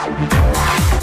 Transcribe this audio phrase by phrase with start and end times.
[0.00, 0.49] Bye.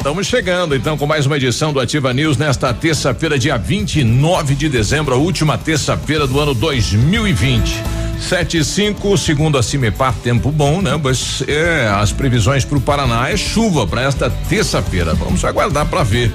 [0.00, 4.66] Estamos chegando então com mais uma edição do Ativa News nesta terça-feira, dia 29 de
[4.66, 7.82] dezembro, a última terça-feira do ano 2020.
[8.18, 10.98] Sete e cinco, segundo a Cimepar, tempo bom, né?
[11.00, 15.12] Mas é, as previsões para o Paraná é chuva para esta terça-feira.
[15.12, 16.32] Vamos aguardar para ver.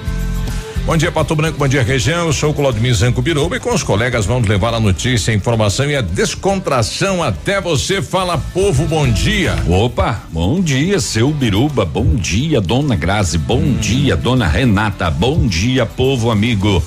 [0.86, 2.28] Bom dia, Pato Branco, bom dia, região.
[2.28, 5.36] Eu sou o Claudemir Zanco Biruba e com os colegas vamos levar a notícia, a
[5.36, 8.04] informação e a descontração até você.
[8.04, 9.56] Fala, povo, bom dia.
[9.68, 13.78] Opa, bom dia, seu Biruba, bom dia, dona Grazi, bom hum.
[13.82, 16.84] dia, dona Renata, bom dia, povo amigo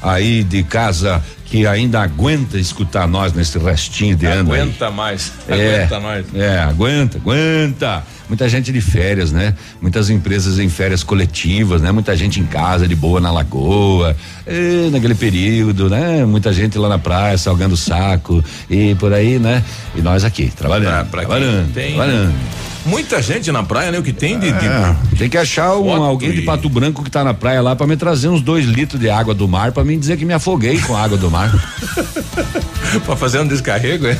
[0.00, 4.54] aí de casa que ainda aguenta escutar nós nesse restinho de ano.
[4.54, 6.26] Aguenta mais, é, aguenta nós.
[6.34, 8.02] É, aguenta, aguenta
[8.32, 9.54] muita gente de férias, né?
[9.78, 11.92] Muitas empresas em férias coletivas, né?
[11.92, 14.16] Muita gente em casa de boa na lagoa,
[14.46, 16.24] e, naquele período, né?
[16.24, 19.62] Muita gente lá na praia salgando saco e por aí, né?
[19.94, 22.34] E nós aqui trabalhando, ah, trabalhando, tem, trabalhando.
[22.84, 23.98] Muita gente na praia, né?
[23.98, 24.50] O que tem de.
[24.50, 26.34] de é, tem que achar um, alguém e...
[26.34, 29.08] de Pato Branco que tá na praia lá para me trazer uns dois litros de
[29.08, 31.52] água do mar para mim dizer que me afoguei com a água do mar.
[33.06, 34.18] para fazer um descarrego, é?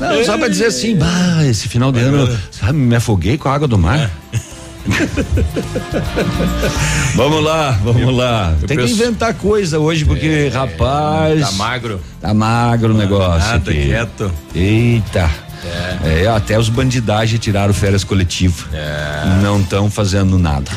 [0.00, 3.54] Não, só pra dizer assim, bah, esse final de ano, sabe, me afoguei com a
[3.54, 3.98] água do mar.
[3.98, 4.44] É.
[7.16, 8.54] vamos lá, vamos lá.
[8.66, 11.40] Tem que inventar coisa hoje, porque, é, rapaz.
[11.40, 12.00] Tá magro.
[12.20, 13.48] Tá magro o negócio.
[13.48, 13.86] Nada, aqui.
[13.86, 14.30] quieto.
[14.54, 15.30] Eita.
[15.64, 16.24] É.
[16.24, 16.28] é.
[16.28, 18.66] até os bandidagem tiraram férias coletivas.
[18.72, 19.40] É.
[19.42, 20.70] Não estão fazendo nada.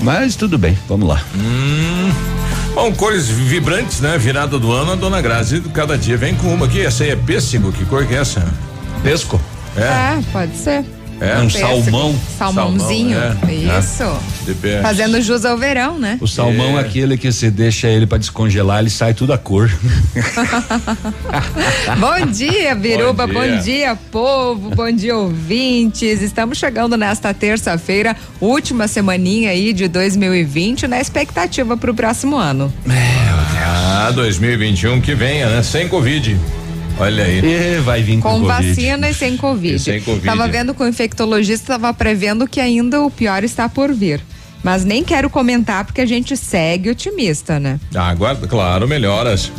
[0.00, 1.22] Mas tudo bem, vamos lá.
[1.34, 2.12] Hum.
[2.74, 4.18] Bom, cores vibrantes, né?
[4.18, 6.80] Virada do ano, a dona Grazi cada dia vem com uma aqui.
[6.84, 8.44] Essa aí é pêssego, que cor que é essa?
[9.02, 9.40] Pesco?
[9.76, 10.84] É, é pode ser.
[11.20, 12.14] É, um salmão.
[12.38, 13.18] Salmãozinho.
[13.18, 13.78] Salmão, é.
[13.78, 14.02] Isso.
[14.64, 14.82] É.
[14.82, 16.18] Fazendo jus ao verão, né?
[16.20, 16.82] O salmão é.
[16.82, 19.70] é aquele que você deixa ele para descongelar, ele sai tudo a cor.
[21.98, 23.26] bom dia, Biruba.
[23.26, 23.56] Bom dia.
[23.56, 24.70] bom dia, povo.
[24.70, 26.22] Bom dia, ouvintes.
[26.22, 32.72] Estamos chegando nesta terça-feira, última semaninha aí de 2020, na expectativa para o próximo ano.
[32.84, 34.04] Meu Deus.
[34.06, 35.62] Ah, 2021 que venha, né?
[35.62, 36.38] Sem Covid.
[36.98, 37.40] Olha aí.
[37.40, 39.76] E vai vir com, com vacina e sem COVID.
[39.76, 40.24] E sem COVID.
[40.24, 44.20] Tava vendo com o infectologista, tava prevendo que ainda o pior está por vir.
[44.62, 47.78] Mas nem quero comentar porque a gente segue otimista, né?
[47.94, 49.52] Ah, aguarda, claro, melhoras.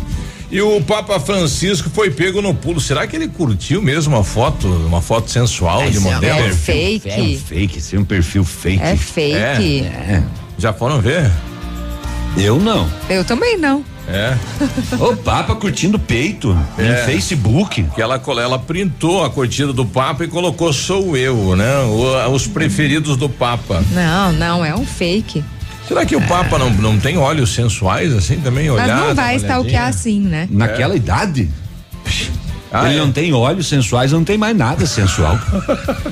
[0.50, 2.80] E o Papa Francisco foi pego no pulo.
[2.80, 6.40] Será que ele curtiu mesmo uma foto, uma foto sensual é, de modelo?
[6.40, 7.10] É fake.
[7.10, 8.82] É um fake, sim, um perfil fake.
[8.82, 9.36] É fake.
[9.38, 10.16] É.
[10.16, 10.24] é.
[10.58, 11.30] Já foram ver?
[12.38, 12.90] Eu não.
[13.10, 13.84] Eu também não.
[14.08, 14.38] É.
[15.00, 16.84] o Papa curtindo peito é.
[16.84, 17.84] em Facebook.
[17.96, 21.80] Que ela, ela printou a curtida do Papa e colocou sou eu, né?
[21.80, 23.84] O, os preferidos do Papa.
[23.92, 25.44] Não, não, é um fake.
[25.88, 28.70] Será que o Papa não, não tem olhos sensuais assim também?
[28.70, 30.48] Olhar, Mas não vai estar o que é assim, né?
[30.52, 30.98] Naquela é.
[30.98, 31.50] idade?
[32.76, 33.00] Ah, ele é?
[33.00, 35.40] não tem olhos sensuais, não tem mais nada sensual.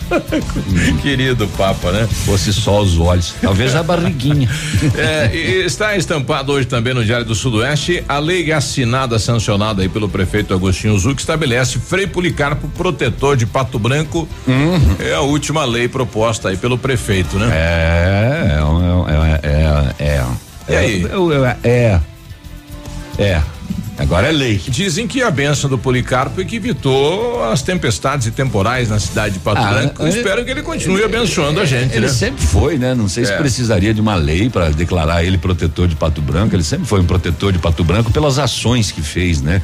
[1.01, 2.07] Querido Papa, né?
[2.25, 4.49] Fosse só os olhos, talvez a barriguinha.
[4.95, 5.35] É,
[5.65, 10.53] está estampado hoje também no Diário do Sudoeste a lei assinada, sancionada aí pelo prefeito
[10.53, 14.27] Agostinho Zuc estabelece Frei Policarpo protetor de Pato Branco.
[14.47, 14.95] Uhum.
[14.99, 17.49] É a última lei proposta aí pelo prefeito, né?
[17.51, 18.59] É,
[19.09, 20.05] é, é, é.
[20.05, 20.25] é.
[20.69, 21.05] E aí?
[21.63, 22.01] É, é,
[23.19, 23.41] é.
[24.03, 24.61] Agora é lei.
[24.67, 29.35] Dizem que a benção do Policarpo é que evitou as tempestades e temporais na cidade
[29.35, 30.03] de Pato ah, Branco.
[30.03, 31.95] É, Espero que ele continue ele, abençoando a gente.
[31.95, 32.11] Ele né?
[32.11, 32.93] sempre foi, né?
[32.93, 33.27] Não sei é.
[33.27, 36.53] se precisaria de uma lei para declarar ele protetor de Pato Branco.
[36.53, 39.61] Ele sempre foi um protetor de Pato Branco pelas ações que fez, né?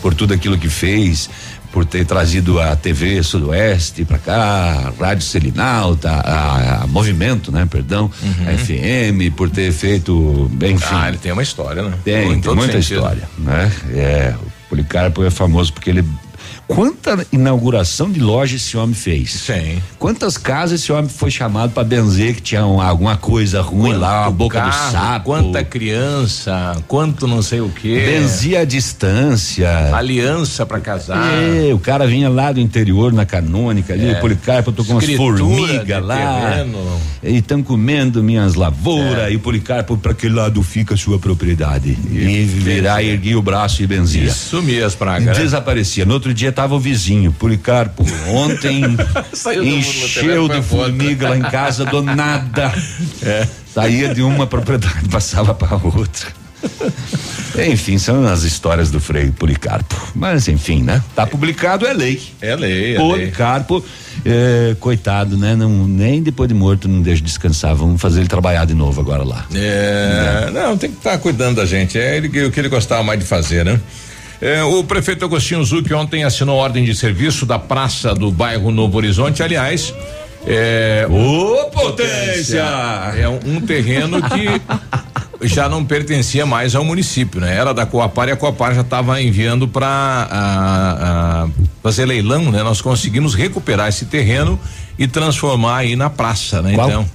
[0.00, 1.28] Por tudo aquilo que fez,
[1.74, 7.66] por ter trazido a TV Sudoeste para cá, a Rádio Selinalta, a, a, Movimento, né?
[7.68, 8.48] Perdão, uhum.
[8.48, 10.86] a FM, por ter feito, bem, enfim.
[10.92, 11.94] Ah, ele tem uma história, né?
[12.04, 12.98] Tem, tem muita sentido.
[12.98, 13.72] história, né?
[13.92, 16.04] É, o Policarpo é famoso porque ele
[16.66, 19.30] Quanta inauguração de loja esse homem fez?
[19.32, 19.82] Sim.
[19.98, 24.00] Quantas casas esse homem foi chamado para benzer que tinha um, alguma coisa ruim Quanto
[24.00, 25.24] lá, a boca carro, do sapo?
[25.26, 28.02] Quanta criança, quanto não sei o quê.
[28.06, 29.94] Benzia a distância.
[29.94, 31.32] Aliança para casar.
[31.34, 35.38] É, o cara vinha lá do interior na canônica ali, o Policarpo tocou umas Escritura
[35.38, 36.50] formigas de lá.
[36.50, 37.00] terreno.
[37.22, 41.96] E estão comendo minhas lavouras e o Policarpo para que lado fica a sua propriedade?
[42.10, 44.24] E virar, erguia o braço e benzia.
[44.24, 45.36] E sumia as pragas.
[45.36, 46.04] Desaparecia.
[46.04, 48.04] No outro dia tava o vizinho, Policarpo.
[48.28, 48.82] Ontem
[49.62, 52.72] encheu de formiga lá em casa do nada.
[53.22, 53.46] É.
[53.72, 56.28] Saía de uma propriedade, passava para outra.
[57.70, 59.96] Enfim, são as histórias do Frei Policarpo.
[60.14, 61.02] Mas enfim, né?
[61.14, 62.20] Tá publicado, é lei.
[62.40, 62.98] É lei, é.
[62.98, 63.84] Policarpo,
[64.24, 65.54] é, coitado, né?
[65.56, 67.74] Não, nem depois de morto não deixa descansar.
[67.74, 69.46] Vamos fazer ele trabalhar de novo agora lá.
[69.54, 71.98] É, não, tem que estar cuidando da gente.
[71.98, 73.80] É ele, o que ele gostava mais de fazer, né?
[74.40, 78.96] É, o prefeito Agostinho Zuc ontem assinou ordem de serviço da praça do bairro Novo
[78.96, 79.42] Horizonte.
[79.42, 79.94] Aliás,
[80.46, 82.64] é, Ô, potência!
[83.16, 84.60] é um, um terreno que
[85.46, 87.54] já não pertencia mais ao município, né?
[87.56, 91.48] Era da Coapar e a Coapar já estava enviando para
[91.82, 92.62] fazer leilão, né?
[92.62, 94.58] Nós conseguimos recuperar esse terreno
[94.98, 96.74] e transformar aí na praça, né?
[96.74, 96.88] Qual?
[96.88, 97.10] Então,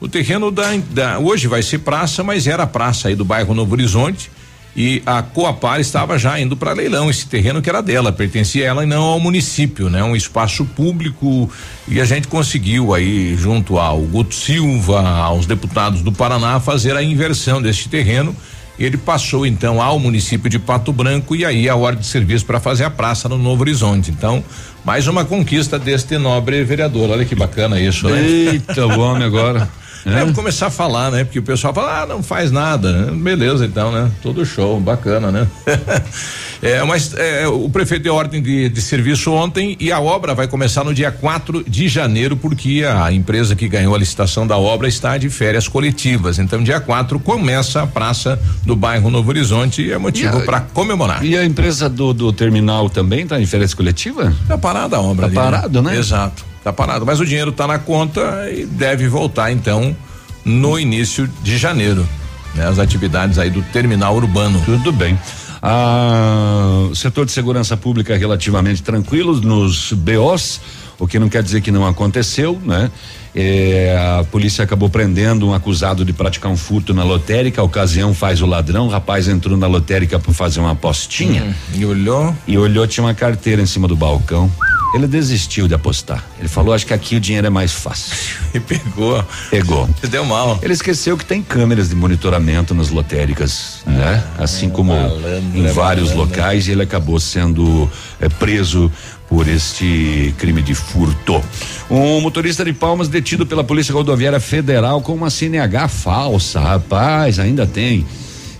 [0.00, 3.72] o terreno da, da hoje vai ser praça, mas era praça aí do bairro Novo
[3.74, 4.30] Horizonte
[4.74, 8.68] e a Coapar estava já indo para leilão esse terreno que era dela, pertencia a
[8.68, 10.02] ela e não ao município, né?
[10.02, 11.50] Um espaço público
[11.88, 17.02] e a gente conseguiu aí junto ao Guto Silva, aos deputados do Paraná fazer a
[17.02, 18.34] inversão deste terreno.
[18.78, 22.58] Ele passou então ao município de Pato Branco e aí a ordem de serviço para
[22.58, 24.10] fazer a praça no Novo Horizonte.
[24.10, 24.42] Então,
[24.82, 27.10] mais uma conquista deste nobre vereador.
[27.10, 28.22] Olha que bacana isso, né?
[28.22, 29.68] Eita, o homem agora.
[30.04, 31.24] É, vou começar a falar, né?
[31.24, 33.10] Porque o pessoal fala, ah, não faz nada.
[33.12, 34.10] Beleza, então, né?
[34.22, 35.46] Todo show, bacana, né?
[36.62, 40.48] é, mas é, o prefeito deu ordem de, de serviço ontem e a obra vai
[40.48, 44.88] começar no dia 4 de janeiro, porque a empresa que ganhou a licitação da obra
[44.88, 46.38] está de férias coletivas.
[46.38, 51.24] Então, dia 4 começa a praça do bairro Novo Horizonte e é motivo para comemorar.
[51.24, 54.32] E a empresa do, do terminal também tá em férias coletiva?
[54.48, 55.96] Tá parada a obra Tá ali, parado, né?
[55.96, 57.04] Exato, tá parado.
[57.06, 59.96] Mas o dinheiro tá na conta e deve voltar então
[60.44, 62.06] no início de janeiro.
[62.54, 62.66] Né?
[62.66, 64.60] As atividades aí do terminal urbano.
[64.64, 65.18] Tudo bem.
[65.62, 70.60] Ah, o setor de segurança pública relativamente tranquilo nos BOs,
[70.98, 72.90] o que não quer dizer que não aconteceu, né?
[73.34, 77.60] É, a polícia acabou prendendo um acusado de praticar um furto na lotérica.
[77.60, 78.86] A ocasião faz o ladrão.
[78.86, 83.14] O rapaz entrou na lotérica para fazer uma apostinha E olhou, e olhou, tinha uma
[83.14, 84.50] carteira em cima do balcão.
[84.94, 86.24] Ele desistiu de apostar.
[86.38, 88.16] Ele falou: Acho que aqui o dinheiro é mais fácil.
[88.52, 89.24] e pegou.
[89.50, 89.88] Pegou.
[90.00, 90.58] Se deu mal.
[90.62, 94.24] Ele esqueceu que tem câmeras de monitoramento nas lotéricas, né?
[94.38, 96.30] Assim como malandro, em é vários malandro.
[96.30, 97.90] locais e ele acabou sendo
[98.20, 98.90] eh, preso
[99.28, 101.40] por este crime de furto.
[101.88, 107.64] Um motorista de Palmas detido pela Polícia Rodoviária Federal com uma CNH falsa, rapaz, ainda
[107.64, 108.04] tem.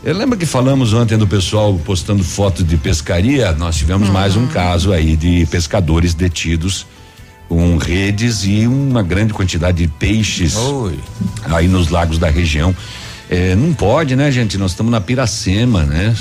[0.02, 4.46] Eu lembro que falamos ontem do pessoal postando fotos de pescaria, nós tivemos mais um
[4.46, 6.86] caso aí de pescadores detidos
[7.46, 10.98] com redes e uma grande quantidade de peixes Oi.
[11.44, 12.74] aí nos lagos da região.
[13.28, 14.56] É, não pode, né, gente?
[14.56, 16.16] Nós estamos na Piracema, né?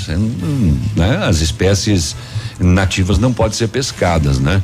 [0.94, 1.16] Né?
[1.24, 2.14] As espécies
[2.58, 4.62] nativas não podem ser pescadas, né?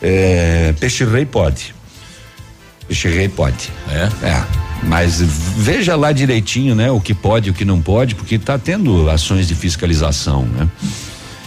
[0.00, 1.74] É, peixe rei pode.
[2.86, 3.72] Peixe rei pode.
[3.90, 4.08] É?
[4.26, 4.65] É.
[4.82, 6.90] Mas veja lá direitinho, né?
[6.90, 10.68] O que pode e o que não pode, porque está tendo ações de fiscalização, né?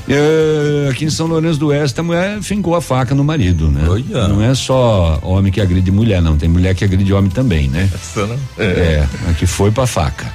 [0.08, 3.86] É, aqui em São Lourenço do Oeste, a mulher fincou a faca no marido, né?
[3.88, 4.28] Olha.
[4.28, 6.36] Não é só homem que agride mulher, não.
[6.36, 7.88] Tem mulher que agride homem também, né?
[8.58, 8.64] É.
[8.64, 10.26] É, aqui foi pra faca.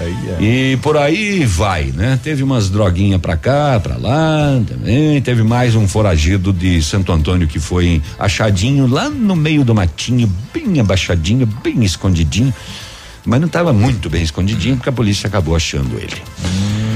[0.00, 0.42] Aí é.
[0.42, 2.18] E por aí vai, né?
[2.22, 5.20] Teve umas droguinhas pra cá, pra lá também.
[5.20, 10.32] Teve mais um foragido de Santo Antônio que foi achadinho lá no meio do matinho,
[10.54, 12.54] bem abaixadinho, bem escondidinho.
[13.24, 16.22] Mas não estava muito bem escondidinho porque a polícia acabou achando ele.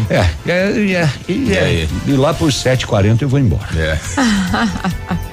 [0.08, 0.52] É, é,
[0.92, 3.68] é, e, é, e lá por 7h40 eu vou embora.
[3.76, 3.98] É.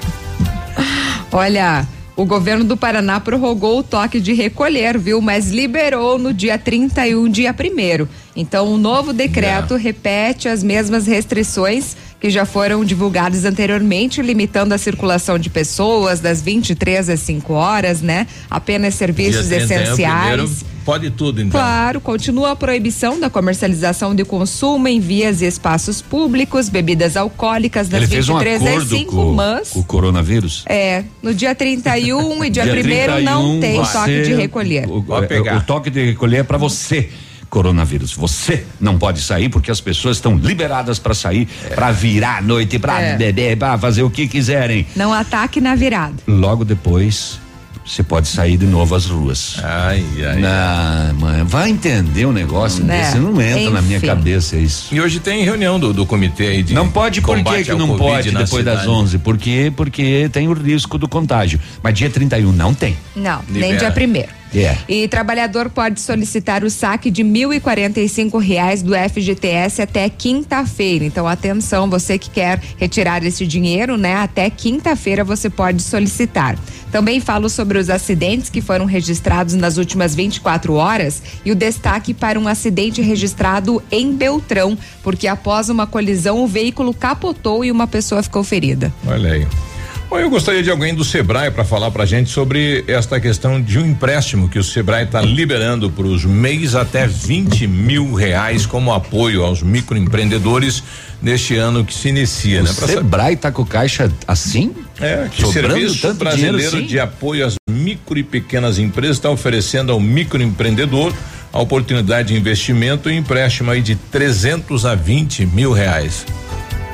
[1.32, 1.86] Olha,
[2.20, 5.22] o governo do Paraná prorrogou o toque de recolher, viu?
[5.22, 8.06] Mas liberou no dia 31, dia primeiro.
[8.36, 14.78] Então, o novo decreto repete as mesmas restrições que já foram divulgadas anteriormente, limitando a
[14.78, 18.26] circulação de pessoas das 23 às 5 horas, né?
[18.50, 20.64] Apenas serviços Dia 31 essenciais.
[20.84, 21.60] Pode tudo, então.
[21.60, 27.88] Claro, continua a proibição da comercialização de consumo em vias e espaços públicos, bebidas alcoólicas
[27.88, 29.74] das Ele fez um 23 às acordo 5, com, mas.
[29.74, 30.64] o coronavírus.
[30.66, 34.86] É, no dia 31 e dia, Dia 1 não 31, tem toque de recolher.
[34.88, 35.56] O, é, pegar.
[35.56, 37.10] o toque de recolher é para você
[37.50, 38.14] coronavírus.
[38.14, 41.74] Você não pode sair porque as pessoas estão liberadas para sair, é.
[41.74, 43.16] para virar a noite, para é.
[43.16, 44.86] beber, para fazer o que quiserem.
[44.94, 46.14] Não ataque na virada.
[46.26, 47.40] Logo depois
[47.84, 49.56] você pode sair de novo às ruas.
[49.62, 50.38] Ai, ai.
[50.40, 53.00] Na, mãe, vai entender um negócio né?
[53.00, 53.72] desse, não entra Enfim.
[53.72, 54.94] na minha cabeça isso.
[54.94, 57.96] E hoje tem reunião do, do comitê aí de Não pode, por que que não
[57.96, 59.18] pode depois das 11?
[59.18, 61.60] Porque porque tem o risco do contágio.
[61.82, 62.96] Mas dia 31 não tem.
[63.16, 63.66] Não, Libera.
[63.66, 64.39] nem dia primeiro.
[64.52, 64.80] Yeah.
[64.88, 69.82] E trabalhador pode solicitar o saque de mil e quarenta e cinco reais do FGTS
[69.82, 71.04] até quinta-feira.
[71.04, 74.16] Então, atenção, você que quer retirar esse dinheiro, né?
[74.16, 76.58] Até quinta-feira você pode solicitar.
[76.90, 82.12] Também falo sobre os acidentes que foram registrados nas últimas 24 horas e o destaque
[82.12, 87.86] para um acidente registrado em Beltrão, porque após uma colisão o veículo capotou e uma
[87.86, 88.92] pessoa ficou ferida.
[89.06, 89.69] Olha aí.
[90.10, 93.62] Bom, eu gostaria de alguém do Sebrae para falar para a gente sobre esta questão
[93.62, 98.66] de um empréstimo que o Sebrae está liberando para os MEIs até 20 mil reais
[98.66, 100.82] como apoio aos microempreendedores
[101.22, 102.58] neste ano que se inicia.
[102.58, 102.70] O né?
[102.72, 104.74] Sebrae está com caixa assim?
[105.00, 106.86] É, que o Serviço Brasileiro assim?
[106.86, 111.14] de Apoio às Micro e Pequenas Empresas está oferecendo ao microempreendedor
[111.52, 116.26] a oportunidade de investimento e empréstimo aí de 300 a 20 mil reais.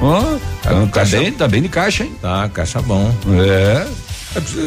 [0.01, 2.15] Oh, tá, tá, caixa, bem, tá bem de caixa, hein?
[2.21, 3.15] Tá, caixa bom.
[3.41, 3.87] É.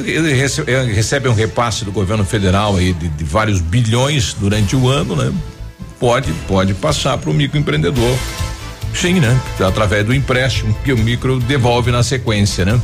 [0.05, 4.88] Ele recebe, recebe um repasse do governo federal aí de, de vários bilhões durante o
[4.88, 5.31] ano, né?
[6.00, 8.17] Pode, pode passar para o microempreendedor.
[8.93, 9.39] Sim, né?
[9.59, 12.81] Através do empréstimo que o micro devolve na sequência, né?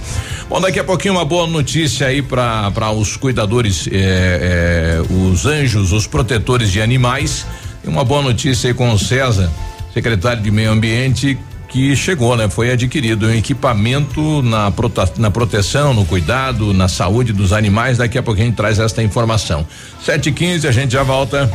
[0.47, 5.91] Bom, daqui a pouquinho uma boa notícia aí para os cuidadores, é, é, os anjos,
[5.91, 7.45] os protetores de animais.
[7.83, 9.51] E uma boa notícia aí com o César,
[9.93, 11.37] secretário de Meio Ambiente,
[11.75, 12.47] que chegou, né?
[12.47, 17.97] Foi adquirido um equipamento na, prota, na proteção, no cuidado, na saúde dos animais.
[17.97, 19.67] Daqui a pouco a gente traz esta informação.
[20.01, 21.51] Sete e quinze, a gente já volta.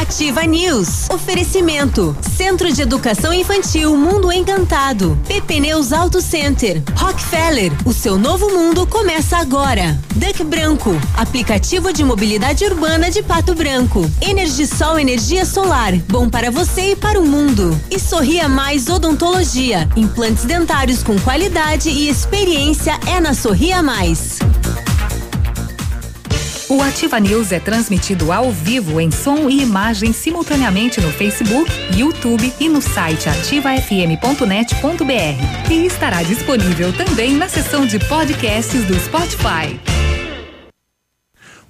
[0.00, 1.10] Ativa News.
[1.10, 2.16] Oferecimento.
[2.36, 5.18] Centro de Educação Infantil Mundo Encantado.
[5.26, 6.80] PP Neus Auto Center.
[6.94, 7.72] Rockefeller.
[7.84, 9.98] O seu novo mundo começa agora.
[10.14, 10.96] Duck Branco.
[11.16, 14.08] Aplicativo de mobilidade urbana de Pato Branco.
[14.22, 15.92] Energisol Energia Solar.
[16.08, 17.78] Bom para você e para o mundo.
[17.90, 19.88] E Sorria Mais Odontologia odontologia.
[19.96, 24.38] Implantes dentários com qualidade e experiência é na Sorria Mais.
[26.68, 32.52] O Ativa News é transmitido ao vivo em som e imagem simultaneamente no Facebook, YouTube
[32.60, 35.72] e no site ativafm.net.br.
[35.72, 39.97] E estará disponível também na seção de podcasts do Spotify.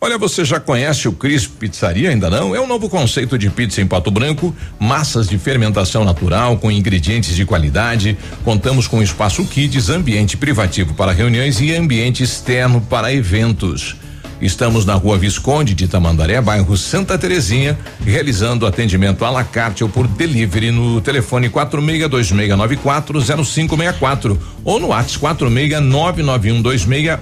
[0.01, 2.11] Olha, você já conhece o Cris Pizzaria?
[2.11, 2.55] Ainda não?
[2.55, 7.35] É um novo conceito de pizza em Pato Branco, massas de fermentação natural com ingredientes
[7.35, 8.17] de qualidade.
[8.45, 13.97] Contamos com espaço kids, ambiente privativo para reuniões e ambiente externo para eventos.
[14.41, 19.91] Estamos na rua Visconde de Tamandaré, bairro Santa Terezinha, realizando atendimento à la carte ou
[19.91, 25.43] por delivery no telefone 4626940564 ou no WhatsApp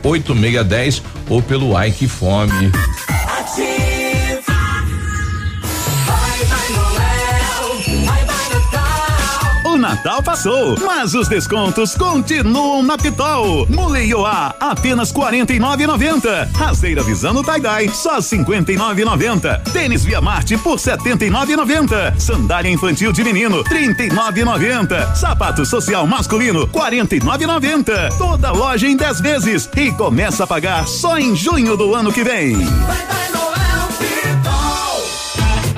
[0.03, 2.71] 46 ou pelo Ike Fome.
[9.87, 13.69] Natal passou, mas os descontos continuam na Pitol.
[13.69, 16.53] Muleioá, apenas R$ 49,90.
[16.57, 19.63] Rasteira Visano Tie-Dye, só R$ 59,90.
[19.73, 22.19] Tênis Via Marte por R$ 79,90.
[22.19, 25.15] Sandália infantil de menino, R$ 39,90.
[25.15, 28.19] Sapato social masculino, R$ 49,90.
[28.19, 32.25] Toda loja em 10 vezes e começa a pagar só em junho do ano que
[32.25, 32.57] vem.
[32.57, 33.56] Vai, vai,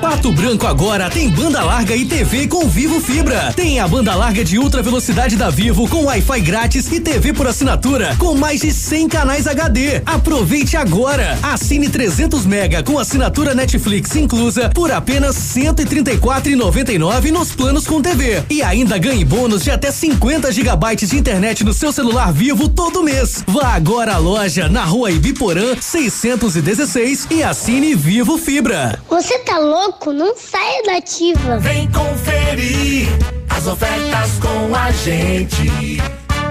[0.01, 3.51] Pato Branco agora tem banda larga e TV com Vivo Fibra.
[3.53, 7.45] Tem a banda larga de ultra velocidade da Vivo com Wi-Fi grátis e TV por
[7.45, 10.01] assinatura com mais de 100 canais HD.
[10.05, 11.37] Aproveite agora.
[11.43, 18.61] Assine 300 mega com assinatura Netflix inclusa por apenas 134,99 nos planos com TV e
[18.61, 23.43] ainda ganhe bônus de até 50 gigabytes de internet no seu celular Vivo todo mês.
[23.45, 28.97] Vá agora à loja na Rua Ibiporã 616 e assine Vivo Fibra.
[29.09, 29.88] Você tá louco?
[30.13, 31.57] Não saia da ativa.
[31.59, 33.07] Vem conferir
[33.49, 35.99] as ofertas com a gente.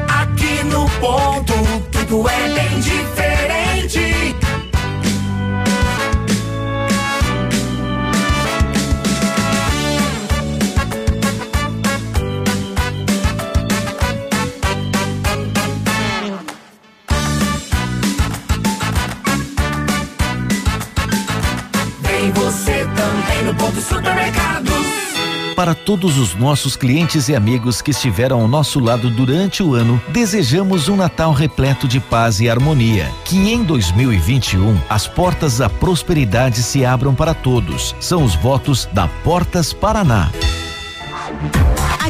[0.08, 1.54] Aqui no ponto,
[1.90, 4.28] tudo é bem diferente.
[22.34, 22.67] Você
[23.48, 23.78] no ponto.
[25.56, 30.00] Para todos os nossos clientes e amigos que estiveram ao nosso lado durante o ano,
[30.08, 33.10] desejamos um Natal repleto de paz e harmonia.
[33.24, 37.96] Que em 2021 as portas da prosperidade se abram para todos.
[37.98, 40.30] São os votos da Portas Paraná.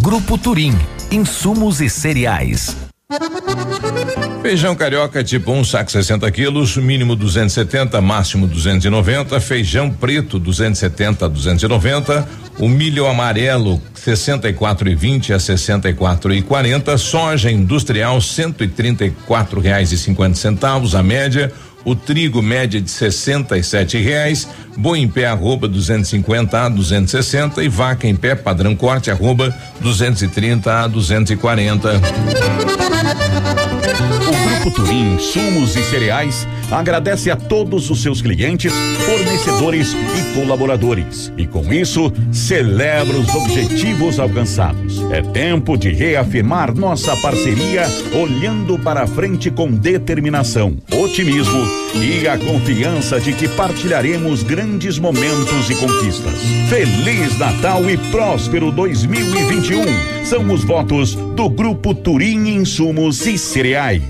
[0.00, 0.74] Grupo Turim
[1.10, 2.74] insumos e cereais.
[4.40, 9.38] Feijão carioca tipo 1, um, saco 60 quilos, mínimo 270, máximo 290.
[9.38, 12.28] Feijão preto 270 a 290.
[12.58, 16.96] O milho amarelo 64,20 a 64,40.
[16.96, 21.52] Soja industrial 134 reais e 50 centavos a média
[21.84, 27.62] o trigo média de sessenta e sete reais, boi em pé arroba 250 a 260
[27.62, 32.00] e vaca em pé padrão corte arroba 230 a 240.
[34.28, 38.72] O Grupo Turim Sumos e Cereais agradece a todos os seus clientes,
[39.04, 41.32] fornecedores e colaboradores.
[41.36, 45.00] E com isso, celebra os objetivos alcançados.
[45.10, 51.62] É tempo de reafirmar nossa parceria, olhando para frente com determinação, otimismo
[51.94, 56.40] e a confiança de que partilharemos grandes momentos e conquistas.
[56.68, 60.24] Feliz Natal e próspero 2021.
[60.24, 64.02] São os votos do Grupo Turim Insumos e Cereais.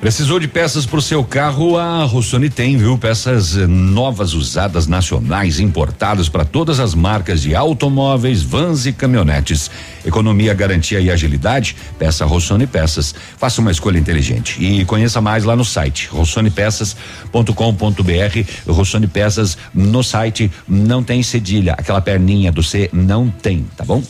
[0.00, 1.76] Precisou de peças para o seu carro?
[1.76, 2.96] A Rossoni tem, viu?
[2.96, 9.68] Peças eh, novas, usadas, nacionais, importadas para todas as marcas de automóveis, vans e caminhonetes.
[10.06, 11.74] Economia, garantia e agilidade?
[11.98, 13.12] Peça Rossoni Peças.
[13.36, 18.68] Faça uma escolha inteligente e conheça mais lá no site rossonepeças.com.br.
[18.68, 24.00] Rossoni Peças no site não tem cedilha, aquela perninha do C não tem, tá bom?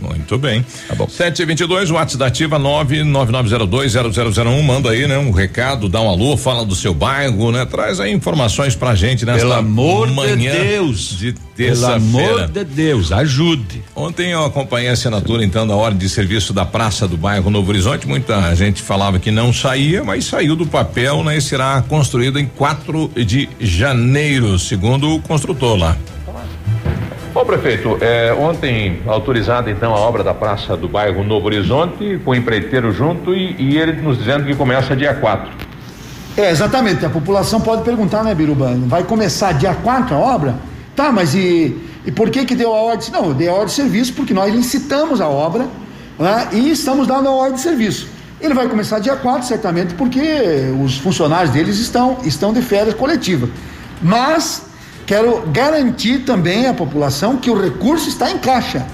[0.00, 0.64] Muito bem.
[0.88, 1.08] Tá bom.
[1.08, 4.62] 722, WhatsApp da Ativa 999020001.
[4.62, 5.18] Manda aí, né?
[5.18, 7.66] Um recado, dá um alô, fala do seu bairro, né?
[7.66, 11.18] Traz aí informações pra gente nesta Pelo amor manhã de Deus.
[11.18, 11.34] De.
[11.60, 13.82] Pelo amor de Deus, ajude.
[13.94, 17.68] Ontem eu acompanhei a assinatura, então, da ordem de serviço da Praça do Bairro Novo
[17.68, 18.08] Horizonte.
[18.08, 21.36] Muita gente falava que não saía, mas saiu do papel, né?
[21.36, 25.98] E será construído em 4 de janeiro, segundo o construtor lá.
[27.32, 32.32] Bom, prefeito, é, ontem autorizada então a obra da praça do bairro Novo Horizonte, com
[32.32, 35.48] o empreiteiro junto e, e ele nos dizendo que começa dia 4.
[36.36, 37.06] É, exatamente.
[37.06, 38.74] A população pode perguntar, né, Biruba?
[38.86, 40.56] Vai começar dia 4 a obra?
[40.96, 43.10] Tá, mas e, e por que que deu a ordem?
[43.12, 45.68] Não, deu a ordem de serviço porque nós licitamos a obra
[46.18, 48.08] né, e estamos dando a ordem de serviço.
[48.40, 50.20] Ele vai começar dia 4, certamente, porque
[50.82, 53.48] os funcionários deles estão, estão de férias coletiva.
[54.02, 54.69] Mas
[55.10, 58.86] quero garantir também à população que o recurso está em caixa.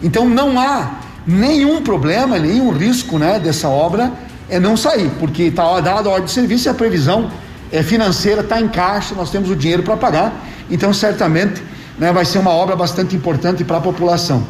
[0.00, 4.12] Então não há nenhum problema, nenhum risco né, dessa obra
[4.48, 7.28] é não sair, porque está dada a ordem de serviço e a previsão
[7.72, 10.32] é, financeira está em caixa, nós temos o dinheiro para pagar,
[10.70, 11.60] então certamente
[11.98, 14.46] né, vai ser uma obra bastante importante para a população.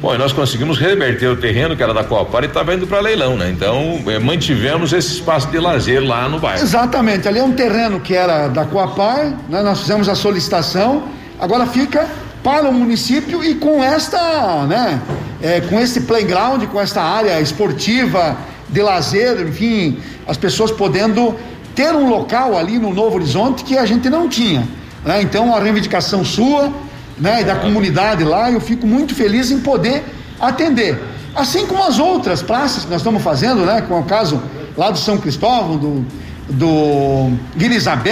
[0.00, 3.00] Bom, e nós conseguimos reverter o terreno que era da Coapar e estava indo para
[3.00, 3.50] leilão, né?
[3.50, 6.62] Então, eh, mantivemos esse espaço de lazer lá no bairro.
[6.62, 9.60] Exatamente, ali é um terreno que era da Coapar, né?
[9.60, 11.02] nós fizemos a solicitação,
[11.40, 12.06] agora fica
[12.44, 15.02] para o município e com esta, né,
[15.42, 18.36] é, com esse playground, com esta área esportiva,
[18.68, 21.34] de lazer, enfim, as pessoas podendo
[21.74, 24.66] ter um local ali no Novo Horizonte que a gente não tinha.
[25.04, 25.22] Né?
[25.22, 26.72] Então, a reivindicação sua
[27.20, 30.04] né, e da comunidade lá, eu fico muito feliz em poder
[30.40, 30.98] atender.
[31.34, 34.42] Assim como as outras praças que nós estamos fazendo, né, com o caso
[34.76, 36.06] lá do São Cristóvão, do,
[36.48, 38.02] do Vila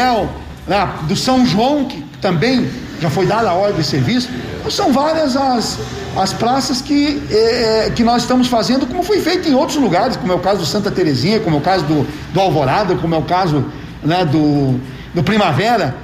[0.67, 2.69] né, do São João, que também
[3.01, 4.29] já foi dada a ordem de serviço.
[4.71, 5.79] São várias as,
[6.17, 10.33] as praças que, eh, que nós estamos fazendo, como foi feito em outros lugares, como
[10.33, 13.19] é o caso do Santa Terezinha, como é o caso do, do Alvorada, como é
[13.19, 13.65] o caso
[14.03, 14.81] né, do,
[15.15, 15.95] do Primavera.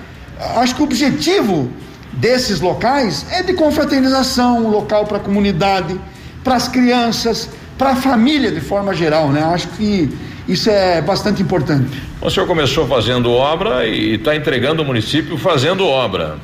[0.57, 1.71] Acho que o objetivo
[2.13, 5.99] desses locais é de confraternização, um local para a comunidade,
[6.45, 7.49] para as crianças,
[7.79, 9.43] para a família de forma geral, né?
[9.43, 10.11] Acho que
[10.47, 12.03] isso é bastante importante.
[12.21, 16.37] O senhor começou fazendo obra e está entregando o município fazendo obra.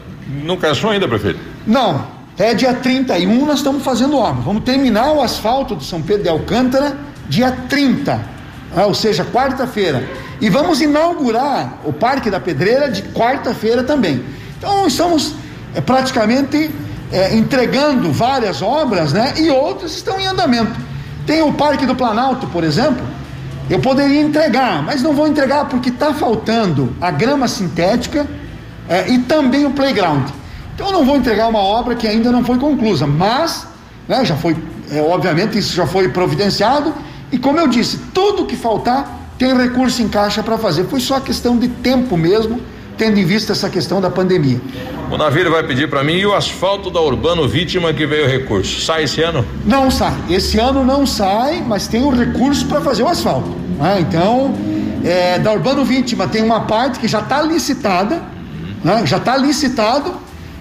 [0.44, 1.38] Não cansou ainda, prefeito?
[1.66, 2.06] Não,
[2.38, 4.42] é dia 31 nós estamos fazendo obra.
[4.42, 6.96] Vamos terminar o asfalto do São Pedro de Alcântara
[7.28, 8.14] dia 30,
[8.74, 8.84] né?
[8.84, 10.02] ou seja, quarta-feira.
[10.40, 14.22] E vamos inaugurar o Parque da Pedreira de quarta-feira também.
[14.56, 15.34] Então estamos
[15.78, 16.70] é, praticamente
[17.12, 19.34] é, entregando várias obras, né?
[19.36, 20.72] E outras estão em andamento.
[21.24, 23.06] Tem o Parque do Planalto, por exemplo.
[23.70, 28.26] Eu poderia entregar, mas não vou entregar porque está faltando a grama sintética
[28.88, 30.28] é, e também o playground.
[30.74, 33.66] Então eu não vou entregar uma obra que ainda não foi conclusa, mas
[34.08, 34.56] né, já foi,
[34.90, 36.92] é, obviamente, isso já foi providenciado.
[37.30, 40.84] E como eu disse, tudo que faltar tem recurso em caixa para fazer.
[40.86, 42.60] Foi só questão de tempo mesmo
[42.98, 44.60] tendo em vista essa questão da pandemia.
[45.10, 48.28] O Navírio vai pedir para mim e o asfalto da Urbano Vítima que veio o
[48.28, 48.80] recurso.
[48.82, 49.46] Sai esse ano?
[49.64, 50.12] Não sai.
[50.28, 53.48] Esse ano não sai, mas tem o recurso para fazer o asfalto.
[53.78, 54.00] Né?
[54.00, 54.52] Então,
[55.04, 58.20] é, da Urbano Vítima tem uma parte que já está licitada,
[58.84, 59.06] né?
[59.06, 60.12] já está licitado,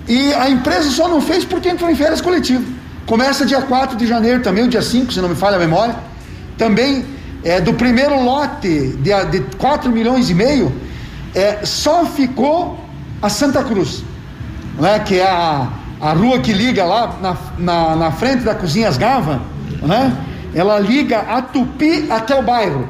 [0.07, 2.65] e a empresa só não fez porque entrou em férias coletivas.
[3.05, 5.95] Começa dia 4 de janeiro também, o dia 5, se não me falha a memória.
[6.57, 7.03] Também
[7.43, 10.71] é, do primeiro lote de, de 4 milhões e meio,
[11.33, 12.79] é, só ficou
[13.21, 14.03] a Santa Cruz,
[14.79, 15.67] né, que é a,
[15.99, 19.41] a rua que liga lá na, na, na frente da Cozinhas Gava,
[19.81, 20.15] né,
[20.53, 22.89] ela liga a Tupi até o bairro.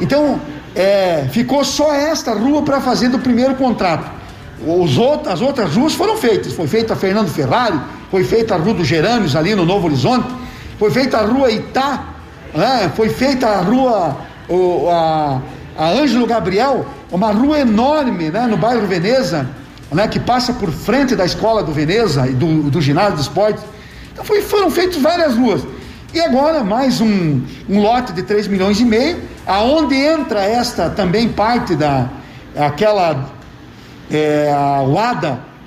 [0.00, 0.40] Então,
[0.74, 4.10] é, ficou só esta rua para fazer do primeiro contrato.
[4.66, 6.52] Os outros, as outras ruas foram feitas.
[6.52, 7.78] Foi feita a Fernando Ferrari,
[8.10, 10.28] foi feita a Rua dos Gerânios ali no Novo Horizonte,
[10.78, 12.04] foi feita a Rua Itá,
[12.54, 14.16] né, foi feita a Rua
[14.48, 15.40] o, a,
[15.76, 19.48] a Ângelo Gabriel, uma rua enorme, né, no bairro Veneza,
[19.92, 23.62] né, que passa por frente da escola do Veneza e do, do ginásio de esportes.
[24.12, 25.62] Então foi, foram feitas várias ruas.
[26.14, 31.28] E agora mais um, um lote de 3 milhões e meio, aonde entra esta também
[31.28, 32.08] parte da
[32.56, 33.30] aquela
[34.10, 34.50] é,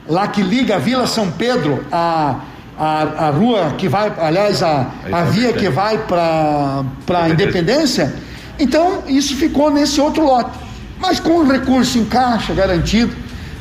[0.08, 2.36] lá que liga a Vila São Pedro a,
[2.77, 8.13] a, rua que vai, aliás, a, a via que vai para a Independência
[8.58, 10.64] então, isso ficou nesse outro lote.
[11.08, 13.13] Mas com o recurso em caixa garantido,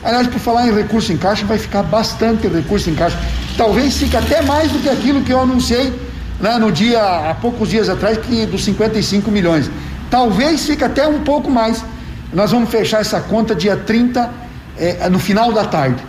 [0.03, 3.19] aliás, por falar em recurso em caixa, vai ficar bastante recurso em caixa.
[3.55, 5.93] Talvez fique até mais do que aquilo que eu anunciei
[6.41, 9.71] né, no dia, há poucos dias atrás, que dos 55 milhões.
[10.11, 11.85] Talvez fique até um pouco mais.
[12.33, 14.31] Nós vamos fechar essa conta dia 30,
[14.79, 16.03] eh, no final da tarde.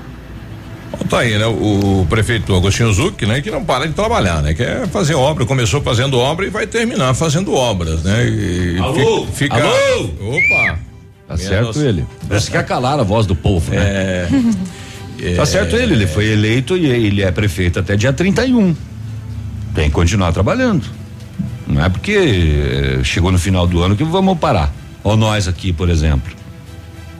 [1.09, 1.45] Tá aí, né?
[1.47, 3.41] O prefeito Agostinho Zuc, né?
[3.41, 4.53] Que não para de trabalhar, né?
[4.53, 8.25] Quer fazer obra, começou fazendo obra e vai terminar fazendo obras, né?
[8.25, 9.27] E Alô?
[9.33, 10.09] Fica, Alô?
[10.21, 10.94] Opa!
[11.27, 12.05] Tá certo ele.
[12.29, 13.79] Você quer calar a voz do povo, né?
[13.79, 14.29] É.
[15.37, 18.75] Tá certo ele, ele foi eleito e ele é prefeito até dia 31.
[19.73, 20.85] Tem que continuar trabalhando.
[21.65, 24.71] Não é porque eh, chegou no final do ano que vamos parar.
[25.03, 26.31] Ou nós aqui, por exemplo.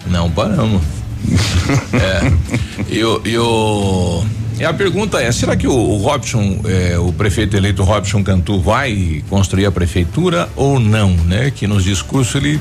[0.07, 0.81] Não paramos.
[1.93, 2.93] é.
[2.93, 3.03] E
[3.37, 4.23] o,
[4.59, 8.59] e a pergunta é: será que o, o Robson, é, o prefeito eleito Robson Cantu,
[8.61, 11.11] vai construir a prefeitura ou não?
[11.11, 11.51] Né?
[11.51, 12.59] Que nos discursos ele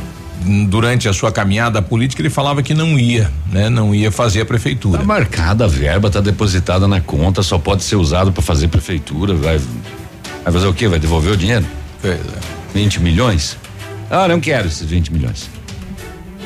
[0.67, 3.69] durante a sua caminhada política ele falava que não ia, né?
[3.69, 4.99] Não ia fazer a prefeitura.
[4.99, 9.35] Tá marcada a verba, tá depositada na conta, só pode ser usado para fazer prefeitura,
[9.35, 9.59] vai
[10.43, 10.89] vai fazer o quê?
[10.89, 11.65] Vai devolver o dinheiro?
[12.03, 12.19] É.
[12.75, 13.57] 20 milhões?
[14.11, 15.49] Ah, não quero esses 20 milhões.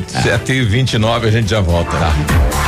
[0.07, 1.91] Sete e vinte e nove a gente já volta.
[1.91, 2.68] Tá.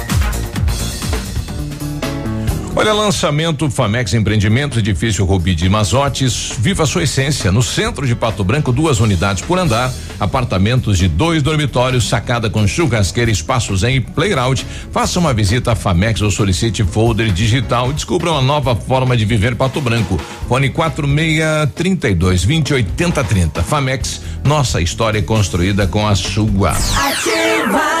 [2.73, 7.51] Olha, lançamento Famex Empreendimentos, edifício Rubi de Mazotes, viva sua essência.
[7.51, 12.65] No centro de Pato Branco, duas unidades por andar, apartamentos de dois dormitórios, sacada com
[12.65, 14.61] churrasqueira, espaços em playground.
[14.89, 17.91] Faça uma visita à Famex ou solicite folder digital.
[17.91, 20.17] Descubra uma nova forma de viver Pato Branco.
[20.47, 23.63] Fone 4632 2080 30.
[23.63, 26.71] Famex, nossa história é construída com a sua.
[26.71, 28.00] Ativa!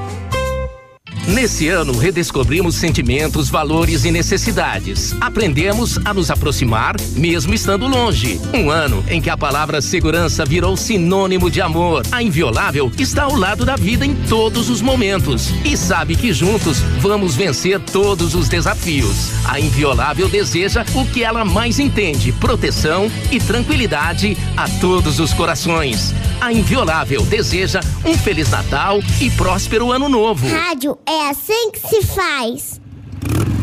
[1.27, 5.15] Nesse ano, redescobrimos sentimentos, valores e necessidades.
[5.21, 8.41] Aprendemos a nos aproximar, mesmo estando longe.
[8.53, 12.03] Um ano em que a palavra segurança virou sinônimo de amor.
[12.11, 16.79] A Inviolável está ao lado da vida em todos os momentos e sabe que juntos
[16.99, 19.31] vamos vencer todos os desafios.
[19.45, 26.13] A Inviolável deseja o que ela mais entende: proteção e tranquilidade a todos os corações.
[26.41, 30.47] A Inviolável deseja um Feliz Natal e próspero Ano Novo.
[30.47, 32.79] Rádio é assim que se faz.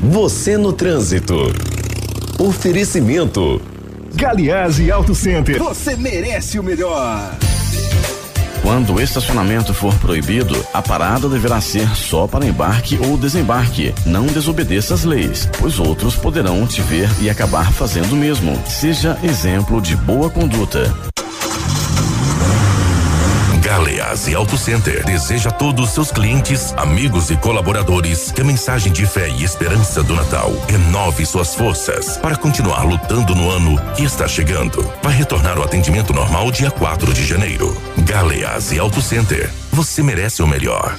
[0.03, 1.35] Você no trânsito.
[2.39, 3.61] Oferecimento.
[4.15, 5.59] Galiase Auto Center.
[5.59, 7.35] Você merece o melhor.
[8.61, 13.95] Quando o estacionamento for proibido, a parada deverá ser só para embarque ou desembarque.
[14.05, 18.61] Não desobedeça as leis, pois outros poderão te ver e acabar fazendo o mesmo.
[18.67, 20.93] Seja exemplo de boa conduta.
[23.79, 29.07] Galeazzi Auto Center deseja a todos seus clientes, amigos e colaboradores que a mensagem de
[29.07, 34.27] fé e esperança do Natal renove suas forças para continuar lutando no ano que está
[34.27, 34.85] chegando.
[35.01, 37.81] Vai retornar o atendimento normal dia 4 de janeiro.
[37.99, 39.49] Galeazzi Auto Center.
[39.71, 40.99] Você merece o melhor.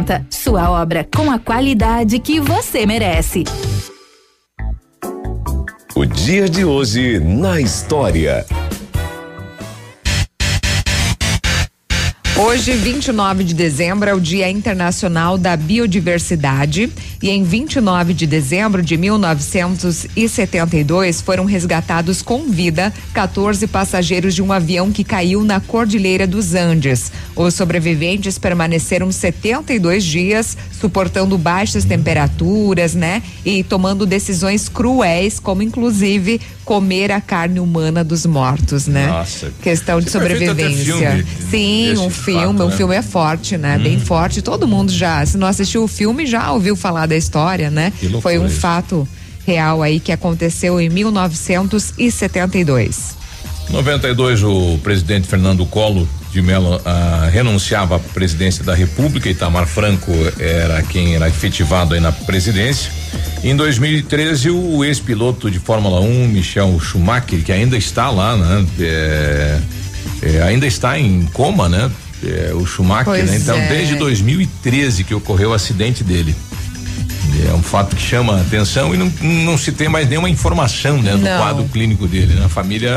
[0.29, 3.43] Sua obra com a qualidade que você merece.
[5.95, 8.45] O dia de hoje na história.
[12.43, 18.81] Hoje, 29 de dezembro, é o Dia Internacional da Biodiversidade e em 29 de dezembro
[18.81, 26.25] de 1972 foram resgatados com vida 14 passageiros de um avião que caiu na Cordilheira
[26.25, 27.11] dos Andes.
[27.35, 33.21] Os sobreviventes permaneceram 72 dias suportando baixas temperaturas, né?
[33.45, 39.05] E tomando decisões cruéis, como inclusive comer a carne humana dos mortos, né?
[39.07, 39.53] Nossa.
[39.61, 40.95] Questão de sobrevivência.
[40.95, 42.77] filme Sim, um fato, filme, um né?
[42.77, 43.77] filme é forte, né?
[43.77, 44.01] Bem Hum.
[44.01, 44.41] forte.
[44.41, 47.91] Todo mundo já, se não assistiu o filme, já ouviu falar da história, né?
[48.21, 48.59] Foi um isso.
[48.59, 49.07] fato
[49.45, 53.15] real aí que aconteceu em 1972.
[53.69, 60.11] 92, o presidente Fernando Collor de Mello ah, renunciava à presidência da República, Itamar Franco
[60.39, 62.91] era quem era efetivado aí na presidência.
[63.43, 68.65] Em 2013, o ex-piloto de Fórmula 1, Michel Schumacher, que ainda está lá, né?
[68.79, 69.59] É,
[70.21, 71.89] é, ainda está em coma, né?
[72.23, 73.37] É, o Schumacher, Pois né?
[73.37, 73.67] Então, é.
[73.67, 76.35] desde 2013 que ocorreu o acidente dele.
[77.49, 81.01] é um fato que chama a atenção e não, não se tem mais nenhuma informação,
[81.01, 81.37] né, do Não.
[81.39, 82.33] quadro clínico dele.
[82.35, 82.45] Né?
[82.45, 82.91] A família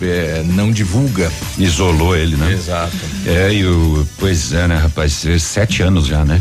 [0.00, 1.30] é, não divulga.
[1.58, 2.52] Isolou ele, né?
[2.52, 2.96] Exato.
[3.26, 6.40] É, e o, pois é, né, rapaz, é sete anos já, né?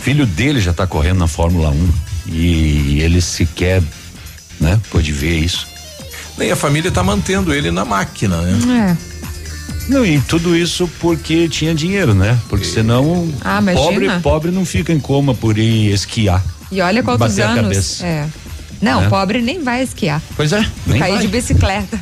[0.00, 1.88] O filho dele já tá correndo na Fórmula 1
[2.28, 3.82] e ele sequer,
[4.60, 5.66] né, pôde ver isso.
[6.38, 8.96] Nem a família está mantendo ele na máquina, né?
[9.00, 9.13] É.
[9.88, 12.38] Não, e tudo isso porque tinha dinheiro, né?
[12.48, 16.42] Porque senão Ah, pobre, pobre não fica em coma por ir esquiar.
[16.72, 17.62] E olha quantos Bater a anos.
[17.62, 18.06] cabeça.
[18.06, 18.26] É.
[18.80, 19.08] Não, É.
[19.08, 20.20] pobre nem vai esquiar.
[20.36, 21.20] Pois é, nem Cair vai.
[21.22, 22.00] de bicicleta.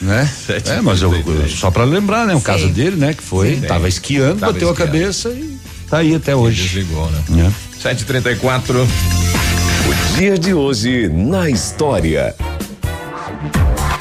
[0.00, 0.28] né?
[0.66, 2.34] É, mas eu, eu- só pra lembrar, né?
[2.34, 2.44] O Sim.
[2.44, 3.12] caso dele, né?
[3.14, 3.60] Que foi, Sim.
[3.62, 4.82] tava esquiando, Tava bateu esquiando.
[4.82, 5.56] a cabeça e
[5.90, 6.62] tá aí até hoje.
[6.62, 7.22] Desligou, né?
[7.48, 7.82] É.
[7.82, 8.80] 734.
[8.82, 12.34] O dia de hoje na história.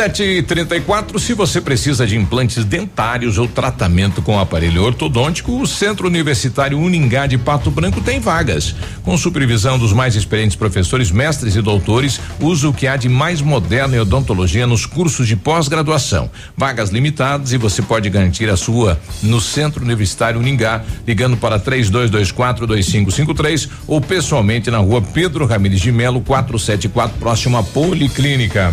[0.00, 5.66] 7 e 34 se você precisa de implantes dentários ou tratamento com aparelho ortodôntico, o
[5.66, 8.74] Centro Universitário Uningá de Pato Branco tem vagas.
[9.02, 13.42] Com supervisão dos mais experientes professores, mestres e doutores, usa o que há de mais
[13.42, 16.30] moderno em odontologia nos cursos de pós-graduação.
[16.56, 23.68] Vagas limitadas e você pode garantir a sua no Centro Universitário Uningá, ligando para 32242553
[23.86, 28.72] ou pessoalmente na rua Pedro Ramires de Melo, 474, próximo à Policlínica.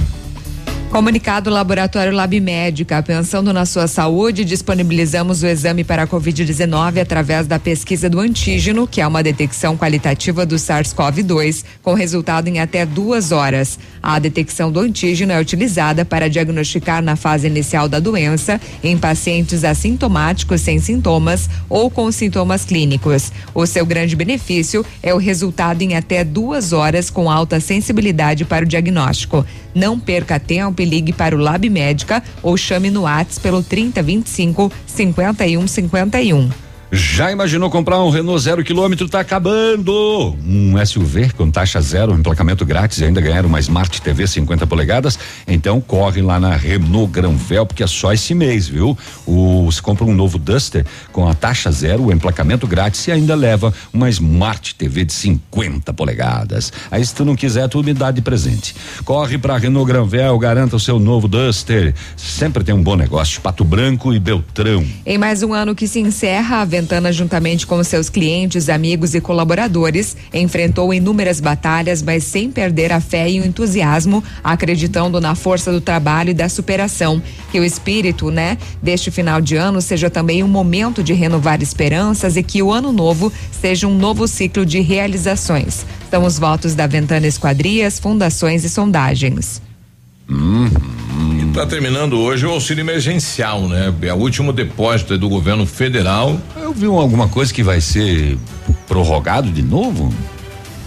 [0.90, 7.46] Comunicado Laboratório Lab Médica, pensando na sua saúde, disponibilizamos o exame para a Covid-19 através
[7.46, 12.86] da pesquisa do antígeno, que é uma detecção qualitativa do SARS-CoV-2, com resultado em até
[12.86, 13.78] duas horas.
[14.02, 19.66] A detecção do antígeno é utilizada para diagnosticar na fase inicial da doença em pacientes
[19.66, 23.32] assintomáticos sem sintomas ou com sintomas clínicos.
[23.54, 28.64] O seu grande benefício é o resultado em até duas horas com alta sensibilidade para
[28.64, 29.46] o diagnóstico.
[29.78, 34.72] Não perca tempo e ligue para o Lab Médica ou chame no Whats pelo 3025
[34.88, 36.67] 5151.
[36.90, 39.10] Já imaginou comprar um Renault zero quilômetro?
[39.10, 40.38] Tá acabando!
[40.48, 45.20] Um SUV com taxa zero, emplacamento grátis e ainda ganhar uma Smart TV 50 polegadas?
[45.46, 48.98] Então corre lá na Renault Granvel, porque é só esse mês, viu?
[49.26, 53.36] O, você compra um novo Duster com a taxa zero, o emplacamento grátis e ainda
[53.36, 56.72] leva uma Smart TV de 50 polegadas.
[56.90, 58.74] Aí se tu não quiser, tu me dá de presente.
[59.04, 61.94] Corre pra Renault Granvel, garanta o seu novo Duster.
[62.16, 63.42] Sempre tem um bom negócio.
[63.42, 64.88] Pato Branco e Beltrão.
[65.06, 69.20] Em mais um ano que se encerra, a Ventana, juntamente com seus clientes, amigos e
[69.20, 75.72] colaboradores, enfrentou inúmeras batalhas, mas sem perder a fé e o entusiasmo, acreditando na força
[75.72, 77.20] do trabalho e da superação.
[77.52, 82.38] Que o espírito, né, deste final de ano seja também um momento de renovar esperanças
[82.38, 85.84] e que o ano novo seja um novo ciclo de realizações.
[86.12, 89.67] São os votos da Ventana Esquadrias, Fundações e Sondagens.
[91.50, 93.94] Está terminando hoje o auxílio emergencial, né?
[94.02, 96.40] É o último depósito do governo federal.
[96.56, 98.38] Eu vi um- alguma coisa que vai ser
[98.88, 100.14] prorrogado de novo?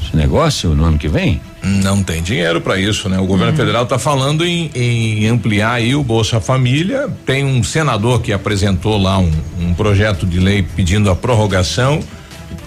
[0.03, 1.41] Esse negócio no ano que vem?
[1.63, 3.19] Não tem dinheiro para isso, né?
[3.19, 7.09] O governo federal está falando em, em ampliar aí o Bolsa Família.
[7.27, 12.01] Tem um senador que apresentou lá um, um projeto de lei pedindo a prorrogação,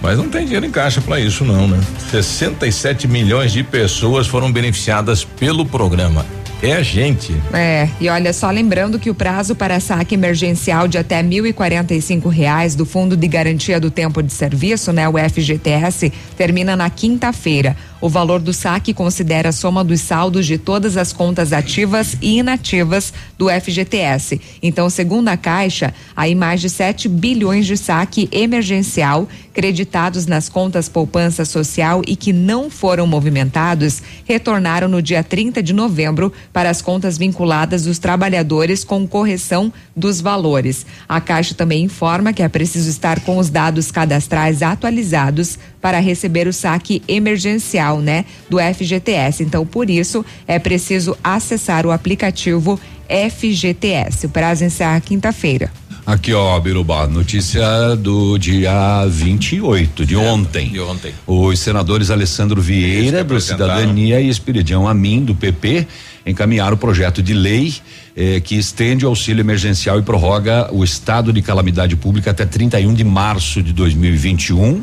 [0.01, 1.79] mas não tem dinheiro em caixa para isso, não, né?
[2.11, 6.25] 67 milhões de pessoas foram beneficiadas pelo programa.
[6.63, 7.33] É a gente.
[7.53, 12.73] É, e olha só, lembrando que o prazo para saque emergencial de até 1.045 reais
[12.73, 17.75] do Fundo de Garantia do Tempo de Serviço, né, o FGTS, termina na quinta-feira.
[18.03, 22.39] O valor do saque considera a soma dos saldos de todas as contas ativas e
[22.39, 24.41] inativas do FGTS.
[24.61, 30.89] Então, segundo a Caixa, aí mais de 7 bilhões de saque emergencial creditados nas contas
[30.89, 36.81] poupança social e que não foram movimentados retornaram no dia 30 de novembro para as
[36.81, 40.85] contas vinculadas dos trabalhadores com correção dos valores.
[41.07, 46.47] A Caixa também informa que é preciso estar com os dados cadastrais atualizados para receber
[46.47, 49.43] o saque emergencial, né, do FGTS.
[49.43, 54.27] Então, por isso, é preciso acessar o aplicativo FGTS.
[54.27, 55.69] O prazo encerra quinta-feira.
[56.05, 60.69] Aqui, ó, Birubá, notícia do dia 28, de ontem.
[60.69, 61.13] De ontem.
[61.27, 63.75] Os senadores Alessandro Vieira, do apresentaram.
[63.75, 65.85] Cidadania, e Espiridião Amin, do PP,
[66.25, 67.73] encaminharam o projeto de lei
[68.15, 72.93] eh, que estende o auxílio emergencial e prorroga o estado de calamidade pública até 31
[72.93, 74.81] de março de 2021.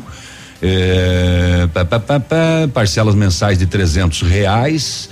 [0.61, 2.19] É, pá, pá, pá,
[2.73, 5.09] parcelas mensais de trezentos reais.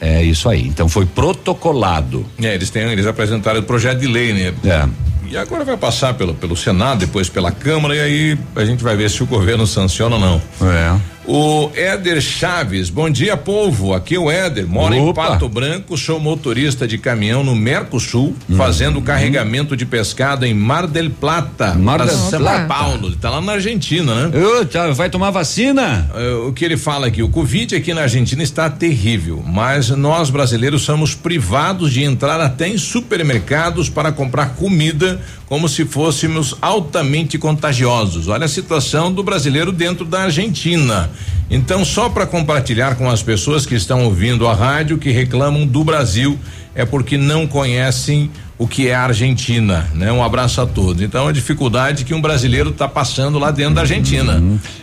[0.00, 0.66] é isso aí.
[0.66, 2.26] Então foi protocolado.
[2.42, 4.52] É, eles têm, eles apresentaram o projeto de lei, né?
[4.64, 4.88] É.
[5.32, 8.94] E agora vai passar pelo, pelo Senado, depois pela Câmara, e aí a gente vai
[8.94, 10.42] ver se o governo sanciona ou não.
[10.70, 11.00] É.
[11.24, 13.94] O Éder Chaves, bom dia, povo.
[13.94, 15.28] Aqui é o Éder, moro em Opa.
[15.28, 18.56] Pato Branco, sou motorista de caminhão no Mercosul, Uhum.
[18.56, 22.66] fazendo carregamento de pescado em Mar del Plata, Mar del São Plata.
[22.66, 23.06] Paulo.
[23.06, 24.32] Ele tá lá na Argentina, né?
[24.36, 26.10] Ô, tá, vai tomar vacina?
[26.12, 30.28] É, o que ele fala aqui, o Covid aqui na Argentina está terrível, mas nós
[30.28, 35.20] brasileiros somos privados de entrar até em supermercados para comprar comida
[35.52, 38.26] como se fôssemos altamente contagiosos.
[38.26, 41.10] Olha a situação do brasileiro dentro da Argentina.
[41.50, 45.84] Então, só para compartilhar com as pessoas que estão ouvindo a rádio que reclamam do
[45.84, 46.38] Brasil,
[46.74, 48.30] é porque não conhecem
[48.62, 50.12] o que é a Argentina, né?
[50.12, 51.02] Um abraço a todos.
[51.02, 54.42] Então, a dificuldade que um brasileiro está passando lá dentro da Argentina.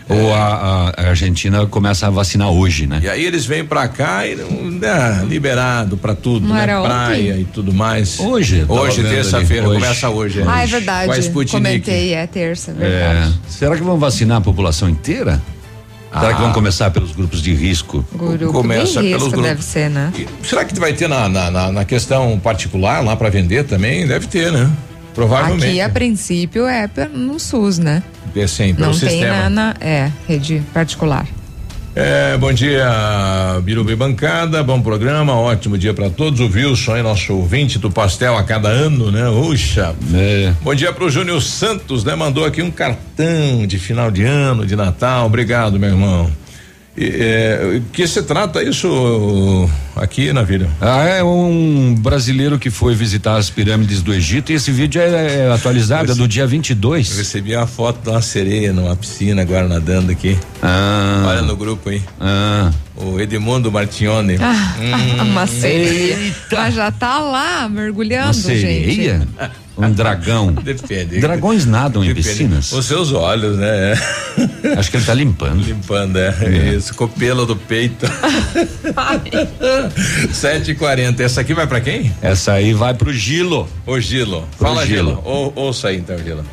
[0.10, 3.00] Ou a, a- a Argentina começa a vacinar hoje, né?
[3.04, 6.66] E aí eles vêm pra cá e né, liberado pra tudo, Não né?
[6.66, 7.42] Praia ontem?
[7.42, 8.20] e tudo mais.
[8.20, 9.82] Hoje, Hoje, terça-feira, ali, hoje.
[9.82, 10.40] começa hoje.
[10.40, 11.20] Ah, é Com a verdade.
[11.20, 11.52] Sputnik.
[11.52, 12.74] Comentei, é terça, É.
[12.74, 13.40] verdade.
[13.48, 15.42] Será que vão vacinar a população inteira?
[16.12, 16.34] Será Ah.
[16.34, 18.04] que vão começar pelos grupos de risco?
[18.14, 19.44] Grupo Começa de pelos risco grupos.
[19.44, 20.12] deve ser, né?
[20.44, 24.08] Será que vai ter na, na, na- na questão particular lá pra vender também?
[24.08, 24.70] Deve ter, né?
[25.14, 25.66] Provavelmente.
[25.68, 28.02] Aqui, a princípio, é no SUS, né?
[28.36, 29.50] É, sim, pelo Não tem sistema.
[29.50, 31.26] na, na- é, rede particular.
[31.96, 32.88] É, bom dia,
[33.64, 36.40] Birubi Bancada, bom programa, ótimo dia pra todos.
[36.40, 39.28] O Wilson é nosso ouvinte do pastel a cada ano, né?
[39.28, 39.96] Uxa.
[40.14, 40.54] É.
[40.62, 42.16] Bom dia pro Júnior Santos, né?
[42.16, 45.26] Mandou aqui um cartão de final de ano, de Natal.
[45.26, 46.30] Obrigado, meu irmão.
[46.98, 50.70] É, que se trata isso aqui na vida?
[50.82, 55.46] Ah, é um brasileiro que foi visitar as pirâmides do Egito e esse vídeo é,
[55.48, 57.12] é atualizado, é do dia 22.
[57.12, 60.38] Eu recebi uma foto de uma sereia numa piscina agora nadando aqui.
[60.62, 61.24] Ah.
[61.28, 62.02] Olha no grupo aí.
[62.20, 62.72] Ah.
[62.98, 64.36] O Edmundo Martione.
[64.42, 65.24] Ah, Hum.
[65.32, 66.18] uma sereia.
[66.52, 69.20] Mas já tá lá mergulhando, Uma sereia?
[69.20, 69.30] gente.
[69.80, 70.52] Um dragão.
[70.62, 71.20] Depende.
[71.20, 72.28] Dragões nadam em Depende.
[72.28, 72.72] piscinas?
[72.72, 73.94] Os seus olhos, né?
[74.78, 75.64] Acho que ele tá limpando.
[75.64, 76.76] Limpando, é.
[76.76, 78.06] Isso, com o pelo do peito.
[80.32, 81.20] 7h40.
[81.22, 82.14] Essa aqui vai pra quem?
[82.22, 83.68] Essa aí vai pro Gilo.
[83.86, 84.48] Ô, Gilo.
[84.58, 85.10] Pro Fala, Gilo.
[85.10, 85.22] Gilo.
[85.24, 86.44] Ou, ouça aí, então, Gilo.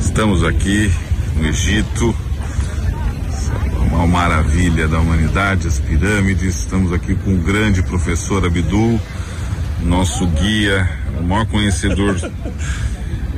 [0.00, 0.90] Estamos aqui
[1.36, 2.14] no Egito,
[3.88, 6.60] uma maravilha da humanidade, as pirâmides.
[6.60, 9.00] Estamos aqui com o grande professor Abdul,
[9.82, 10.88] nosso guia,
[11.18, 12.16] o maior conhecedor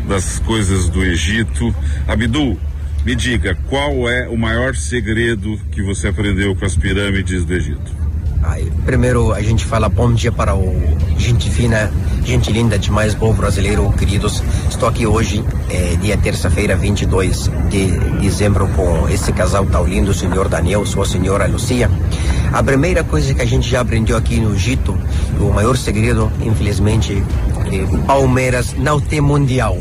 [0.08, 1.74] das coisas do Egito.
[2.06, 2.58] Abdul,
[3.04, 8.04] me diga, qual é o maior segredo que você aprendeu com as pirâmides do Egito?
[8.42, 11.90] Ai, primeiro a gente fala bom dia para o gente fina,
[12.24, 14.42] gente linda demais, povo brasileiro, queridos.
[14.68, 17.86] Estou aqui hoje, é, dia terça-feira, 22 de
[18.20, 21.90] dezembro, com esse casal tão lindo, o senhor Daniel, sua senhora Lucia.
[22.52, 24.98] A primeira coisa que a gente já aprendeu aqui no Egito,
[25.40, 27.22] o maior segredo, infelizmente,
[27.74, 29.78] que Palmeiras não tem mundial.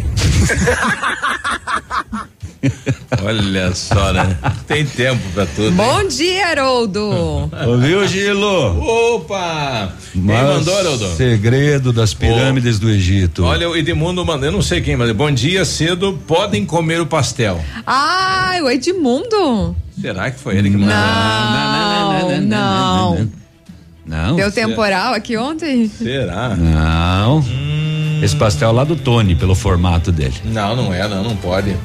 [3.21, 4.37] Olha só, né?
[4.67, 5.67] Tem tempo pra tudo.
[5.67, 5.73] hein?
[5.75, 7.49] Bom dia, Haroldo.
[7.67, 8.79] Ouviu, Gilo?
[9.15, 9.91] Opa!
[10.11, 11.07] Quem Mas mandou, Haroldo?
[11.15, 13.43] Segredo das pirâmides do Egito.
[13.43, 17.05] Olha, o Edmundo mandou, eu não sei quem, mas bom dia cedo, podem comer o
[17.05, 17.63] pastel.
[17.85, 19.75] Ai, o Edmundo.
[19.99, 20.95] Será que foi ele que mandou?
[20.95, 23.29] Não, não.
[24.05, 24.35] Não.
[24.35, 25.89] Deu temporal aqui ontem?
[25.89, 26.55] Será?
[26.55, 27.43] Não.
[28.23, 30.35] Esse pastel é lá do Tony, pelo formato dele.
[30.45, 31.75] Não, não é, não, não pode.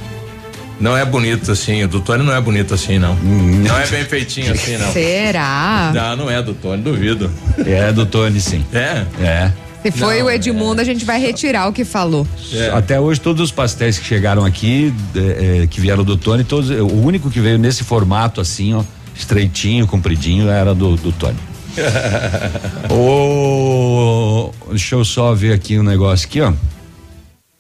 [0.80, 3.16] Não é bonito assim, o do Tony não é bonito assim, não.
[3.16, 4.92] Não é bem feitinho assim, não.
[4.92, 5.90] Será?
[5.92, 7.28] Não, não é do Tony, duvido.
[7.66, 8.64] É do Tony, sim.
[8.72, 9.04] É?
[9.20, 9.52] É.
[9.82, 12.26] Se foi Não, o Edmundo, a gente vai retirar o que falou.
[12.52, 12.70] É.
[12.70, 16.70] Até hoje, todos os pastéis que chegaram aqui, é, é, que vieram do Tony, todos,
[16.70, 18.82] o único que veio nesse formato assim, ó,
[19.14, 21.36] estreitinho, compridinho, era do, do Tony.
[22.90, 26.52] Ô, deixa eu só ver aqui um negócio aqui, ó.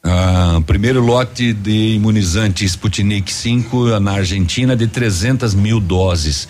[0.02, 6.48] Ah, primeiro lote de imunizante Sputnik 5 na Argentina de 300 mil doses.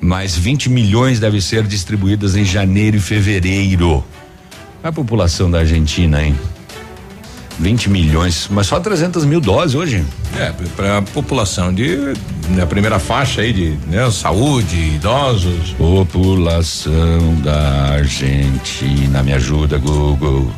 [0.00, 4.04] Mais 20 milhões devem ser distribuídas em janeiro e fevereiro.
[4.82, 6.34] A população da Argentina, hein?
[7.60, 10.04] 20 milhões, mas só 300 mil doses hoje.
[10.38, 12.14] É, para a população de
[12.56, 15.72] da primeira faixa aí de né, saúde, idosos.
[15.76, 20.50] População da Argentina, me ajuda, Google.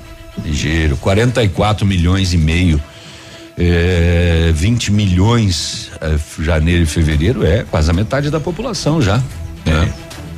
[0.45, 2.81] Ligeiro, 44 milhões e meio.
[3.59, 9.19] É, 20 milhões é, janeiro e fevereiro é quase a metade da população já.
[9.67, 9.93] né?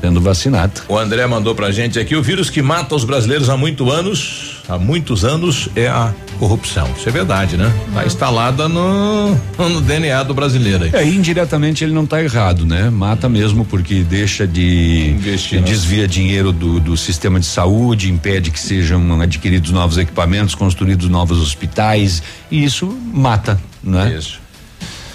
[0.05, 0.83] Sendo vacinada.
[0.87, 4.63] O André mandou pra gente aqui o vírus que mata os brasileiros há muitos anos,
[4.69, 6.87] há muitos anos é a corrupção.
[6.95, 7.73] Isso é verdade, né?
[7.95, 10.85] Tá instalada no, no DNA do brasileiro.
[10.85, 10.91] Aí.
[10.93, 12.91] É, indiretamente ele não tá errado, né?
[12.91, 18.61] Mata mesmo porque deixa de Investir, desvia dinheiro do, do sistema de saúde, impede que
[18.61, 24.15] sejam adquiridos novos equipamentos, construídos novos hospitais e isso mata, né?
[24.19, 24.44] Isso.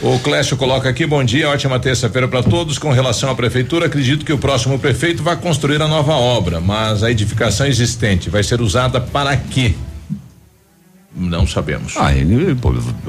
[0.01, 2.77] O Clécio coloca aqui, bom dia, ótima terça-feira para todos.
[2.77, 7.03] Com relação à prefeitura, acredito que o próximo prefeito vai construir a nova obra, mas
[7.03, 9.75] a edificação existente vai ser usada para quê?
[11.13, 11.95] Não sabemos.
[11.97, 12.55] Ah, ele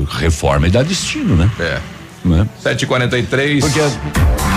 [0.08, 1.48] reforma e dá destino, né?
[1.60, 1.80] É.
[2.24, 2.46] Né?
[2.62, 3.60] 743.
[3.64, 3.80] Porque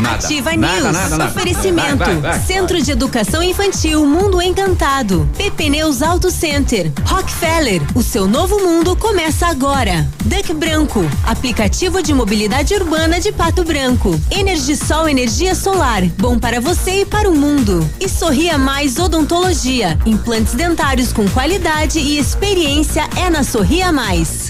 [0.04, 0.16] nada.
[0.26, 0.94] Ativa nada, News.
[0.94, 1.32] nada, nada.
[1.32, 1.98] Oferecimento.
[1.98, 2.40] Vai, vai, vai.
[2.42, 5.28] Centro de Educação Infantil Mundo Encantado.
[5.38, 6.92] PP Neus Auto Center.
[7.06, 7.82] Rockefeller.
[7.96, 10.08] O seu novo mundo começa agora.
[10.26, 11.06] Duck Branco.
[11.26, 14.20] Aplicativo de mobilidade urbana de Pato Branco.
[14.30, 16.04] Energisol Energia Solar.
[16.20, 17.88] Bom para você e para o mundo.
[18.00, 19.98] E Sorria Mais Odontologia.
[20.06, 24.50] Implantes dentários com qualidade e experiência é na Sorria Mais.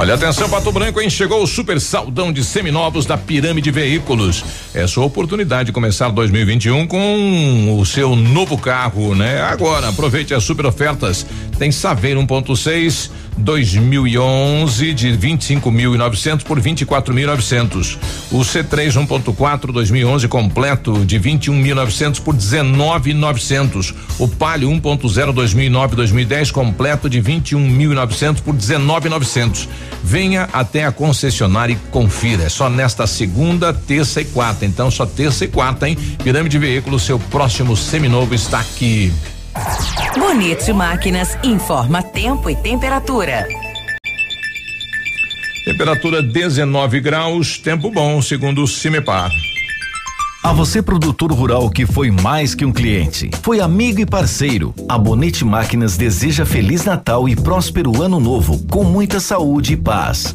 [0.00, 1.10] Olha, atenção, Pato Branco, hein?
[1.10, 4.42] Chegou o super saldão de seminovos da Pirâmide Veículos.
[4.72, 9.42] É sua oportunidade de começar 2021 com o seu novo carro, né?
[9.42, 11.26] Agora, aproveite as super ofertas.
[11.58, 13.10] Tem Saveiro 1.6
[13.40, 17.98] 2011 de 25.900 por 24.900.
[18.30, 23.94] O C3 1.4 2011 completo de 21.900 por 19.900.
[24.18, 29.68] O Palio 1.0 2009 2010 completo de 21.900 por 19.900.
[30.02, 32.44] Venha até a concessionária e confira.
[32.44, 34.64] É só nesta segunda, terça e quarta.
[34.64, 35.96] Então só terça e quarta, hein?
[36.22, 39.12] Pirâmide Veículos, seu próximo seminovo está aqui.
[40.18, 43.46] Bonito Máquinas informa tempo e temperatura.
[45.64, 49.30] Temperatura 19 graus, tempo bom, segundo o Cimepar.
[50.42, 54.74] A você, produtor rural que foi mais que um cliente, foi amigo e parceiro.
[54.88, 60.34] A Bonete Máquinas deseja Feliz Natal e próspero Ano Novo, com muita saúde e paz.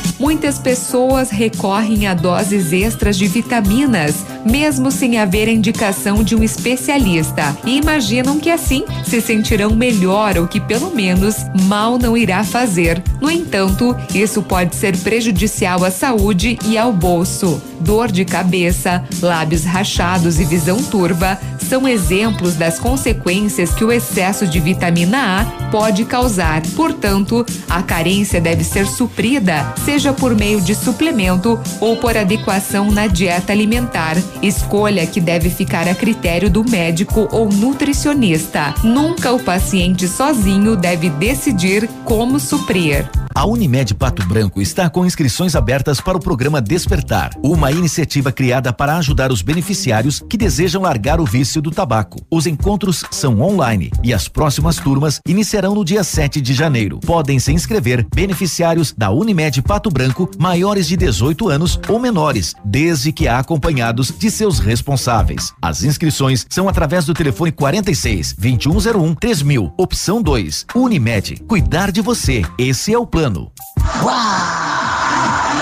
[0.21, 7.57] Muitas pessoas recorrem a doses extras de vitaminas, mesmo sem haver indicação de um especialista,
[7.65, 13.01] e imaginam que assim se sentirão melhor ou que pelo menos mal não irá fazer.
[13.19, 17.59] No entanto, isso pode ser prejudicial à saúde e ao bolso.
[17.79, 24.45] Dor de cabeça, lábios rachados e visão turva são exemplos das consequências que o excesso
[24.45, 26.61] de vitamina A pode causar.
[26.75, 29.73] Portanto, a carência deve ser suprida,
[30.11, 34.17] seja por meio de suplemento ou por adequação na dieta alimentar.
[34.41, 38.73] Escolha que deve ficar a critério do médico ou nutricionista.
[38.83, 43.09] Nunca o paciente sozinho deve decidir como suprir.
[43.33, 48.73] A Unimed Pato Branco está com inscrições abertas para o programa Despertar, uma iniciativa criada
[48.73, 52.19] para ajudar os beneficiários que desejam largar o vício do tabaco.
[52.29, 56.99] Os encontros são online e as próximas turmas iniciarão no dia 7 de janeiro.
[56.99, 63.11] Podem se inscrever beneficiários da Unimed Pato Branco maiores de 18 anos ou menores, desde
[63.11, 65.53] que acompanhados de seus responsáveis.
[65.61, 70.65] As inscrições são através do telefone 46 2101 3000, opção 2.
[70.75, 72.41] Unimed, cuidar de você.
[72.57, 73.20] Esse é o plano.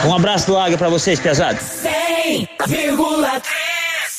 [0.05, 1.61] Um abraço do Águia pra vocês, pesados.
[1.61, 3.78] 100,3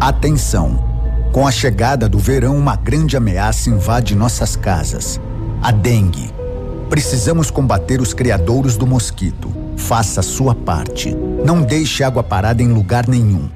[0.00, 0.78] Atenção!
[1.32, 5.20] Com a chegada do verão, uma grande ameaça invade nossas casas:
[5.60, 6.32] a dengue.
[6.88, 9.52] Precisamos combater os criadouros do mosquito.
[9.76, 11.12] Faça a sua parte.
[11.44, 13.50] Não deixe água parada em lugar nenhum.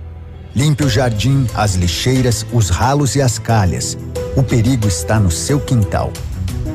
[0.55, 3.97] Limpe o jardim, as lixeiras, os ralos e as calhas.
[4.37, 6.13] O perigo está no seu quintal.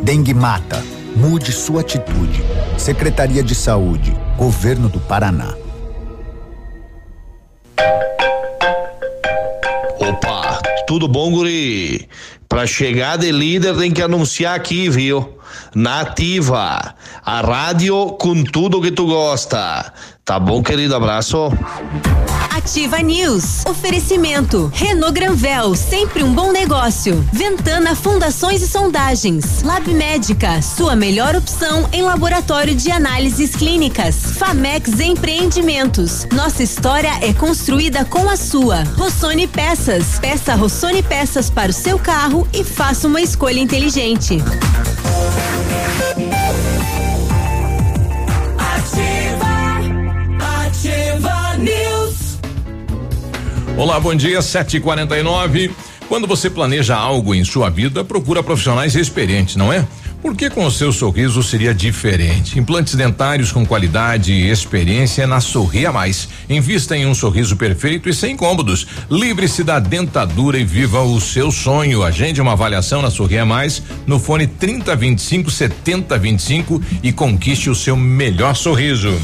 [0.02, 0.82] Dengue mata.
[1.14, 2.42] Mude sua atitude.
[2.78, 5.54] Secretaria de Saúde, Governo do Paraná.
[10.00, 12.08] Opa, tudo bom, guri?
[12.48, 15.37] Pra chegar de líder tem que anunciar aqui, viu?
[15.76, 16.96] Nativa,
[17.26, 19.94] a rádio com tudo que tu gosta.
[20.28, 20.94] Tá bom, querido?
[20.94, 21.52] Abraço.
[22.50, 23.66] Ativa News.
[23.66, 24.70] Oferecimento.
[24.74, 27.26] Renault Granvel, sempre um bom negócio.
[27.32, 29.64] Ventana Fundações e Sondagens.
[29.64, 34.34] Lab Médica, sua melhor opção em laboratório de análises clínicas.
[34.34, 36.28] Famex Empreendimentos.
[36.34, 38.84] Nossa história é construída com a sua.
[38.98, 40.20] Rossoni Peças.
[40.20, 44.40] Peça Rossoni Peças para o seu carro e faça uma escolha inteligente.
[53.78, 55.70] Olá, bom dia, 7h49.
[56.10, 59.88] Quando você planeja algo em sua vida, procura profissionais experientes, não é?
[60.22, 62.60] Porque com o seu sorriso seria diferente.
[62.60, 66.28] Implantes dentários com qualidade e experiência na Sorria Mais.
[66.50, 68.88] Invista em um sorriso perfeito e sem incômodos.
[69.10, 72.04] Livre-se da dentadura e viva o seu sonho.
[72.04, 78.56] Agende uma avaliação na Sorria Mais no fone 3025 7025 e conquiste o seu melhor
[78.56, 79.16] sorriso.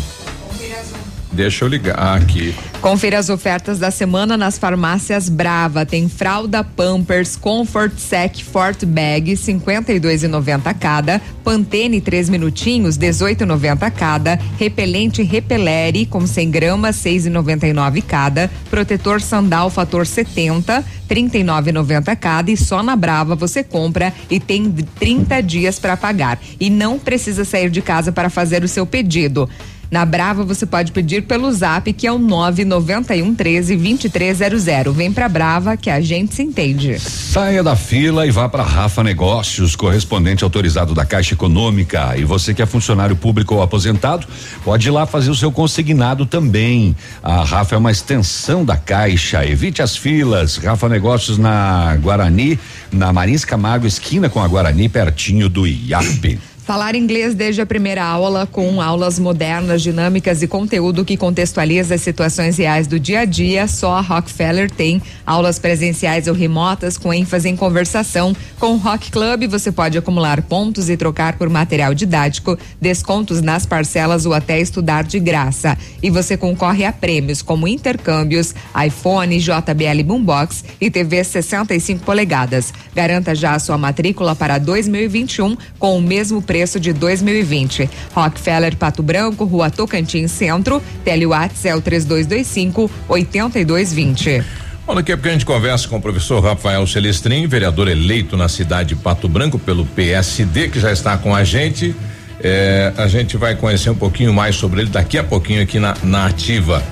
[1.33, 2.53] Deixa eu ligar aqui.
[2.79, 5.85] Confira as ofertas da semana nas farmácias Brava.
[5.85, 15.23] Tem fralda Pampers Comfort Sec Fort Bag 52,90 cada, Pantene 3 minutinhos 18,90 cada, repelente
[15.23, 22.95] Repelere com 100 gramas 6,99 cada, protetor Sandal Fator 70 39,90 cada e só na
[22.95, 28.11] Brava você compra e tem 30 dias para pagar e não precisa sair de casa
[28.11, 29.49] para fazer o seu pedido.
[29.93, 34.91] Na Brava você pode pedir pelo Zap que é o 991 13 2300.
[34.91, 36.99] Vem pra Brava que a gente se entende.
[36.99, 42.17] Saia da fila e vá para Rafa Negócios, correspondente autorizado da Caixa Econômica.
[42.17, 44.25] E você que é funcionário público ou aposentado,
[44.65, 46.95] pode ir lá fazer o seu consignado também.
[47.21, 49.45] A Rafa é uma extensão da Caixa.
[49.45, 50.57] Evite as filas.
[50.57, 52.57] Rafa Negócios na Guarani,
[52.91, 56.39] na Marins Camargo, esquina com a Guarani, pertinho do IAP.
[56.65, 62.01] Falar inglês desde a primeira aula, com aulas modernas, dinâmicas e conteúdo que contextualiza as
[62.01, 65.01] situações reais do dia a dia, só a Rockefeller tem.
[65.25, 68.33] Aulas presenciais ou remotas com ênfase em conversação.
[68.61, 73.65] Com o Rock Club, você pode acumular pontos e trocar por material didático, descontos nas
[73.65, 75.77] parcelas ou até estudar de graça.
[76.01, 78.55] E você concorre a prêmios como intercâmbios,
[78.87, 82.73] iPhone, JBL Boombox e TV 65 polegadas.
[82.95, 87.89] Garanta já a sua matrícula para 2021 com o mesmo preço preço de 2020.
[88.13, 94.43] Rockefeller Pato Branco, Rua Tocantins Centro, Telewatts é o 3225 8220.
[94.85, 98.47] Bom, daqui a pouco a gente conversa com o professor Rafael Celestrin, vereador eleito na
[98.47, 101.95] cidade de Pato Branco pelo PSD, que já está com a gente.
[102.39, 105.95] É, a gente vai conhecer um pouquinho mais sobre ele daqui a pouquinho aqui na,
[106.03, 106.83] na Ativa.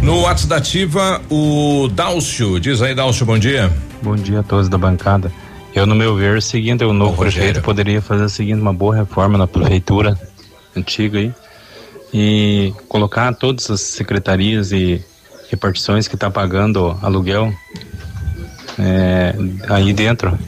[0.00, 2.60] No WhatsApp da Ativa, o Dálcio.
[2.60, 3.68] Diz aí, Dálcio, bom dia.
[4.00, 5.32] Bom dia a todos da bancada.
[5.74, 8.74] Eu, no meu ver, é o seguinte, o novo prefeito poderia fazer o seguinte, uma
[8.74, 10.18] boa reforma na prefeitura
[10.76, 11.32] antiga aí
[12.12, 15.02] e colocar todas as secretarias e
[15.50, 17.52] repartições que está pagando aluguel
[18.78, 19.34] é,
[19.70, 20.38] aí dentro.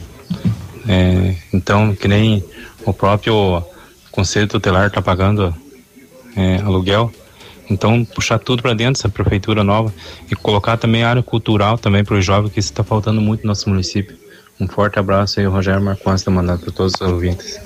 [0.87, 2.43] É, então, que nem
[2.85, 3.63] o próprio
[4.11, 5.53] Conselho Tutelar está pagando
[6.35, 7.11] é, aluguel.
[7.67, 9.91] Então, puxar tudo para dentro dessa prefeitura nova
[10.29, 13.41] e colocar também a área cultural também para os jovens, que isso está faltando muito
[13.41, 14.24] no nosso município.
[14.59, 17.59] Um forte abraço aí, Rogério Marcondes, da mandado para todos os ouvintes.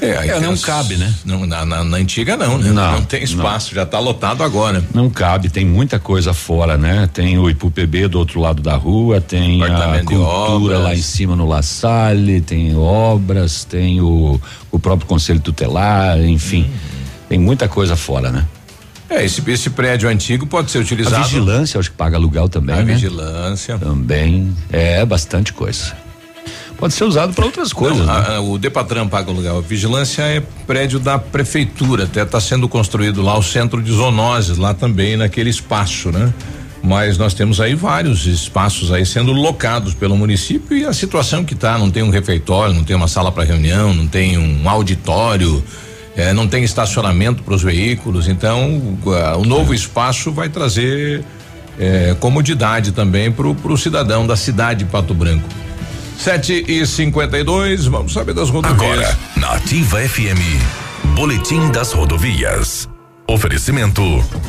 [0.00, 1.12] É, é não cabe, né?
[1.24, 2.70] Não, na, na, na, antiga não, né?
[2.70, 3.76] Não, não tem espaço, não.
[3.76, 4.84] já está lotado agora.
[4.94, 7.08] Não cabe, tem muita coisa fora, né?
[7.12, 11.46] Tem o IPUPB do outro lado da rua, tem a cultura lá em cima no
[11.46, 14.40] La Salle, tem obras, tem o,
[14.70, 16.66] o próprio Conselho Tutelar, enfim.
[16.68, 17.06] Hum.
[17.28, 18.44] Tem muita coisa fora, né?
[19.08, 21.16] É, esse, esse prédio antigo pode ser utilizado.
[21.16, 22.74] A vigilância, acho que paga aluguel também.
[22.74, 22.92] A né?
[22.94, 23.78] vigilância.
[23.78, 24.54] Também.
[24.70, 26.05] É bastante coisa
[26.76, 27.98] pode ser usado para outras coisas.
[27.98, 28.36] Não, né?
[28.36, 29.56] a, o Depatran paga o lugar.
[29.56, 34.58] A vigilância é prédio da prefeitura, até está sendo construído lá o centro de zoonoses,
[34.58, 36.32] lá também naquele espaço, né?
[36.82, 41.54] Mas nós temos aí vários espaços aí sendo locados pelo município e a situação que
[41.54, 45.64] está, não tem um refeitório, não tem uma sala para reunião, não tem um auditório,
[46.16, 48.98] é, não tem estacionamento para os veículos, então
[49.36, 51.24] o novo espaço vai trazer
[51.78, 55.48] é, comodidade também para o cidadão da cidade de Pato Branco.
[56.18, 58.80] 7 e 52 vamos saber das rodovias.
[58.80, 62.88] Agora, na Ativa FM, Boletim das Rodovias.
[63.28, 64.02] Oferecimento: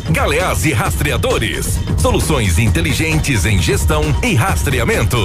[0.09, 1.79] Galeás e Rastreadores.
[1.97, 5.17] Soluções inteligentes em gestão e rastreamento.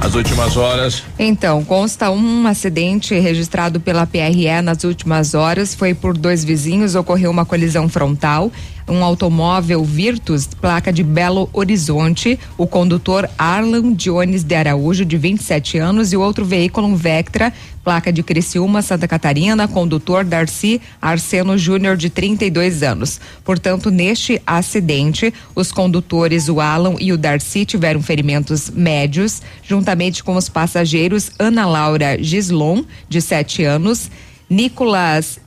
[0.00, 1.04] As últimas horas.
[1.16, 5.74] Então, consta um acidente registrado pela PRE nas últimas horas.
[5.74, 8.50] Foi por dois vizinhos, ocorreu uma colisão frontal
[8.88, 15.78] um automóvel Virtus, placa de Belo Horizonte, o condutor Arlan Dionis de Araújo, de 27
[15.78, 17.52] anos, e outro veículo, um Vectra,
[17.82, 23.20] placa de Criciúma, Santa Catarina, condutor Darcy Arseno Júnior, de 32 anos.
[23.44, 30.36] Portanto, neste acidente, os condutores, o Alan e o Darcy, tiveram ferimentos médios, juntamente com
[30.36, 34.10] os passageiros Ana Laura Gislon, de 7 anos,
[34.48, 35.40] Nicolas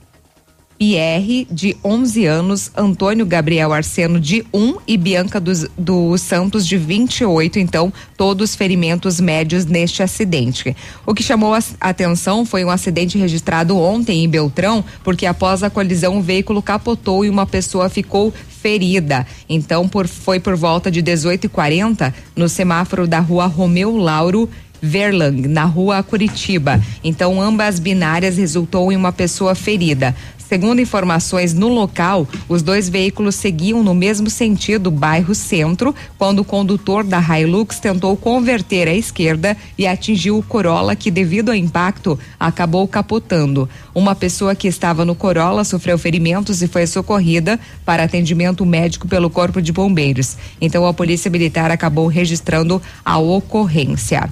[0.78, 6.76] Pierre, de 11 anos, Antônio Gabriel Arseno, de 1 e Bianca dos, dos Santos, de
[6.76, 7.58] 28.
[7.58, 10.76] Então, todos ferimentos médios neste acidente.
[11.06, 15.70] O que chamou a atenção foi um acidente registrado ontem em Beltrão, porque após a
[15.70, 19.26] colisão o veículo capotou e uma pessoa ficou ferida.
[19.48, 24.48] Então, por, foi por volta de 18h40 no semáforo da rua Romeu Lauro
[24.80, 26.80] Verlang, na rua Curitiba.
[27.02, 30.14] Então, ambas binárias resultou em uma pessoa ferida.
[30.48, 36.44] Segundo informações no local, os dois veículos seguiam no mesmo sentido, bairro Centro, quando o
[36.44, 42.16] condutor da Hilux tentou converter à esquerda e atingiu o Corolla, que, devido ao impacto,
[42.38, 43.68] acabou capotando.
[43.92, 49.28] Uma pessoa que estava no Corolla sofreu ferimentos e foi socorrida para atendimento médico pelo
[49.28, 50.36] Corpo de Bombeiros.
[50.60, 54.30] Então, a Polícia Militar acabou registrando a ocorrência.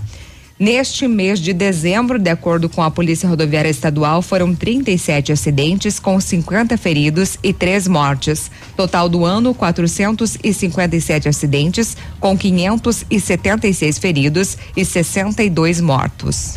[0.59, 6.21] Neste mês de dezembro, de acordo com a Polícia Rodoviária Estadual, foram 37 acidentes com
[6.21, 8.53] 50 feridos e três mortes.
[8.77, 16.57] Total do ano, 457 acidentes com 576 feridos e 62 mortos.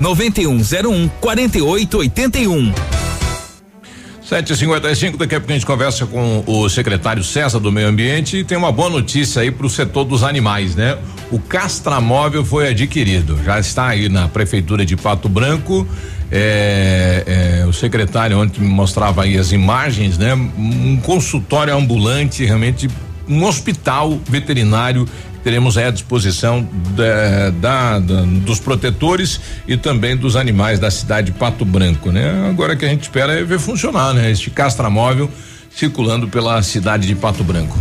[0.00, 2.72] 9101 4881.
[4.28, 8.44] 7h55, daqui a pouco a gente conversa com o secretário César do Meio Ambiente e
[8.44, 10.96] tem uma boa notícia aí para o setor dos animais, né?
[11.30, 15.86] O castramóvel foi adquirido, já está aí na prefeitura de Pato Branco.
[16.32, 20.32] É, é, o secretário ontem me mostrava aí as imagens, né?
[20.34, 22.88] Um consultório ambulante, realmente
[23.28, 25.06] um hospital veterinário
[25.44, 26.66] teremos à disposição
[26.96, 29.38] da, da, dos protetores
[29.68, 32.48] e também dos animais da cidade de Pato Branco, né?
[32.48, 34.30] Agora que a gente espera é ver funcionar, né?
[34.30, 35.30] Este castramóvel
[35.70, 37.78] circulando pela cidade de Pato Branco.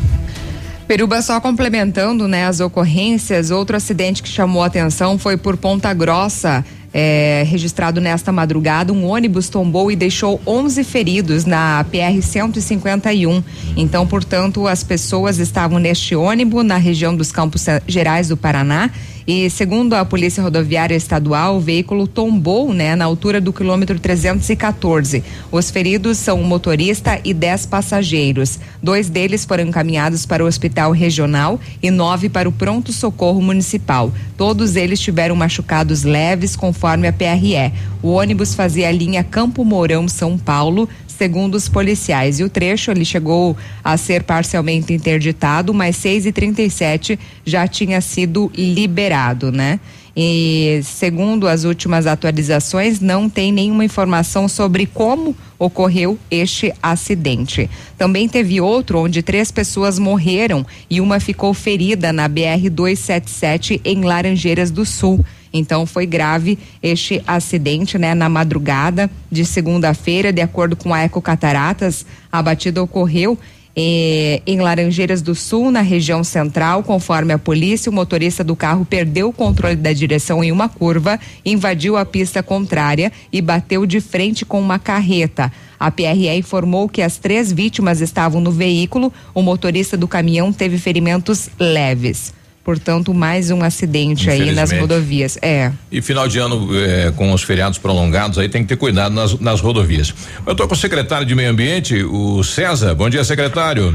[0.88, 6.66] Peruba só complementando, né, as ocorrências, outro acidente que chamou atenção foi por Ponta Grossa,
[6.94, 13.44] é, registrado nesta madrugada, um ônibus tombou e deixou 11 feridos na PR 151.
[13.76, 18.92] Então, portanto, as pessoas estavam neste ônibus na região dos Campos Gerais do Paraná
[19.26, 25.24] e segundo a Polícia Rodoviária Estadual, o veículo tombou, né, na altura do quilômetro 314.
[25.52, 28.60] Os feridos são o motorista e dez passageiros.
[28.82, 34.12] Dois deles foram encaminhados para o Hospital Regional e nove para o Pronto Socorro Municipal.
[34.38, 37.72] Todos eles tiveram machucados leves, conforme a PRE.
[38.02, 40.90] O ônibus fazia a linha Campo Mourão São Paulo,
[41.24, 42.42] segundo os policiais.
[42.42, 48.02] E o trecho ele chegou a ser parcialmente interditado, mas 6 e 37 já tinha
[48.02, 49.80] sido liberado, né?
[50.16, 57.70] E segundo as últimas atualizações, não tem nenhuma informação sobre como ocorreu este acidente.
[57.98, 64.02] Também teve outro onde três pessoas morreram e uma ficou ferida na BR 277 em
[64.02, 65.24] Laranjeiras do Sul.
[65.54, 71.22] Então foi grave este acidente, né, na madrugada de segunda-feira, de acordo com a Eco
[71.22, 73.38] Cataratas, a batida ocorreu
[73.76, 78.86] eh, em Laranjeiras do Sul, na região central, conforme a polícia, o motorista do carro
[78.86, 84.00] perdeu o controle da direção em uma curva, invadiu a pista contrária e bateu de
[84.00, 85.52] frente com uma carreta.
[85.80, 90.78] A PRE informou que as três vítimas estavam no veículo, o motorista do caminhão teve
[90.78, 92.34] ferimentos leves.
[92.64, 95.38] Portanto, mais um acidente aí nas rodovias.
[95.42, 95.72] É.
[95.92, 99.38] E final de ano, é, com os feriados prolongados, aí tem que ter cuidado nas,
[99.40, 100.14] nas rodovias.
[100.46, 102.96] Eu estou com o secretário de Meio Ambiente, o César.
[102.96, 103.94] Bom dia, secretário.